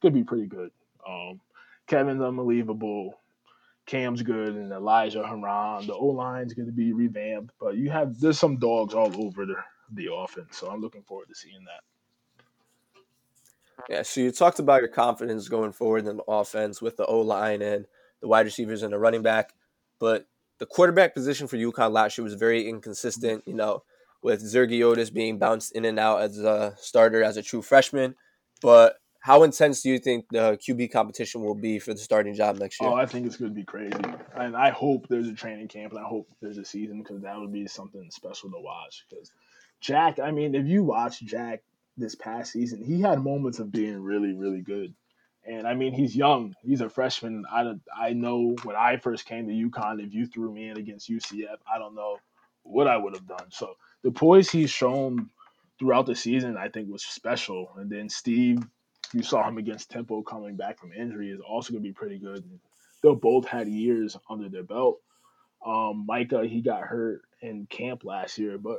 could 0.00 0.14
be 0.14 0.24
pretty 0.24 0.46
good. 0.46 0.70
Um, 1.06 1.40
Kevin's 1.86 2.22
unbelievable. 2.22 3.18
Cam's 3.86 4.22
good, 4.22 4.54
and 4.54 4.70
Elijah 4.70 5.26
Haran. 5.26 5.86
The 5.86 5.94
O 5.94 6.06
line's 6.06 6.54
going 6.54 6.66
to 6.66 6.72
be 6.72 6.92
revamped, 6.92 7.52
but 7.58 7.76
you 7.76 7.90
have 7.90 8.20
there's 8.20 8.38
some 8.38 8.58
dogs 8.58 8.94
all 8.94 9.12
over 9.24 9.46
the 9.46 9.56
the 9.92 10.12
offense, 10.14 10.56
so 10.56 10.70
I'm 10.70 10.80
looking 10.80 11.02
forward 11.02 11.28
to 11.28 11.34
seeing 11.34 11.64
that. 11.64 11.82
Yeah, 13.88 14.02
so 14.02 14.20
you 14.20 14.30
talked 14.30 14.58
about 14.58 14.82
your 14.82 14.90
confidence 14.90 15.48
going 15.48 15.72
forward 15.72 16.06
in 16.06 16.16
the 16.16 16.22
offense 16.28 16.82
with 16.82 16.96
the 16.96 17.06
O 17.06 17.20
line 17.20 17.62
and 17.62 17.86
the 18.20 18.28
wide 18.28 18.44
receivers 18.44 18.82
and 18.82 18.92
the 18.92 18.98
running 18.98 19.22
back, 19.22 19.54
but 20.00 20.26
the 20.58 20.66
quarterback 20.66 21.14
position 21.14 21.46
for 21.46 21.56
UConn 21.56 21.92
last 21.92 22.18
year 22.18 22.24
was 22.24 22.34
very 22.34 22.68
inconsistent. 22.68 23.44
You 23.46 23.54
know, 23.54 23.84
with 24.22 24.42
Zergiotis 24.42 25.12
being 25.12 25.38
bounced 25.38 25.72
in 25.76 25.84
and 25.84 25.98
out 25.98 26.22
as 26.22 26.38
a 26.38 26.74
starter 26.78 27.22
as 27.22 27.36
a 27.36 27.42
true 27.42 27.62
freshman, 27.62 28.16
but 28.60 28.96
how 29.20 29.42
intense 29.42 29.82
do 29.82 29.90
you 29.90 29.98
think 29.98 30.24
the 30.30 30.58
QB 30.66 30.90
competition 30.92 31.42
will 31.42 31.54
be 31.54 31.78
for 31.78 31.92
the 31.92 32.00
starting 32.00 32.34
job 32.34 32.56
next 32.56 32.80
year? 32.80 32.88
Oh, 32.88 32.94
I 32.94 33.04
think 33.04 33.26
it's 33.26 33.36
going 33.36 33.50
to 33.50 33.54
be 33.54 33.64
crazy, 33.64 34.00
and 34.34 34.56
I 34.56 34.70
hope 34.70 35.06
there's 35.08 35.28
a 35.28 35.34
training 35.34 35.68
camp, 35.68 35.92
and 35.92 36.00
I 36.02 36.08
hope 36.08 36.26
there's 36.40 36.58
a 36.58 36.64
season 36.64 37.02
because 37.02 37.20
that 37.22 37.38
would 37.38 37.52
be 37.52 37.66
something 37.66 38.10
special 38.10 38.50
to 38.50 38.58
watch. 38.58 39.04
Because 39.08 39.30
Jack, 39.80 40.18
I 40.18 40.30
mean, 40.30 40.54
if 40.54 40.66
you 40.66 40.84
watch 40.84 41.20
Jack 41.20 41.62
this 41.98 42.14
past 42.14 42.52
season, 42.52 42.82
he 42.82 43.02
had 43.02 43.22
moments 43.22 43.58
of 43.58 43.70
being 43.70 44.02
really, 44.02 44.32
really 44.32 44.62
good. 44.62 44.94
And 45.50 45.66
I 45.66 45.74
mean, 45.74 45.92
he's 45.92 46.14
young. 46.14 46.54
He's 46.62 46.80
a 46.80 46.88
freshman. 46.88 47.44
I, 47.50 47.74
I 47.98 48.12
know 48.12 48.54
when 48.62 48.76
I 48.76 48.96
first 48.96 49.26
came 49.26 49.48
to 49.48 49.52
UConn, 49.52 50.04
if 50.04 50.14
you 50.14 50.26
threw 50.26 50.52
me 50.52 50.68
in 50.68 50.78
against 50.78 51.10
UCF, 51.10 51.56
I 51.72 51.78
don't 51.78 51.94
know 51.94 52.18
what 52.62 52.86
I 52.86 52.96
would 52.96 53.14
have 53.14 53.26
done. 53.26 53.50
So 53.50 53.74
the 54.02 54.10
poise 54.12 54.50
he's 54.50 54.70
shown 54.70 55.28
throughout 55.78 56.06
the 56.06 56.14
season, 56.14 56.56
I 56.56 56.68
think, 56.68 56.90
was 56.90 57.02
special. 57.02 57.72
And 57.76 57.90
then 57.90 58.08
Steve 58.08 58.62
you 59.12 59.22
saw 59.22 59.46
him 59.46 59.58
against 59.58 59.90
Temple 59.90 60.22
coming 60.22 60.56
back 60.56 60.78
from 60.78 60.92
injury 60.92 61.30
is 61.30 61.40
also 61.40 61.72
going 61.72 61.82
to 61.82 61.88
be 61.88 61.92
pretty 61.92 62.18
good. 62.18 62.44
They 63.02 63.12
both 63.14 63.46
had 63.46 63.68
years 63.68 64.16
under 64.28 64.48
their 64.48 64.62
belt. 64.62 65.00
Um, 65.64 66.04
Micah, 66.06 66.46
he 66.46 66.60
got 66.60 66.82
hurt 66.82 67.22
in 67.40 67.66
camp 67.66 68.04
last 68.04 68.38
year, 68.38 68.56
but 68.58 68.78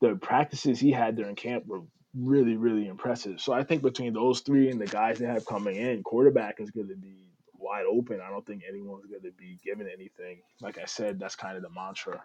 the 0.00 0.16
practices 0.16 0.80
he 0.80 0.90
had 0.90 1.16
during 1.16 1.36
camp 1.36 1.66
were 1.66 1.82
really, 2.14 2.56
really 2.56 2.86
impressive. 2.86 3.40
So 3.40 3.52
I 3.52 3.64
think 3.64 3.82
between 3.82 4.12
those 4.12 4.40
three 4.40 4.70
and 4.70 4.80
the 4.80 4.86
guys 4.86 5.18
they 5.18 5.26
have 5.26 5.46
coming 5.46 5.76
in, 5.76 6.02
quarterback 6.02 6.60
is 6.60 6.70
going 6.70 6.88
to 6.88 6.96
be 6.96 7.28
wide 7.58 7.86
open. 7.90 8.20
I 8.20 8.30
don't 8.30 8.46
think 8.46 8.62
anyone's 8.68 9.06
going 9.06 9.22
to 9.22 9.32
be 9.32 9.58
given 9.64 9.88
anything. 9.88 10.42
Like 10.60 10.78
I 10.78 10.84
said, 10.84 11.18
that's 11.18 11.36
kind 11.36 11.56
of 11.56 11.62
the 11.62 11.70
mantra 11.70 12.22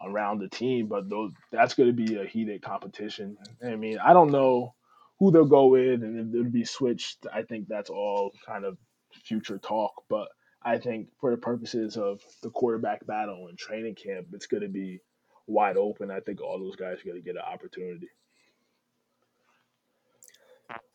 around 0.00 0.38
the 0.38 0.48
team, 0.48 0.86
but 0.86 1.08
those 1.08 1.32
that's 1.50 1.74
going 1.74 1.88
to 1.88 1.92
be 1.92 2.16
a 2.20 2.24
heated 2.24 2.62
competition. 2.62 3.36
I 3.64 3.74
mean, 3.74 3.98
I 3.98 4.12
don't 4.12 4.30
know 4.30 4.74
who 5.18 5.32
they'll 5.32 5.46
go 5.46 5.66
with 5.66 6.02
and 6.02 6.28
if 6.28 6.34
it'll 6.34 6.52
be 6.52 6.64
switched, 6.64 7.26
I 7.32 7.42
think 7.42 7.66
that's 7.66 7.90
all 7.90 8.32
kind 8.46 8.64
of 8.64 8.78
future 9.24 9.58
talk. 9.58 9.92
But 10.08 10.28
I 10.62 10.78
think 10.78 11.08
for 11.20 11.30
the 11.32 11.36
purposes 11.36 11.96
of 11.96 12.20
the 12.42 12.50
quarterback 12.50 13.04
battle 13.06 13.48
and 13.48 13.58
training 13.58 13.96
camp, 13.96 14.28
it's 14.32 14.46
going 14.46 14.62
to 14.62 14.68
be 14.68 15.00
wide 15.48 15.76
open. 15.76 16.10
I 16.10 16.20
think 16.20 16.40
all 16.40 16.60
those 16.60 16.76
guys 16.76 17.00
are 17.00 17.04
going 17.04 17.16
to 17.16 17.24
get 17.24 17.36
an 17.36 17.42
opportunity. 17.42 18.08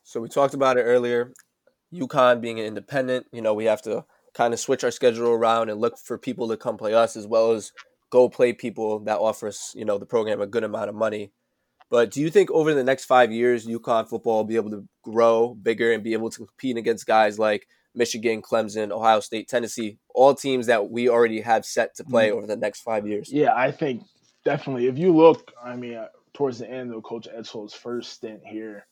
So 0.04 0.20
we 0.20 0.30
talked 0.30 0.54
about 0.54 0.78
it 0.78 0.84
earlier. 0.84 1.34
UConn 1.94 2.42
being 2.42 2.60
an 2.60 2.66
independent, 2.66 3.28
you 3.32 3.42
know, 3.42 3.54
we 3.54 3.66
have 3.66 3.82
to 3.84 4.06
kind 4.34 4.54
of 4.54 4.60
switch 4.60 4.84
our 4.84 4.92
schedule 4.92 5.30
around 5.30 5.70
and 5.70 5.80
look 5.80 5.98
for 5.98 6.18
people 6.18 6.48
to 6.50 6.58
come 6.58 6.78
play 6.78 6.94
us 6.94 7.16
as 7.16 7.28
well 7.28 7.52
as 7.52 7.72
go 8.10 8.30
play 8.30 8.54
people 8.54 9.00
that 9.00 9.18
offer 9.18 9.48
us, 9.48 9.74
you 9.76 9.86
know, 9.86 9.98
the 9.98 10.06
program 10.06 10.42
a 10.42 10.48
good 10.48 10.64
amount 10.64 10.90
of 10.90 10.96
money. 10.96 11.32
But 11.90 12.10
do 12.10 12.22
you 12.22 12.32
think 12.32 12.50
over 12.50 12.74
the 12.74 12.84
next 12.84 13.06
five 13.06 13.32
years, 13.32 13.68
UConn 13.68 14.08
football 14.10 14.38
will 14.38 14.44
be 14.44 14.56
able 14.56 14.72
to 14.72 14.88
grow 15.04 15.54
bigger 15.54 15.92
and 15.92 16.04
be 16.04 16.14
able 16.14 16.32
to 16.32 16.46
compete 16.46 16.78
against 16.78 17.06
guys 17.06 17.38
like 17.38 17.68
Michigan, 17.94 18.42
Clemson, 18.42 18.92
Ohio 18.92 19.20
State, 19.20 19.48
Tennessee, 19.48 20.00
all 20.16 20.34
teams 20.34 20.66
that 20.66 20.90
we 20.90 21.08
already 21.08 21.42
have 21.42 21.66
set 21.66 21.96
to 21.98 22.04
play 22.04 22.30
mm-hmm. 22.30 22.38
over 22.38 22.48
the 22.48 22.56
next 22.56 22.82
five 22.82 23.08
years? 23.08 23.32
Yeah, 23.32 23.54
I 23.56 23.72
think 23.72 24.04
definitely. 24.44 24.88
If 24.88 24.98
you 24.98 25.16
look, 25.16 25.52
I 25.64 25.76
mean, 25.76 25.96
uh, 25.96 26.08
towards 26.34 26.58
the 26.58 26.70
end 26.70 26.92
of 26.92 27.04
Coach 27.04 27.28
Edsall's 27.32 27.76
first 27.76 28.14
stint 28.14 28.42
here, 28.44 28.88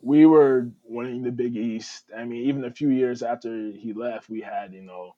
we 0.00 0.26
were 0.26 0.70
winning 0.84 1.22
the 1.22 1.32
Big 1.32 1.56
East. 1.56 2.04
I 2.16 2.24
mean, 2.24 2.44
even 2.48 2.64
a 2.64 2.70
few 2.70 2.90
years 2.90 3.22
after 3.22 3.70
he 3.72 3.92
left, 3.92 4.28
we 4.28 4.40
had, 4.40 4.72
you 4.72 4.82
know, 4.82 5.14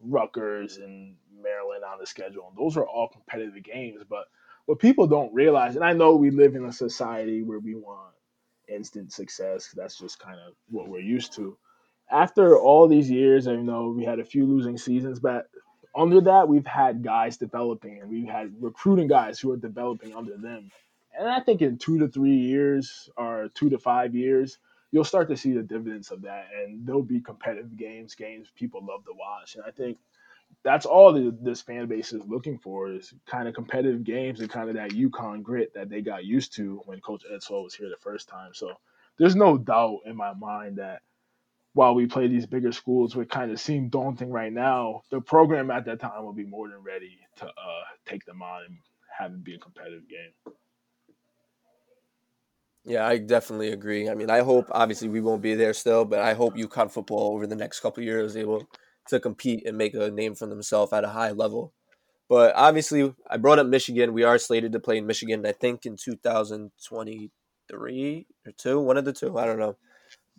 Rutgers 0.00 0.78
and 0.78 1.14
Maryland 1.42 1.84
on 1.84 1.98
the 1.98 2.06
schedule. 2.06 2.48
And 2.48 2.58
those 2.58 2.76
were 2.76 2.86
all 2.86 3.08
competitive 3.08 3.62
games, 3.62 4.02
but– 4.08 4.24
what 4.66 4.78
people 4.78 5.06
don't 5.06 5.34
realize, 5.34 5.76
and 5.76 5.84
I 5.84 5.92
know 5.92 6.14
we 6.14 6.30
live 6.30 6.54
in 6.54 6.64
a 6.64 6.72
society 6.72 7.42
where 7.42 7.58
we 7.58 7.74
want 7.74 8.14
instant 8.68 9.12
success. 9.12 9.72
That's 9.76 9.98
just 9.98 10.18
kind 10.20 10.38
of 10.38 10.54
what 10.68 10.88
we're 10.88 11.00
used 11.00 11.34
to. 11.34 11.56
After 12.10 12.58
all 12.58 12.86
these 12.86 13.10
years, 13.10 13.48
I 13.48 13.56
know 13.56 13.88
we 13.88 14.04
had 14.04 14.20
a 14.20 14.24
few 14.24 14.46
losing 14.46 14.78
seasons, 14.78 15.18
but 15.18 15.46
under 15.96 16.20
that, 16.22 16.48
we've 16.48 16.66
had 16.66 17.02
guys 17.02 17.36
developing 17.36 18.00
and 18.00 18.08
we've 18.08 18.28
had 18.28 18.54
recruiting 18.60 19.08
guys 19.08 19.40
who 19.40 19.50
are 19.52 19.56
developing 19.56 20.14
under 20.14 20.36
them. 20.36 20.70
And 21.18 21.28
I 21.28 21.40
think 21.40 21.62
in 21.62 21.78
two 21.78 21.98
to 21.98 22.08
three 22.08 22.36
years 22.36 23.10
or 23.16 23.48
two 23.54 23.70
to 23.70 23.78
five 23.78 24.14
years, 24.14 24.58
you'll 24.90 25.04
start 25.04 25.28
to 25.28 25.36
see 25.36 25.52
the 25.52 25.62
dividends 25.62 26.10
of 26.10 26.22
that. 26.22 26.46
And 26.56 26.86
there'll 26.86 27.02
be 27.02 27.20
competitive 27.20 27.76
games, 27.76 28.14
games 28.14 28.48
people 28.54 28.84
love 28.84 29.04
to 29.04 29.12
watch. 29.14 29.56
And 29.56 29.64
I 29.66 29.70
think 29.70 29.98
that's 30.64 30.86
all 30.86 31.12
the, 31.12 31.36
this 31.40 31.62
fan 31.62 31.86
base 31.86 32.12
is 32.12 32.24
looking 32.26 32.58
for 32.58 32.92
is 32.92 33.12
kind 33.26 33.48
of 33.48 33.54
competitive 33.54 34.04
games 34.04 34.40
and 34.40 34.50
kind 34.50 34.68
of 34.68 34.76
that 34.76 34.90
UConn 34.90 35.42
grit 35.42 35.72
that 35.74 35.88
they 35.88 36.02
got 36.02 36.24
used 36.24 36.54
to 36.56 36.82
when 36.84 37.00
Coach 37.00 37.24
Edsall 37.32 37.64
was 37.64 37.74
here 37.74 37.88
the 37.88 37.96
first 38.00 38.28
time. 38.28 38.50
So 38.54 38.74
there's 39.18 39.36
no 39.36 39.58
doubt 39.58 40.00
in 40.06 40.16
my 40.16 40.34
mind 40.34 40.76
that 40.76 41.02
while 41.74 41.94
we 41.94 42.06
play 42.06 42.28
these 42.28 42.46
bigger 42.46 42.72
schools, 42.72 43.16
which 43.16 43.30
kind 43.30 43.50
of 43.50 43.58
seem 43.60 43.88
daunting 43.88 44.30
right 44.30 44.52
now, 44.52 45.02
the 45.10 45.20
program 45.20 45.70
at 45.70 45.86
that 45.86 46.00
time 46.00 46.22
will 46.22 46.34
be 46.34 46.44
more 46.44 46.68
than 46.68 46.82
ready 46.82 47.18
to 47.36 47.46
uh, 47.46 47.82
take 48.06 48.24
them 48.26 48.42
on 48.42 48.62
and 48.66 48.76
have 49.18 49.32
it 49.32 49.42
be 49.42 49.54
a 49.54 49.58
competitive 49.58 50.06
game. 50.08 50.54
Yeah, 52.84 53.06
I 53.06 53.18
definitely 53.18 53.70
agree. 53.70 54.10
I 54.10 54.14
mean, 54.14 54.28
I 54.28 54.40
hope 54.40 54.66
obviously 54.72 55.08
we 55.08 55.20
won't 55.20 55.42
be 55.42 55.54
there 55.54 55.72
still, 55.72 56.04
but 56.04 56.18
I 56.18 56.34
hope 56.34 56.56
UConn 56.56 56.90
football 56.90 57.34
over 57.34 57.46
the 57.46 57.54
next 57.54 57.78
couple 57.80 58.02
years 58.02 58.36
able 58.36 58.66
to 59.08 59.20
compete 59.20 59.64
and 59.66 59.78
make 59.78 59.94
a 59.94 60.10
name 60.10 60.34
for 60.34 60.46
themselves 60.46 60.92
at 60.92 61.04
a 61.04 61.08
high 61.08 61.30
level. 61.30 61.72
But 62.28 62.54
obviously, 62.56 63.14
I 63.30 63.36
brought 63.36 63.60
up 63.60 63.68
Michigan. 63.68 64.12
We 64.12 64.24
are 64.24 64.38
slated 64.38 64.72
to 64.72 64.80
play 64.80 64.98
in 64.98 65.06
Michigan, 65.06 65.46
I 65.46 65.52
think, 65.52 65.86
in 65.86 65.96
2023 65.96 68.26
or 68.46 68.52
two, 68.52 68.80
one 68.80 68.96
of 68.96 69.04
the 69.04 69.12
two. 69.12 69.38
I 69.38 69.46
don't 69.46 69.58
know. 69.58 69.76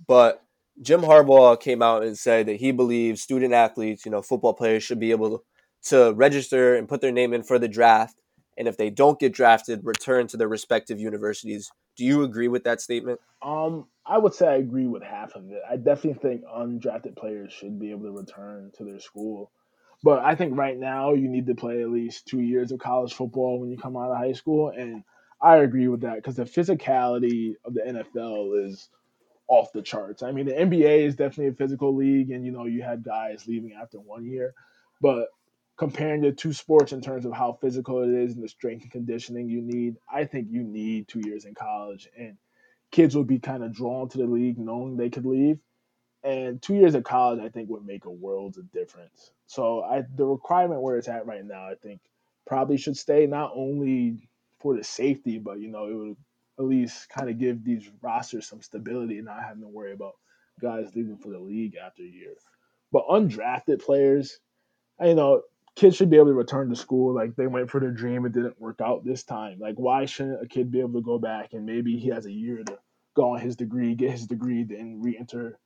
But 0.07 0.43
Jim 0.81 1.01
Harbaugh 1.01 1.59
came 1.59 1.81
out 1.81 2.03
and 2.03 2.17
said 2.17 2.47
that 2.47 2.57
he 2.57 2.71
believes 2.71 3.21
student 3.21 3.53
athletes, 3.53 4.05
you 4.05 4.11
know, 4.11 4.21
football 4.21 4.53
players 4.53 4.83
should 4.83 4.99
be 4.99 5.11
able 5.11 5.43
to 5.83 6.13
register 6.13 6.75
and 6.75 6.89
put 6.89 7.01
their 7.01 7.11
name 7.11 7.33
in 7.33 7.43
for 7.43 7.59
the 7.59 7.67
draft. 7.67 8.15
And 8.57 8.67
if 8.67 8.75
they 8.75 8.89
don't 8.89 9.19
get 9.19 9.33
drafted, 9.33 9.85
return 9.85 10.27
to 10.27 10.37
their 10.37 10.47
respective 10.47 10.99
universities. 10.99 11.71
Do 11.95 12.05
you 12.05 12.23
agree 12.23 12.47
with 12.47 12.63
that 12.63 12.81
statement? 12.81 13.19
Um, 13.41 13.87
I 14.05 14.17
would 14.17 14.33
say 14.33 14.47
I 14.47 14.55
agree 14.55 14.87
with 14.87 15.03
half 15.03 15.35
of 15.35 15.49
it. 15.51 15.61
I 15.69 15.77
definitely 15.77 16.19
think 16.21 16.43
undrafted 16.45 17.15
players 17.15 17.53
should 17.53 17.79
be 17.79 17.91
able 17.91 18.03
to 18.03 18.11
return 18.11 18.71
to 18.77 18.83
their 18.83 18.99
school. 18.99 19.51
But 20.03 20.19
I 20.19 20.35
think 20.35 20.57
right 20.57 20.77
now 20.77 21.13
you 21.13 21.29
need 21.29 21.47
to 21.47 21.55
play 21.55 21.81
at 21.81 21.89
least 21.89 22.27
two 22.27 22.41
years 22.41 22.71
of 22.71 22.79
college 22.79 23.13
football 23.13 23.59
when 23.59 23.69
you 23.69 23.77
come 23.77 23.95
out 23.95 24.11
of 24.11 24.17
high 24.17 24.33
school. 24.33 24.69
And 24.69 25.03
I 25.41 25.57
agree 25.57 25.87
with 25.87 26.01
that 26.01 26.15
because 26.15 26.35
the 26.35 26.43
physicality 26.43 27.55
of 27.63 27.73
the 27.73 27.81
NFL 27.81 28.65
is 28.65 28.89
off 29.47 29.71
the 29.71 29.81
charts. 29.81 30.23
I 30.23 30.31
mean, 30.31 30.45
the 30.45 30.53
NBA 30.53 31.05
is 31.05 31.15
definitely 31.15 31.47
a 31.47 31.53
physical 31.53 31.95
league, 31.95 32.31
and 32.31 32.45
you 32.45 32.51
know, 32.51 32.65
you 32.65 32.81
had 32.81 33.03
guys 33.03 33.47
leaving 33.47 33.73
after 33.73 33.99
one 33.99 34.25
year. 34.25 34.53
But 35.01 35.27
comparing 35.77 36.21
the 36.21 36.31
two 36.31 36.53
sports 36.53 36.91
in 36.91 37.01
terms 37.01 37.25
of 37.25 37.33
how 37.33 37.57
physical 37.59 38.03
it 38.03 38.09
is 38.09 38.35
and 38.35 38.43
the 38.43 38.49
strength 38.49 38.83
and 38.83 38.91
conditioning 38.91 39.49
you 39.49 39.61
need, 39.61 39.95
I 40.11 40.25
think 40.25 40.47
you 40.49 40.63
need 40.63 41.07
two 41.07 41.21
years 41.25 41.45
in 41.45 41.55
college. 41.55 42.07
And 42.17 42.37
kids 42.91 43.15
would 43.15 43.27
be 43.27 43.39
kind 43.39 43.63
of 43.63 43.73
drawn 43.73 44.07
to 44.09 44.17
the 44.19 44.25
league 44.25 44.59
knowing 44.59 44.97
they 44.97 45.09
could 45.09 45.25
leave. 45.25 45.59
And 46.23 46.61
two 46.61 46.75
years 46.75 46.95
of 46.95 47.03
college, 47.03 47.39
I 47.41 47.49
think, 47.49 47.69
would 47.69 47.85
make 47.85 48.05
a 48.05 48.11
world 48.11 48.57
of 48.57 48.71
difference. 48.71 49.31
So 49.47 49.81
I, 49.83 50.03
the 50.15 50.25
requirement 50.25 50.81
where 50.81 50.97
it's 50.97 51.09
at 51.09 51.25
right 51.25 51.43
now, 51.43 51.67
I 51.67 51.75
think, 51.75 51.99
probably 52.45 52.77
should 52.77 52.97
stay 52.97 53.25
not 53.25 53.51
only 53.55 54.29
for 54.59 54.75
the 54.75 54.83
safety, 54.83 55.37
but 55.39 55.59
you 55.59 55.69
know, 55.69 55.87
it 55.87 55.93
would 55.93 56.17
at 56.59 56.65
least 56.65 57.09
kind 57.09 57.29
of 57.29 57.39
give 57.39 57.63
these 57.63 57.89
rosters 58.01 58.47
some 58.47 58.61
stability 58.61 59.17
and 59.17 59.25
not 59.25 59.43
having 59.43 59.61
to 59.61 59.67
worry 59.67 59.91
about 59.91 60.13
guys 60.61 60.91
leaving 60.95 61.17
for 61.17 61.29
the 61.29 61.39
league 61.39 61.75
after 61.75 62.03
a 62.03 62.05
year. 62.05 62.35
But 62.91 63.07
undrafted 63.07 63.83
players, 63.83 64.39
you 65.01 65.15
know, 65.15 65.41
kids 65.75 65.95
should 65.95 66.09
be 66.09 66.17
able 66.17 66.27
to 66.27 66.33
return 66.33 66.69
to 66.69 66.75
school. 66.75 67.13
Like 67.13 67.35
they 67.35 67.47
went 67.47 67.69
for 67.69 67.79
their 67.79 67.91
dream, 67.91 68.25
it 68.25 68.33
didn't 68.33 68.59
work 68.59 68.79
out 68.81 69.03
this 69.03 69.23
time. 69.23 69.59
Like 69.59 69.75
why 69.75 70.05
shouldn't 70.05 70.43
a 70.43 70.47
kid 70.47 70.71
be 70.71 70.79
able 70.79 70.93
to 70.93 71.01
go 71.01 71.17
back 71.17 71.53
and 71.53 71.65
maybe 71.65 71.97
he 71.97 72.09
has 72.09 72.25
a 72.25 72.31
year 72.31 72.63
to 72.63 72.77
go 73.15 73.31
on 73.31 73.39
his 73.39 73.55
degree, 73.55 73.95
get 73.95 74.11
his 74.11 74.27
degree, 74.27 74.63
then 74.63 75.01
re-enter 75.01 75.59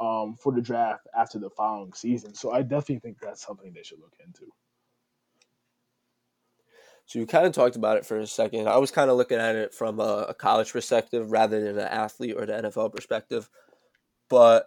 um, 0.00 0.36
for 0.38 0.52
the 0.52 0.60
draft 0.60 1.06
after 1.16 1.38
the 1.38 1.50
following 1.50 1.92
season. 1.92 2.34
So 2.34 2.52
I 2.52 2.62
definitely 2.62 2.98
think 2.98 3.18
that's 3.20 3.44
something 3.44 3.72
they 3.72 3.82
should 3.82 4.00
look 4.00 4.14
into. 4.24 4.46
So 7.06 7.20
you 7.20 7.26
kind 7.26 7.46
of 7.46 7.52
talked 7.52 7.76
about 7.76 7.98
it 7.98 8.04
for 8.04 8.18
a 8.18 8.26
second. 8.26 8.68
I 8.68 8.78
was 8.78 8.90
kind 8.90 9.10
of 9.10 9.16
looking 9.16 9.38
at 9.38 9.54
it 9.54 9.72
from 9.72 10.00
a, 10.00 10.26
a 10.28 10.34
college 10.34 10.72
perspective 10.72 11.30
rather 11.30 11.60
than 11.60 11.78
an 11.78 11.86
athlete 11.86 12.34
or 12.36 12.46
the 12.46 12.52
NFL 12.54 12.94
perspective. 12.94 13.48
But 14.28 14.66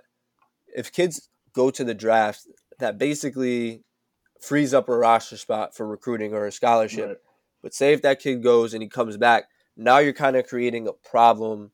if 0.73 0.91
kids 0.93 1.29
go 1.53 1.69
to 1.69 1.83
the 1.83 1.93
draft, 1.93 2.47
that 2.79 2.97
basically 2.97 3.83
frees 4.39 4.73
up 4.73 4.89
a 4.89 4.97
roster 4.97 5.37
spot 5.37 5.75
for 5.75 5.87
recruiting 5.87 6.33
or 6.33 6.45
a 6.45 6.51
scholarship. 6.51 7.07
Right. 7.07 7.17
But 7.61 7.73
say 7.73 7.93
if 7.93 8.01
that 8.03 8.19
kid 8.19 8.41
goes 8.41 8.73
and 8.73 8.81
he 8.81 8.89
comes 8.89 9.17
back, 9.17 9.45
now 9.75 9.97
you're 9.99 10.13
kind 10.13 10.35
of 10.35 10.47
creating 10.47 10.87
a 10.87 10.93
problem 10.93 11.71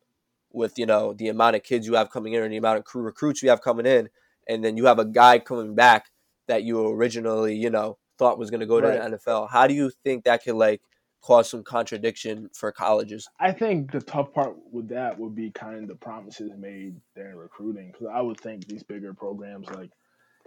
with 0.52 0.78
you 0.78 0.86
know 0.86 1.14
the 1.14 1.28
amount 1.28 1.56
of 1.56 1.64
kids 1.64 1.86
you 1.86 1.96
have 1.96 2.10
coming 2.10 2.34
in 2.34 2.42
and 2.42 2.52
the 2.52 2.58
amount 2.58 2.80
of 2.80 2.86
crew 2.86 3.02
recruits 3.02 3.44
you 3.44 3.50
have 3.50 3.62
coming 3.62 3.86
in, 3.86 4.10
and 4.48 4.64
then 4.64 4.78
you 4.78 4.86
have 4.86 5.00
a 5.00 5.06
guy 5.06 5.40
coming 5.40 5.76
back 5.76 6.08
that 6.48 6.64
you 6.64 6.88
originally 6.88 7.56
you 7.56 7.70
know 7.70 7.98
thought 8.18 8.40
was 8.40 8.50
going 8.50 8.62
to 8.62 8.66
go 8.66 8.80
right. 8.80 8.94
to 8.94 9.10
the 9.10 9.18
NFL. 9.18 9.50
How 9.50 9.68
do 9.68 9.74
you 9.74 9.92
think 10.04 10.24
that 10.24 10.44
could 10.44 10.56
like 10.56 10.82
cause 11.22 11.50
some 11.50 11.64
contradiction 11.64 12.50
for 12.54 12.72
colleges? 12.72 13.28
I 13.40 13.52
think 13.52 13.92
the 13.92 14.02
tough 14.02 14.34
part 14.34 14.56
with 14.72 14.90
that 14.90 15.20
would 15.20 15.36
be 15.36 15.52
kind 15.52 15.82
of 15.82 15.88
the 15.88 15.96
promises 15.96 16.52
made 16.58 16.96
during 17.16 17.36
recruiting. 17.36 17.92
Because 17.92 18.08
I 18.14 18.22
would 18.22 18.40
think 18.40 18.68
these 18.68 18.84
bigger 18.84 19.14
programs 19.14 19.68
like 19.72 19.92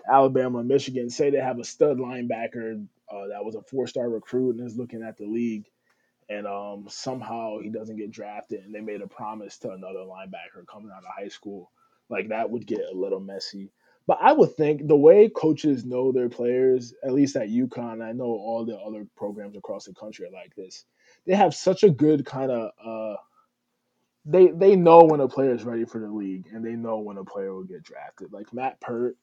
Alabama 0.08 0.62
Michigan 0.64 1.10
say 1.10 1.30
they 1.30 1.38
have 1.38 1.58
a 1.58 1.64
stud 1.64 1.98
linebacker 1.98 2.86
uh, 3.12 3.28
that 3.28 3.44
was 3.44 3.54
a 3.54 3.62
four 3.62 3.86
star 3.86 4.08
recruit 4.08 4.56
and 4.56 4.66
is 4.66 4.76
looking 4.76 5.02
at 5.02 5.16
the 5.18 5.26
league. 5.26 5.66
And 6.30 6.46
um, 6.46 6.86
somehow 6.88 7.58
he 7.60 7.70
doesn't 7.70 7.96
get 7.96 8.10
drafted, 8.10 8.64
and 8.64 8.74
they 8.74 8.80
made 8.80 9.00
a 9.00 9.06
promise 9.06 9.58
to 9.58 9.70
another 9.70 10.00
linebacker 10.00 10.66
coming 10.70 10.90
out 10.94 11.04
of 11.04 11.10
high 11.18 11.28
school. 11.28 11.70
Like 12.10 12.28
that 12.28 12.50
would 12.50 12.66
get 12.66 12.80
a 12.80 12.96
little 12.96 13.20
messy. 13.20 13.70
But 14.06 14.18
I 14.22 14.32
would 14.32 14.54
think 14.56 14.86
the 14.86 14.96
way 14.96 15.28
coaches 15.28 15.84
know 15.84 16.12
their 16.12 16.28
players, 16.30 16.94
at 17.04 17.12
least 17.12 17.36
at 17.36 17.48
UConn, 17.48 18.02
I 18.02 18.12
know 18.12 18.24
all 18.24 18.64
the 18.66 18.76
other 18.76 19.06
programs 19.16 19.56
across 19.56 19.84
the 19.84 19.94
country 19.94 20.26
are 20.26 20.32
like 20.32 20.54
this. 20.54 20.84
They 21.26 21.34
have 21.34 21.54
such 21.54 21.82
a 21.82 21.90
good 21.90 22.24
kind 22.26 22.50
of 22.50 22.70
uh, 22.84 23.16
they 24.24 24.48
they 24.48 24.76
know 24.76 25.00
when 25.04 25.20
a 25.20 25.28
player 25.28 25.54
is 25.54 25.64
ready 25.64 25.84
for 25.84 26.00
the 26.00 26.10
league, 26.10 26.46
and 26.52 26.64
they 26.64 26.72
know 26.72 26.98
when 26.98 27.18
a 27.18 27.24
player 27.24 27.52
will 27.54 27.64
get 27.64 27.82
drafted. 27.82 28.32
Like 28.32 28.52
Matt 28.52 28.80
Peart, 28.80 29.16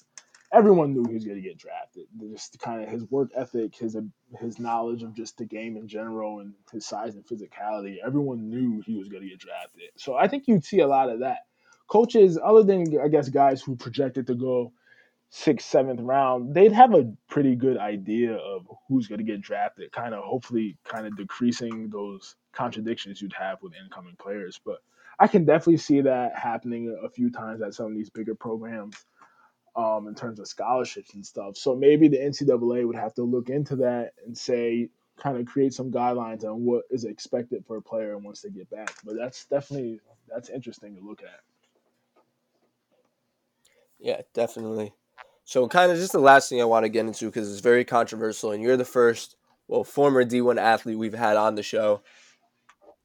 everyone 0.53 0.93
knew 0.93 1.05
he 1.05 1.13
was 1.13 1.25
going 1.25 1.41
to 1.41 1.47
get 1.47 1.57
drafted. 1.57 2.05
Just 2.31 2.59
kind 2.59 2.83
of 2.83 2.89
his 2.89 3.03
work 3.09 3.29
ethic, 3.35 3.75
his 3.75 3.97
his 4.39 4.59
knowledge 4.59 5.03
of 5.03 5.15
just 5.15 5.37
the 5.37 5.45
game 5.45 5.77
in 5.77 5.87
general, 5.87 6.39
and 6.39 6.53
his 6.71 6.85
size 6.85 7.15
and 7.15 7.25
physicality. 7.25 7.97
Everyone 8.05 8.49
knew 8.49 8.81
he 8.85 8.95
was 8.95 9.07
going 9.07 9.23
to 9.23 9.29
get 9.29 9.39
drafted. 9.39 9.89
So 9.97 10.15
I 10.15 10.27
think 10.27 10.47
you'd 10.47 10.65
see 10.65 10.79
a 10.79 10.87
lot 10.87 11.09
of 11.09 11.19
that 11.19 11.39
coaches, 11.87 12.39
other 12.43 12.63
than 12.63 12.99
I 13.03 13.07
guess 13.07 13.29
guys 13.29 13.61
who 13.61 13.75
projected 13.75 14.27
to 14.27 14.35
go 14.35 14.73
sixth, 15.29 15.67
seventh 15.67 15.99
round, 16.01 16.53
they'd 16.53 16.71
have 16.71 16.93
a 16.93 17.11
pretty 17.27 17.55
good 17.55 17.77
idea 17.77 18.35
of 18.35 18.67
who's 18.87 19.07
going 19.07 19.19
to 19.19 19.25
get 19.25 19.41
drafted. 19.41 19.91
Kind 19.91 20.13
of, 20.13 20.23
hopefully, 20.23 20.77
kind 20.83 21.05
of 21.05 21.17
decreasing 21.17 21.89
those 21.89 22.35
contradictions 22.53 23.21
you'd 23.21 23.33
have 23.33 23.61
with 23.61 23.73
incoming 23.75 24.15
players. 24.17 24.59
But 24.63 24.79
I 25.19 25.27
can 25.27 25.45
definitely 25.45 25.77
see 25.77 26.01
that 26.01 26.37
happening 26.37 26.97
a 27.03 27.09
few 27.09 27.29
times 27.29 27.61
at 27.61 27.73
some 27.73 27.87
of 27.87 27.95
these 27.95 28.09
bigger 28.09 28.35
programs. 28.35 29.05
Um, 29.75 30.07
in 30.07 30.15
terms 30.15 30.39
of 30.39 30.47
scholarships 30.47 31.13
and 31.15 31.25
stuff. 31.25 31.57
So 31.57 31.75
maybe 31.75 32.07
the 32.07 32.17
NCAA 32.17 32.87
would 32.87 32.95
have 32.95 33.13
to 33.15 33.23
look 33.23 33.49
into 33.49 33.75
that 33.77 34.13
and 34.25 34.37
say, 34.37 34.89
kind 35.17 35.37
of 35.37 35.45
create 35.45 35.73
some 35.73 35.91
guidelines 35.91 36.43
on 36.43 36.63
what 36.63 36.83
is 36.89 37.03
expected 37.03 37.65
for 37.65 37.77
a 37.77 37.81
player 37.81 38.17
once 38.17 38.41
they 38.41 38.49
get 38.49 38.69
back. 38.69 38.95
But 39.03 39.15
that's 39.17 39.45
definitely 39.45 39.99
that's 40.29 40.49
interesting 40.49 40.95
to 40.95 41.01
look 41.01 41.21
at. 41.23 41.41
Yeah, 43.99 44.21
definitely. 44.33 44.93
So, 45.45 45.67
kind 45.67 45.91
of 45.91 45.97
just 45.97 46.11
the 46.11 46.19
last 46.19 46.49
thing 46.49 46.61
I 46.61 46.65
want 46.65 46.85
to 46.85 46.89
get 46.89 47.05
into 47.05 47.27
because 47.27 47.51
it's 47.51 47.61
very 47.61 47.85
controversial, 47.85 48.51
and 48.51 48.61
you're 48.63 48.77
the 48.77 48.85
first, 48.85 49.35
well, 49.67 49.83
former 49.83 50.25
D1 50.25 50.57
athlete 50.57 50.97
we've 50.97 51.13
had 51.13 51.37
on 51.37 51.55
the 51.55 51.63
show. 51.63 52.01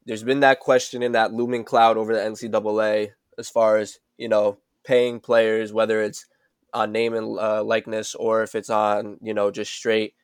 There's 0.06 0.22
been 0.22 0.40
that 0.40 0.60
question 0.60 1.02
in 1.02 1.12
that 1.12 1.32
looming 1.32 1.64
cloud 1.64 1.96
over 1.98 2.14
the 2.14 2.20
NCAA 2.20 3.10
as 3.38 3.50
far 3.50 3.76
as, 3.76 3.98
you 4.16 4.28
know, 4.28 4.58
paying 4.84 5.20
players, 5.20 5.72
whether 5.72 6.02
it's 6.02 6.26
on 6.72 6.92
name 6.92 7.14
and 7.14 7.38
uh, 7.38 7.62
likeness 7.62 8.14
or 8.14 8.42
if 8.42 8.54
it's 8.54 8.70
on, 8.70 9.18
you 9.22 9.34
know, 9.34 9.50
just 9.50 9.72
straight, 9.72 10.14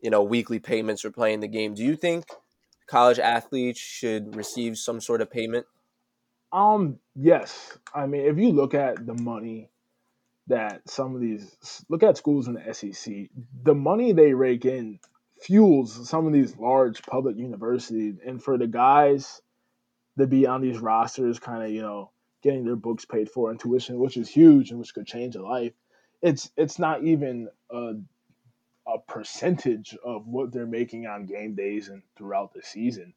you 0.00 0.10
know, 0.10 0.22
weekly 0.22 0.58
payments 0.58 1.02
for 1.02 1.10
playing 1.10 1.40
the 1.40 1.48
game. 1.48 1.74
Do 1.74 1.84
you 1.84 1.96
think 1.96 2.26
college 2.86 3.18
athletes 3.18 3.80
should 3.80 4.36
receive 4.36 4.78
some 4.78 5.00
sort 5.00 5.20
of 5.20 5.30
payment? 5.30 5.66
Um, 6.52 6.98
yes. 7.14 7.76
I 7.94 8.06
mean, 8.06 8.22
if 8.22 8.38
you 8.38 8.50
look 8.50 8.74
at 8.74 9.04
the 9.06 9.14
money 9.14 9.68
that 10.46 10.88
some 10.88 11.14
of 11.14 11.20
these 11.20 11.84
look 11.88 12.02
at 12.02 12.16
schools 12.16 12.48
in 12.48 12.54
the 12.54 12.74
SEC, 12.74 13.28
the 13.62 13.74
money 13.74 14.12
they 14.12 14.32
rake 14.32 14.64
in 14.64 14.98
fuels 15.40 16.08
some 16.08 16.26
of 16.26 16.32
these 16.32 16.56
large 16.56 17.02
public 17.02 17.36
universities, 17.36 18.16
and 18.26 18.42
for 18.42 18.58
the 18.58 18.66
guys 18.66 19.40
to 20.18 20.26
be 20.26 20.46
on 20.46 20.62
these 20.62 20.78
rosters, 20.78 21.38
kind 21.38 21.62
of 21.62 21.70
you 21.70 21.82
know 21.82 22.10
getting 22.42 22.64
their 22.64 22.76
books 22.76 23.04
paid 23.04 23.30
for 23.30 23.50
and 23.50 23.60
tuition, 23.60 23.98
which 23.98 24.16
is 24.16 24.28
huge 24.28 24.70
and 24.70 24.78
which 24.78 24.94
could 24.94 25.06
change 25.06 25.36
a 25.36 25.42
life. 25.42 25.72
It's 26.22 26.50
it's 26.56 26.78
not 26.78 27.04
even 27.04 27.48
a 27.70 27.94
a 28.86 28.98
percentage 29.06 29.96
of 30.04 30.26
what 30.26 30.52
they're 30.52 30.66
making 30.66 31.06
on 31.06 31.26
game 31.26 31.54
days 31.54 31.88
and 31.88 32.02
throughout 32.16 32.54
the 32.54 32.62
season. 32.62 33.14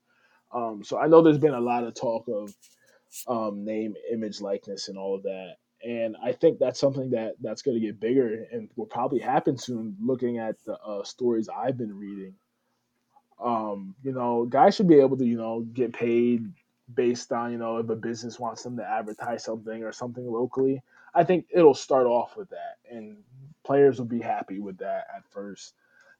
Um, 0.53 0.83
so 0.83 0.99
I 0.99 1.07
know 1.07 1.21
there's 1.21 1.37
been 1.37 1.53
a 1.53 1.61
lot 1.61 1.85
of 1.85 1.93
talk 1.93 2.27
of 2.27 2.53
um, 3.27 3.63
name, 3.63 3.95
image, 4.11 4.41
likeness, 4.41 4.89
and 4.89 4.97
all 4.97 5.15
of 5.15 5.23
that 5.23 5.55
and 5.83 6.15
I 6.23 6.31
think 6.33 6.59
that's 6.59 6.79
something 6.79 7.11
that 7.11 7.35
that's 7.41 7.61
going 7.61 7.79
to 7.79 7.85
get 7.85 7.99
bigger 7.99 8.45
and 8.51 8.69
will 8.75 8.85
probably 8.85 9.19
happen 9.19 9.57
soon. 9.57 9.97
Looking 9.99 10.37
at 10.37 10.55
the 10.65 10.77
uh, 10.77 11.03
stories 11.03 11.49
I've 11.49 11.77
been 11.77 11.97
reading, 11.97 12.35
um, 13.43 13.95
you 14.03 14.11
know, 14.11 14.45
guys 14.45 14.75
should 14.75 14.87
be 14.87 14.99
able 14.99 15.17
to 15.17 15.25
you 15.25 15.37
know 15.37 15.61
get 15.61 15.93
paid 15.93 16.45
based 16.93 17.31
on 17.31 17.51
you 17.51 17.57
know 17.57 17.77
if 17.77 17.89
a 17.89 17.95
business 17.95 18.39
wants 18.39 18.63
them 18.63 18.77
to 18.77 18.83
advertise 18.83 19.43
something 19.43 19.83
or 19.83 19.91
something 19.91 20.25
locally. 20.29 20.81
I 21.13 21.23
think 21.23 21.45
it'll 21.51 21.73
start 21.73 22.07
off 22.07 22.37
with 22.37 22.49
that, 22.49 22.77
and 22.89 23.17
players 23.63 23.99
will 23.99 24.05
be 24.05 24.21
happy 24.21 24.59
with 24.59 24.77
that 24.79 25.07
at 25.15 25.25
first, 25.29 25.73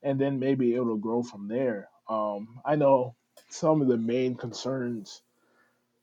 and 0.03 0.19
then 0.19 0.39
maybe 0.39 0.73
it'll 0.73 0.97
grow 0.97 1.23
from 1.23 1.47
there. 1.47 1.89
Um, 2.09 2.59
I 2.65 2.75
know 2.75 3.15
some 3.49 3.81
of 3.81 3.87
the 3.87 3.97
main 3.97 4.35
concerns 4.35 5.21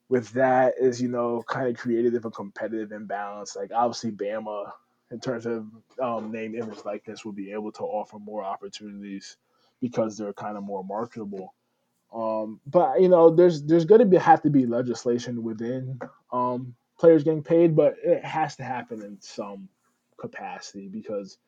with 0.08 0.30
that 0.30 0.74
is 0.80 1.00
you 1.00 1.08
know 1.08 1.42
kind 1.46 1.68
of 1.68 1.76
creative 1.76 2.24
and 2.24 2.34
competitive 2.34 2.92
imbalance. 2.92 3.56
Like 3.56 3.70
obviously 3.74 4.10
Bama, 4.10 4.72
in 5.10 5.20
terms 5.20 5.46
of 5.46 5.66
um, 6.00 6.32
name, 6.32 6.54
image, 6.54 6.84
likeness, 6.84 7.24
will 7.24 7.32
be 7.32 7.52
able 7.52 7.72
to 7.72 7.82
offer 7.82 8.18
more 8.18 8.42
opportunities 8.44 9.36
because 9.80 10.16
they're 10.16 10.32
kind 10.32 10.56
of 10.56 10.64
more 10.64 10.84
marketable. 10.84 11.54
Um, 12.14 12.60
but 12.66 13.00
you 13.00 13.08
know, 13.08 13.30
there's 13.30 13.62
there's 13.62 13.84
going 13.84 14.00
to 14.00 14.06
be 14.06 14.16
have 14.16 14.42
to 14.42 14.50
be 14.50 14.66
legislation 14.66 15.42
within 15.42 16.00
um, 16.32 16.74
players 16.98 17.24
getting 17.24 17.42
paid, 17.42 17.76
but 17.76 17.96
it 18.02 18.24
has 18.24 18.56
to 18.56 18.64
happen 18.64 19.02
in 19.02 19.18
some 19.20 19.68
capacity 20.18 20.88
because 20.88 21.38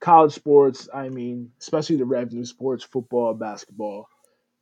college 0.00 0.32
sports, 0.32 0.88
I 0.92 1.08
mean, 1.08 1.52
especially 1.60 1.96
the 1.96 2.06
revenue 2.06 2.44
sports, 2.44 2.84
football, 2.84 3.34
basketball, 3.34 4.08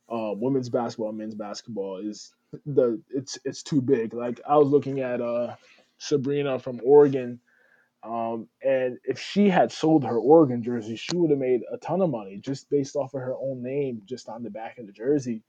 uh, 0.09 0.33
women's 0.35 0.69
basketball, 0.69 1.13
men's 1.13 1.35
basketball 1.35 1.97
is 1.97 2.33
the 2.65 3.01
it's 3.09 3.39
it's 3.45 3.63
too 3.63 3.81
big. 3.81 4.13
Like 4.13 4.41
I 4.47 4.57
was 4.57 4.67
looking 4.67 4.99
at 5.01 5.21
uh 5.21 5.55
Sabrina 5.97 6.59
from 6.59 6.81
Oregon, 6.83 7.39
um, 8.03 8.47
and 8.63 8.97
if 9.03 9.19
she 9.19 9.49
had 9.49 9.71
sold 9.71 10.05
her 10.05 10.17
Oregon 10.17 10.63
jersey, 10.63 10.95
she 10.95 11.15
would 11.15 11.31
have 11.31 11.39
made 11.39 11.61
a 11.71 11.77
ton 11.77 12.01
of 12.01 12.09
money 12.09 12.37
just 12.37 12.69
based 12.69 12.95
off 12.95 13.13
of 13.13 13.21
her 13.21 13.35
own 13.35 13.61
name, 13.61 14.01
just 14.05 14.29
on 14.29 14.43
the 14.43 14.49
back 14.49 14.77
of 14.77 14.87
the 14.87 14.93
jersey. 14.93 15.43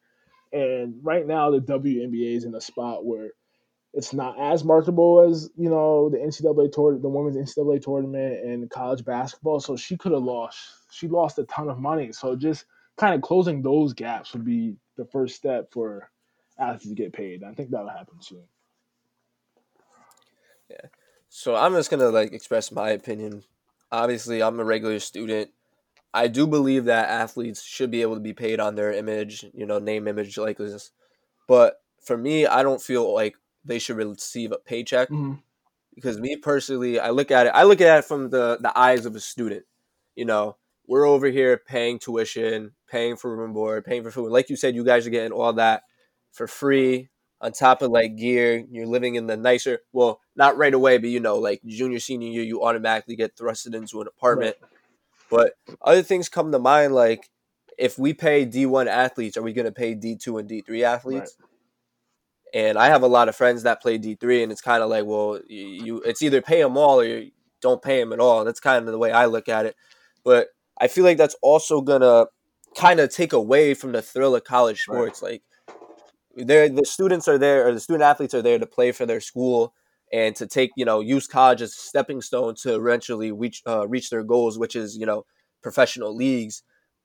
And 0.52 0.96
right 1.02 1.26
now, 1.26 1.50
the 1.50 1.60
WNBA 1.60 2.36
is 2.36 2.44
in 2.44 2.54
a 2.54 2.60
spot 2.60 3.04
where 3.04 3.30
it's 3.92 4.12
not 4.12 4.38
as 4.38 4.64
marketable 4.64 5.20
as 5.20 5.50
you 5.56 5.68
know 5.68 6.08
the 6.10 6.18
NCAA 6.18 6.72
tour, 6.72 6.98
the 6.98 7.08
women's 7.08 7.36
NCAA 7.36 7.82
tournament, 7.82 8.44
and 8.44 8.68
college 8.70 9.04
basketball. 9.04 9.60
So 9.60 9.76
she 9.76 9.96
could 9.96 10.12
have 10.12 10.22
lost. 10.22 10.58
She 10.90 11.06
lost 11.06 11.38
a 11.38 11.44
ton 11.44 11.68
of 11.68 11.78
money. 11.78 12.10
So 12.12 12.34
just 12.34 12.64
kind 12.96 13.14
of 13.14 13.22
closing 13.22 13.62
those 13.62 13.92
gaps 13.92 14.32
would 14.32 14.44
be 14.44 14.74
the 14.96 15.04
first 15.06 15.36
step 15.36 15.72
for 15.72 16.10
athletes 16.58 16.88
to 16.88 16.94
get 16.94 17.12
paid. 17.12 17.44
I 17.44 17.54
think 17.54 17.70
that'll 17.70 17.88
happen 17.88 18.20
soon. 18.20 18.42
So 21.32 21.54
I'm 21.54 21.72
just 21.74 21.90
gonna 21.90 22.08
like 22.10 22.32
express 22.32 22.72
my 22.72 22.90
opinion. 22.90 23.44
Obviously, 23.92 24.42
I'm 24.42 24.58
a 24.58 24.64
regular 24.64 24.98
student. 24.98 25.50
I 26.12 26.26
do 26.26 26.46
believe 26.46 26.86
that 26.86 27.08
athletes 27.08 27.62
should 27.62 27.92
be 27.92 28.02
able 28.02 28.14
to 28.14 28.20
be 28.20 28.32
paid 28.32 28.58
on 28.58 28.74
their 28.74 28.92
image, 28.92 29.46
you 29.54 29.64
know, 29.64 29.78
name, 29.78 30.08
image, 30.08 30.36
likeness. 30.36 30.90
But 31.46 31.80
for 32.02 32.18
me, 32.18 32.46
I 32.46 32.64
don't 32.64 32.82
feel 32.82 33.14
like 33.14 33.36
they 33.64 33.78
should 33.78 33.96
receive 33.96 34.50
a 34.50 34.58
paycheck 34.58 35.08
mm-hmm. 35.08 35.34
because 35.94 36.18
me 36.18 36.34
personally, 36.34 36.98
I 36.98 37.10
look 37.10 37.30
at 37.30 37.46
it. 37.46 37.52
I 37.54 37.62
look 37.62 37.80
at 37.80 38.00
it 38.00 38.04
from 38.04 38.30
the 38.30 38.58
the 38.60 38.76
eyes 38.76 39.06
of 39.06 39.14
a 39.14 39.20
student. 39.20 39.64
You 40.16 40.24
know, 40.24 40.56
we're 40.88 41.06
over 41.06 41.28
here 41.28 41.56
paying 41.64 42.00
tuition, 42.00 42.72
paying 42.88 43.14
for 43.14 43.30
room 43.30 43.44
and 43.44 43.54
board, 43.54 43.84
paying 43.84 44.02
for 44.02 44.10
food. 44.10 44.32
Like 44.32 44.50
you 44.50 44.56
said, 44.56 44.74
you 44.74 44.84
guys 44.84 45.06
are 45.06 45.10
getting 45.10 45.30
all 45.30 45.52
that 45.52 45.84
for 46.32 46.48
free 46.48 47.09
on 47.40 47.52
top 47.52 47.82
of 47.82 47.90
like 47.90 48.16
gear. 48.16 48.64
You're 48.70 48.86
living 48.86 49.14
in 49.14 49.26
the 49.26 49.36
nicer, 49.36 49.80
well, 49.92 50.20
not 50.36 50.56
right 50.56 50.74
away, 50.74 50.98
but 50.98 51.10
you 51.10 51.20
know, 51.20 51.36
like 51.36 51.60
junior, 51.64 51.98
senior 51.98 52.28
year, 52.28 52.42
you 52.42 52.62
automatically 52.64 53.16
get 53.16 53.36
thrusted 53.36 53.74
into 53.74 54.00
an 54.00 54.06
apartment. 54.06 54.56
Right. 54.60 54.70
But 55.30 55.54
other 55.82 56.02
things 56.02 56.28
come 56.28 56.52
to 56.52 56.58
mind, 56.58 56.94
like 56.94 57.30
if 57.78 57.98
we 57.98 58.12
pay 58.12 58.44
D1 58.44 58.86
athletes, 58.86 59.36
are 59.36 59.42
we 59.42 59.52
going 59.52 59.66
to 59.66 59.72
pay 59.72 59.94
D2 59.94 60.40
and 60.40 60.48
D3 60.48 60.82
athletes? 60.82 61.36
Right. 61.40 61.48
And 62.52 62.78
I 62.78 62.88
have 62.88 63.02
a 63.02 63.08
lot 63.08 63.28
of 63.28 63.36
friends 63.36 63.62
that 63.62 63.80
play 63.80 63.96
D3, 63.96 64.42
and 64.42 64.52
it's 64.52 64.60
kind 64.60 64.82
of 64.82 64.90
like, 64.90 65.04
well, 65.06 65.40
you, 65.48 66.02
it's 66.02 66.20
either 66.20 66.42
pay 66.42 66.60
them 66.60 66.76
all 66.76 67.00
or 67.00 67.04
you 67.04 67.30
don't 67.60 67.80
pay 67.80 68.00
them 68.00 68.12
at 68.12 68.18
all. 68.18 68.44
That's 68.44 68.58
kind 68.58 68.86
of 68.86 68.92
the 68.92 68.98
way 68.98 69.12
I 69.12 69.26
look 69.26 69.48
at 69.48 69.66
it. 69.66 69.76
But 70.24 70.48
I 70.80 70.88
feel 70.88 71.04
like 71.04 71.16
that's 71.16 71.36
also 71.42 71.80
going 71.80 72.00
to 72.00 72.26
kind 72.74 72.98
of 72.98 73.14
take 73.14 73.32
away 73.32 73.74
from 73.74 73.92
the 73.92 74.02
thrill 74.02 74.34
of 74.34 74.44
college 74.44 74.82
sports. 74.82 75.22
Right. 75.22 75.32
Like, 75.32 75.42
they're 76.36 76.68
the 76.68 76.84
students 76.86 77.28
are 77.28 77.38
there 77.38 77.66
or 77.66 77.74
the 77.74 77.80
student 77.80 78.02
athletes 78.04 78.34
are 78.34 78.42
there 78.42 78.58
to 78.58 78.66
play 78.66 78.92
for 78.92 79.06
their 79.06 79.20
school 79.20 79.74
and 80.12 80.34
to 80.36 80.46
take 80.46 80.70
you 80.76 80.84
know 80.84 81.00
use 81.00 81.26
college 81.26 81.62
as 81.62 81.70
a 81.70 81.76
stepping 81.80 82.20
stone 82.20 82.54
to 82.54 82.74
eventually 82.74 83.32
reach 83.32 83.62
uh, 83.66 83.86
reach 83.88 84.10
their 84.10 84.22
goals 84.22 84.58
which 84.58 84.76
is 84.76 84.96
you 84.96 85.06
know 85.06 85.24
professional 85.62 86.14
leagues. 86.14 86.62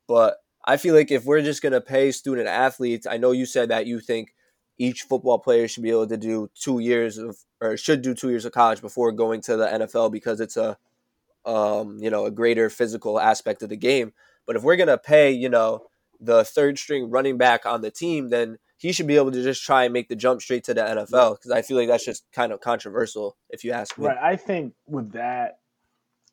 But 0.08 0.38
i 0.66 0.78
feel 0.78 0.96
like 0.96 1.12
if 1.12 1.26
we're 1.26 1.42
just 1.42 1.62
going 1.62 1.74
to 1.74 1.82
pay 1.82 2.12
student 2.12 2.48
athletes 2.48 3.06
i 3.08 3.18
know 3.18 3.32
you 3.32 3.46
said 3.46 3.70
that 3.70 3.86
you 3.88 4.00
think 4.00 4.34
each 4.78 5.04
football 5.04 5.40
player 5.40 5.68
should 5.68 5.84
be 5.84 5.90
able 5.92 6.08
to 6.08 6.18
do 6.18 6.50
two 6.56 6.80
years 6.80 7.18
of 7.18 7.38
or 7.62 7.78
should 7.78 8.02
do 8.02 8.14
two 8.14 8.30
years 8.30 8.46
of 8.46 8.52
college 8.52 8.82
before 8.82 9.12
going 9.12 9.42
to 9.42 9.56
the 9.58 9.68
nfl 9.68 10.12
because 10.12 10.40
it's 10.40 10.58
a 10.58 10.78
um, 11.46 11.98
you 12.02 12.10
know 12.10 12.26
a 12.26 12.32
greater 12.32 12.70
physical 12.70 13.20
aspect 13.20 13.62
of 13.64 13.70
the 13.70 13.78
game. 13.78 14.14
But 14.48 14.56
if 14.56 14.64
we're 14.64 14.76
going 14.76 14.88
to 14.88 14.98
pay 14.98 15.32
you 15.32 15.50
know 15.50 15.84
the 16.20 16.44
third 16.44 16.80
string 16.80 17.10
running 17.10 17.38
back 17.38 17.66
on 17.66 17.82
the 17.82 17.92
team 17.92 18.30
then 18.30 18.58
he 18.78 18.92
should 18.92 19.08
be 19.08 19.16
able 19.16 19.32
to 19.32 19.42
just 19.44 19.64
try 19.64 19.86
and 19.86 19.94
make 19.94 20.10
the 20.10 20.16
jump 20.16 20.42
straight 20.42 20.64
to 20.66 20.74
the 20.74 20.82
NFL 20.82 21.38
because 21.38 21.52
I 21.52 21.62
feel 21.62 21.78
like 21.78 21.88
that's 21.88 22.06
just 22.06 22.26
kind 22.34 22.52
of 22.52 22.60
controversial 22.62 23.38
if 23.50 23.64
you 23.64 23.72
ask 23.72 23.98
me. 23.98 24.08
Right. 24.08 24.18
I 24.18 24.36
think 24.36 24.74
with 24.88 25.14
that, 25.14 25.60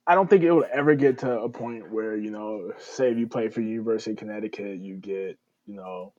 I 0.06 0.14
don't 0.14 0.28
think 0.28 0.42
it 0.42 0.52
would 0.52 0.68
ever 0.72 0.94
get 0.96 1.18
to 1.18 1.40
a 1.40 1.48
point 1.48 1.90
where 1.90 2.16
you 2.16 2.30
know, 2.30 2.72
say 2.78 3.10
if 3.10 3.18
you 3.18 3.28
play 3.28 3.48
for 3.48 3.60
University 3.60 4.12
of 4.12 4.16
Connecticut, 4.16 4.78
you 4.80 4.96
get 4.96 5.38
you 5.66 5.74
know, 5.76 6.12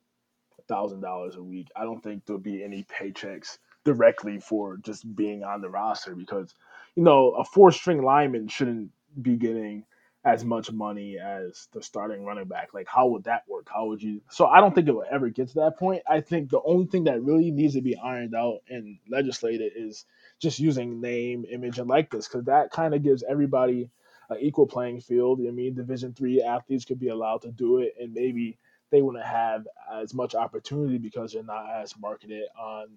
thousand 0.68 1.02
dollars 1.02 1.36
a 1.36 1.44
week. 1.44 1.68
I 1.76 1.84
don't 1.84 2.02
think 2.02 2.26
there'll 2.26 2.42
be 2.42 2.64
any 2.64 2.84
paychecks 2.84 3.58
directly 3.84 4.40
for 4.40 4.78
just 4.78 5.16
being 5.16 5.44
on 5.44 5.62
the 5.62 5.70
roster 5.70 6.16
because 6.16 6.54
you 6.96 7.04
know 7.04 7.32
a 7.32 7.44
four 7.44 7.72
string 7.72 8.02
lineman 8.02 8.48
shouldn't 8.48 8.90
be 9.22 9.36
getting 9.36 9.84
as 10.26 10.46
much 10.46 10.72
money 10.72 11.18
as 11.20 11.68
the 11.74 11.82
starting 11.84 12.26
running 12.26 12.46
back. 12.46 12.74
Like, 12.74 12.88
how 12.88 13.08
would 13.08 13.26
that 13.26 13.44
work? 13.48 13.68
How 13.74 13.88
would 13.88 14.02
you? 14.02 14.22
So, 14.30 14.46
I 14.46 14.62
don't 14.62 14.74
think 14.74 14.88
it 14.88 14.94
will 14.94 15.06
ever 15.10 15.30
get 15.30 15.50
to 15.50 15.56
that 15.56 15.78
point. 15.78 16.04
I 16.08 16.22
think 16.22 16.50
the 16.50 16.62
only 16.66 16.86
thing 16.86 17.06
that 17.06 17.22
really 17.22 17.52
needs 17.52 17.74
to 17.74 17.82
be 17.82 17.98
ironed 17.98 18.36
out 18.36 18.60
and 18.70 18.98
legislated 19.10 19.74
is 19.76 20.06
just 20.40 20.60
using 20.60 21.02
name, 21.02 21.46
image, 21.50 21.80
and 21.80 21.90
likeness, 21.90 22.28
because 22.28 22.46
that 22.46 22.72
kind 22.72 22.94
of 22.94 23.04
gives 23.04 23.24
everybody 23.24 23.90
an 24.30 24.38
equal 24.40 24.68
playing 24.68 25.02
field. 25.02 25.42
I 25.46 25.52
mean, 25.52 25.76
Division 25.76 26.14
three 26.14 26.42
athletes 26.42 26.86
could 26.86 27.00
be 27.00 27.10
allowed 27.10 27.42
to 27.44 27.52
do 27.52 27.80
it, 27.80 27.96
and 28.00 28.14
maybe 28.14 28.58
they 28.92 29.02
wouldn't 29.02 29.26
have 29.26 29.68
as 29.92 30.14
much 30.14 30.36
opportunity 30.36 30.98
because 31.00 31.34
they're 31.34 31.44
not 31.44 31.66
as 31.70 31.98
marketed 32.00 32.44
on 32.60 32.88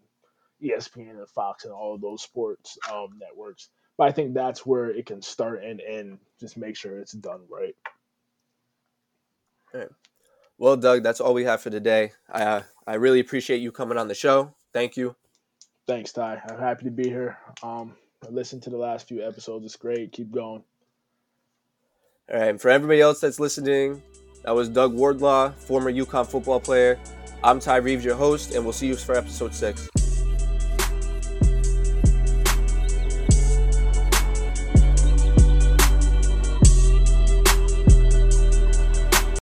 ESPN 0.63 1.19
and 1.19 1.29
Fox 1.29 1.65
and 1.65 1.73
all 1.73 1.95
of 1.95 2.01
those 2.01 2.23
sports 2.23 2.79
um, 2.93 3.19
networks. 3.19 3.69
But 3.99 4.09
I 4.09 4.13
think 4.13 4.35
that's 4.35 4.67
where 4.67 4.91
it 4.91 5.07
can 5.07 5.23
start 5.23 5.65
and 5.65 5.81
end. 5.81 6.19
Just 6.39 6.57
make 6.57 6.77
sure 6.77 6.99
it's 6.99 7.13
done 7.13 7.41
right. 7.51 7.75
right. 9.73 9.89
Well, 10.59 10.77
Doug, 10.77 11.03
that's 11.03 11.21
all 11.21 11.35
we 11.35 11.45
have 11.45 11.63
for 11.63 11.71
today. 11.71 12.13
I 12.31 12.43
uh, 12.43 12.63
I 12.87 12.95
really 12.95 13.21
appreciate 13.21 13.59
you 13.59 13.73
coming 13.73 13.99
on 13.99 14.09
the 14.09 14.15
show. 14.15 14.55
Thank 14.73 14.97
you. 14.97 15.17
Thanks, 15.87 16.13
Ty. 16.13 16.43
I'm 16.51 16.59
happy 16.59 16.85
to 16.85 16.91
be 16.91 17.05
here. 17.05 17.39
Um, 17.63 17.95
I 18.27 18.31
listened 18.31 18.63
to 18.65 18.71
the 18.71 18.77
last 18.77 19.09
few 19.09 19.27
episodes. 19.27 19.65
It's 19.65 19.77
great. 19.77 20.13
Keep 20.13 20.33
going. 20.33 20.63
All 22.33 22.41
right. 22.41 22.49
And 22.49 22.61
for 22.61 22.71
everybody 22.71 23.01
else 23.01 23.21
that's 23.21 23.39
listening, 23.39 24.03
that 24.45 24.55
was 24.55 24.69
Doug 24.69 24.95
Wardlaw, 24.95 25.53
former 25.53 25.93
UConn 25.93 26.27
football 26.27 26.61
player. 26.61 26.99
I'm 27.45 27.61
Ty 27.61 27.77
Reeves, 27.77 28.05
your 28.05 28.17
host, 28.17 28.55
and 28.55 28.65
we'll 28.65 28.73
see 28.73 28.89
you 28.89 28.97
for 28.97 29.15
episode 29.17 29.55
six. 29.55 29.89